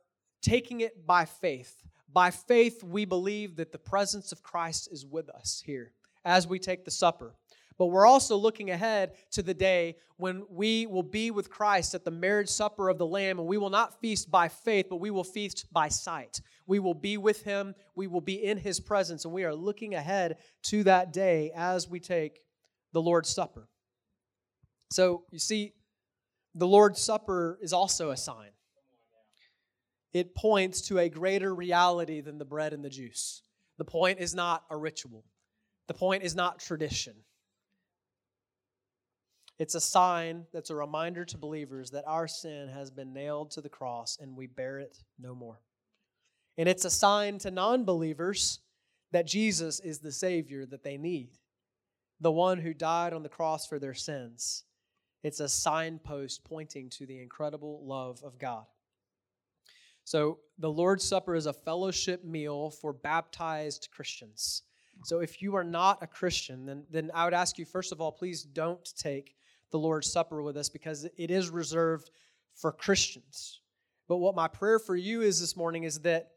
taking 0.41 0.81
it 0.81 1.07
by 1.07 1.23
faith. 1.23 1.81
By 2.11 2.31
faith, 2.31 2.83
we 2.83 3.05
believe 3.05 3.55
that 3.55 3.71
the 3.71 3.79
presence 3.79 4.31
of 4.33 4.43
Christ 4.43 4.89
is 4.91 5.05
with 5.05 5.29
us 5.29 5.63
here 5.65 5.93
as 6.25 6.47
we 6.47 6.59
take 6.59 6.83
the 6.83 6.91
supper. 6.91 7.35
But 7.78 7.88
we're 7.88 8.05
also 8.05 8.36
looking 8.36 8.69
ahead 8.69 9.13
to 9.32 9.41
the 9.41 9.53
day 9.53 9.95
when 10.17 10.43
we 10.49 10.86
will 10.86 11.03
be 11.03 11.32
with 11.32 11.49
Christ 11.49 11.95
at 11.95 12.05
the 12.05 12.11
marriage 12.11 12.49
supper 12.49 12.89
of 12.89 12.97
the 12.97 13.05
Lamb, 13.05 13.39
and 13.39 13.47
we 13.47 13.57
will 13.57 13.69
not 13.69 13.99
feast 13.99 14.30
by 14.30 14.47
faith, 14.47 14.88
but 14.89 14.97
we 14.97 15.09
will 15.09 15.24
feast 15.24 15.65
by 15.71 15.89
sight. 15.89 16.39
We 16.67 16.80
will 16.80 16.93
be 16.93 17.17
with 17.17 17.43
Him, 17.43 17.76
we 17.95 18.07
will 18.07 18.21
be 18.21 18.43
in 18.43 18.57
His 18.57 18.80
presence, 18.80 19.26
and 19.26 19.34
we 19.34 19.43
are 19.43 19.55
looking 19.55 19.95
ahead 19.95 20.38
to 20.63 20.84
that 20.84 21.11
day 21.11 21.51
as 21.55 21.89
we 21.89 21.99
take 21.99 22.39
the 22.93 23.01
Lord's 23.01 23.30
Supper. 23.30 23.67
So, 24.91 25.24
you 25.32 25.39
see, 25.39 25.74
the 26.55 26.67
Lord's 26.67 27.01
Supper 27.01 27.57
is 27.61 27.74
also 27.74 28.11
a 28.11 28.17
sign. 28.17 28.51
It 30.13 30.36
points 30.36 30.82
to 30.82 30.99
a 30.99 31.09
greater 31.09 31.53
reality 31.53 32.21
than 32.21 32.38
the 32.38 32.45
bread 32.45 32.74
and 32.74 32.86
the 32.86 32.89
juice. 32.89 33.41
The 33.80 33.86
point 33.86 34.19
is 34.19 34.36
not 34.36 34.63
a 34.69 34.78
ritual, 34.78 35.26
the 35.88 35.95
point 35.95 36.24
is 36.24 36.36
not 36.36 36.59
tradition. 36.59 37.15
It's 39.59 39.75
a 39.75 39.81
sign 39.81 40.45
that's 40.51 40.71
a 40.71 40.75
reminder 40.75 41.25
to 41.25 41.37
believers 41.37 41.91
that 41.91 42.07
our 42.07 42.27
sin 42.27 42.69
has 42.69 42.89
been 42.89 43.13
nailed 43.13 43.51
to 43.51 43.61
the 43.61 43.69
cross 43.69 44.17
and 44.19 44.35
we 44.35 44.47
bear 44.47 44.79
it 44.79 44.97
no 45.19 45.35
more. 45.35 45.61
And 46.57 46.67
it's 46.67 46.85
a 46.85 46.89
sign 46.89 47.37
to 47.39 47.51
non 47.51 47.85
believers 47.85 48.59
that 49.11 49.27
Jesus 49.27 49.79
is 49.79 49.99
the 49.99 50.11
Savior 50.11 50.65
that 50.65 50.83
they 50.83 50.97
need, 50.97 51.37
the 52.19 52.31
one 52.31 52.59
who 52.59 52.73
died 52.73 53.13
on 53.13 53.23
the 53.23 53.29
cross 53.29 53.67
for 53.67 53.79
their 53.79 53.93
sins. 53.93 54.63
It's 55.23 55.39
a 55.39 55.47
signpost 55.47 56.43
pointing 56.43 56.89
to 56.91 57.05
the 57.05 57.21
incredible 57.21 57.85
love 57.85 58.21
of 58.23 58.37
God. 58.37 58.65
So, 60.03 60.39
the 60.57 60.69
Lord's 60.69 61.07
Supper 61.07 61.33
is 61.33 61.45
a 61.45 61.53
fellowship 61.53 62.25
meal 62.25 62.71
for 62.71 62.91
baptized 62.91 63.87
Christians. 63.91 64.63
So, 65.05 65.19
if 65.19 65.41
you 65.41 65.55
are 65.55 65.63
not 65.63 66.03
a 66.03 66.07
Christian, 66.07 66.65
then, 66.65 66.83
then 66.91 67.09
I 67.13 67.23
would 67.23 67.33
ask 67.33 67.57
you, 67.57 67.65
first 67.65 67.93
of 67.93 68.01
all, 68.01 68.11
please 68.11 68.43
don't 68.43 68.85
take 68.97 69.35
the 69.74 69.80
Lord's 69.80 70.09
Supper 70.09 70.41
with 70.43 70.55
us 70.55 70.69
because 70.69 71.05
it 71.17 71.32
is 71.32 71.49
reserved 71.49 72.11
for 72.53 72.71
Christians. 72.71 73.59
But 74.07 74.17
what 74.17 74.36
my 74.36 74.47
prayer 74.47 74.78
for 74.78 74.95
you 74.95 75.21
is 75.24 75.41
this 75.41 75.57
morning 75.57 75.84
is 75.84 75.99
that 76.01 76.30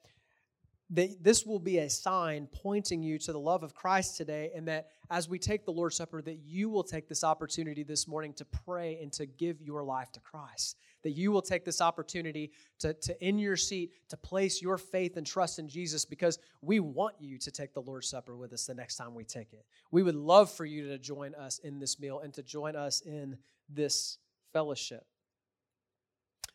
that 0.91 1.22
this 1.22 1.45
will 1.45 1.59
be 1.59 1.78
a 1.78 1.91
sign 1.91 2.49
pointing 2.53 3.03
you 3.03 3.18
to 3.18 3.32
the 3.32 3.41
love 3.41 3.64
of 3.64 3.74
Christ 3.74 4.16
today, 4.16 4.53
and 4.55 4.68
that 4.68 4.87
as 5.11 5.28
we 5.28 5.37
take 5.37 5.64
the 5.64 5.72
Lord's 5.72 5.97
Supper, 5.97 6.22
that 6.22 6.39
you 6.45 6.70
will 6.70 6.84
take 6.84 7.09
this 7.09 7.24
opportunity 7.24 7.82
this 7.82 8.07
morning 8.07 8.32
to 8.34 8.45
pray 8.45 8.99
and 9.03 9.12
to 9.14 9.26
give 9.26 9.61
your 9.61 9.82
life 9.82 10.12
to 10.12 10.20
Christ. 10.20 10.76
That 11.07 11.12
you 11.12 11.30
will 11.30 11.40
take 11.40 11.64
this 11.64 11.80
opportunity 11.80 12.50
to, 12.80 12.92
to 12.92 13.24
in 13.24 13.38
your 13.38 13.57
seat, 13.57 13.92
to 14.09 14.16
place 14.16 14.61
your 14.61 14.76
faith 14.76 15.16
and 15.16 15.24
trust 15.24 15.61
in 15.61 15.68
Jesus 15.68 16.04
because 16.04 16.40
we 16.62 16.80
want 16.80 17.14
you 17.20 17.38
to 17.38 17.50
take 17.52 17.72
the 17.72 17.80
Lord's 17.80 18.09
Supper 18.09 18.36
with 18.36 18.52
us 18.52 18.66
the 18.66 18.74
next 18.74 18.96
time 18.96 19.14
we 19.14 19.22
take 19.22 19.52
it. 19.52 19.64
We 19.92 20.02
would 20.02 20.16
love 20.16 20.50
for 20.50 20.64
you 20.64 20.88
to 20.88 20.98
join 20.98 21.36
us 21.36 21.61
in 21.61 21.78
this 21.78 22.00
meal 22.00 22.18
and 22.18 22.34
to 22.34 22.42
join 22.42 22.74
us 22.74 23.02
in 23.02 23.38
this 23.68 24.18
fellowship. 24.52 25.07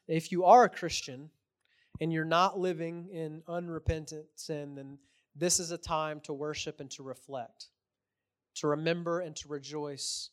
If 0.10 0.34
you 0.34 0.44
are 0.44 0.66
a 0.66 0.70
Christian, 0.70 1.30
and 2.02 2.12
you're 2.12 2.26
not 2.26 2.60
living 2.60 3.08
in 3.14 3.44
unrepentant 3.48 4.26
sin, 4.36 4.76
then 4.76 4.98
this 5.36 5.60
is 5.60 5.72
a 5.72 5.78
time 5.78 6.20
to 6.22 6.34
worship 6.34 6.80
and 6.80 6.90
to 6.92 7.04
reflect, 7.04 7.68
to 8.56 8.68
remember 8.68 9.20
and 9.22 9.36
to 9.36 9.48
rejoice 9.48 10.32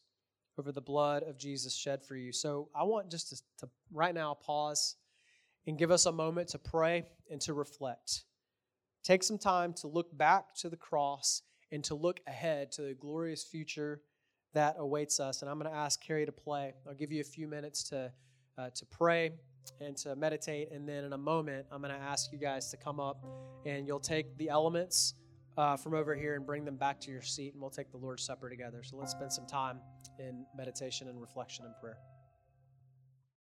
over 0.58 0.72
the 0.72 0.80
blood 0.80 1.22
of 1.22 1.38
Jesus 1.38 1.74
shed 1.74 2.02
for 2.02 2.16
you. 2.16 2.32
So 2.32 2.68
I 2.74 2.82
want 2.84 3.10
just 3.10 3.30
to, 3.30 3.36
to 3.60 3.70
right 3.92 4.14
now 4.14 4.34
pause 4.34 4.96
and 5.66 5.78
give 5.78 5.90
us 5.90 6.06
a 6.06 6.12
moment 6.12 6.48
to 6.48 6.58
pray 6.58 7.04
and 7.30 7.40
to 7.42 7.54
reflect. 7.54 8.24
Take 9.04 9.22
some 9.22 9.38
time 9.38 9.72
to 9.74 9.86
look 9.86 10.16
back 10.16 10.54
to 10.56 10.68
the 10.68 10.76
cross 10.76 11.42
and 11.70 11.84
to 11.84 11.94
look 11.94 12.20
ahead 12.26 12.72
to 12.72 12.82
the 12.82 12.94
glorious 12.94 13.44
future 13.44 14.00
that 14.54 14.76
awaits 14.78 15.20
us. 15.20 15.42
And 15.42 15.50
I'm 15.50 15.58
going 15.58 15.70
to 15.70 15.76
ask 15.76 16.02
Carrie 16.02 16.26
to 16.26 16.32
play. 16.32 16.74
I'll 16.86 16.94
give 16.94 17.12
you 17.12 17.20
a 17.20 17.24
few 17.24 17.46
minutes 17.46 17.82
to, 17.90 18.12
uh, 18.56 18.70
to 18.74 18.86
pray 18.86 19.32
and 19.80 19.96
to 19.98 20.16
meditate. 20.16 20.72
And 20.72 20.88
then 20.88 21.04
in 21.04 21.12
a 21.12 21.18
moment, 21.18 21.66
I'm 21.70 21.82
going 21.82 21.94
to 21.94 22.00
ask 22.00 22.32
you 22.32 22.38
guys 22.38 22.70
to 22.70 22.76
come 22.76 22.98
up 22.98 23.24
and 23.66 23.86
you'll 23.86 24.00
take 24.00 24.36
the 24.38 24.48
elements 24.48 25.14
uh, 25.58 25.76
from 25.76 25.92
over 25.92 26.14
here 26.14 26.36
and 26.36 26.46
bring 26.46 26.64
them 26.64 26.76
back 26.76 27.00
to 27.00 27.10
your 27.10 27.20
seat, 27.20 27.52
and 27.52 27.60
we'll 27.60 27.68
take 27.68 27.90
the 27.90 27.96
Lord's 27.96 28.22
Supper 28.22 28.48
together. 28.48 28.82
So 28.84 28.96
let's 28.96 29.10
spend 29.10 29.32
some 29.32 29.46
time 29.46 29.80
in 30.18 30.44
meditation 30.56 31.08
and 31.08 31.20
reflection 31.20 31.64
and 31.64 31.74
prayer. 31.80 31.98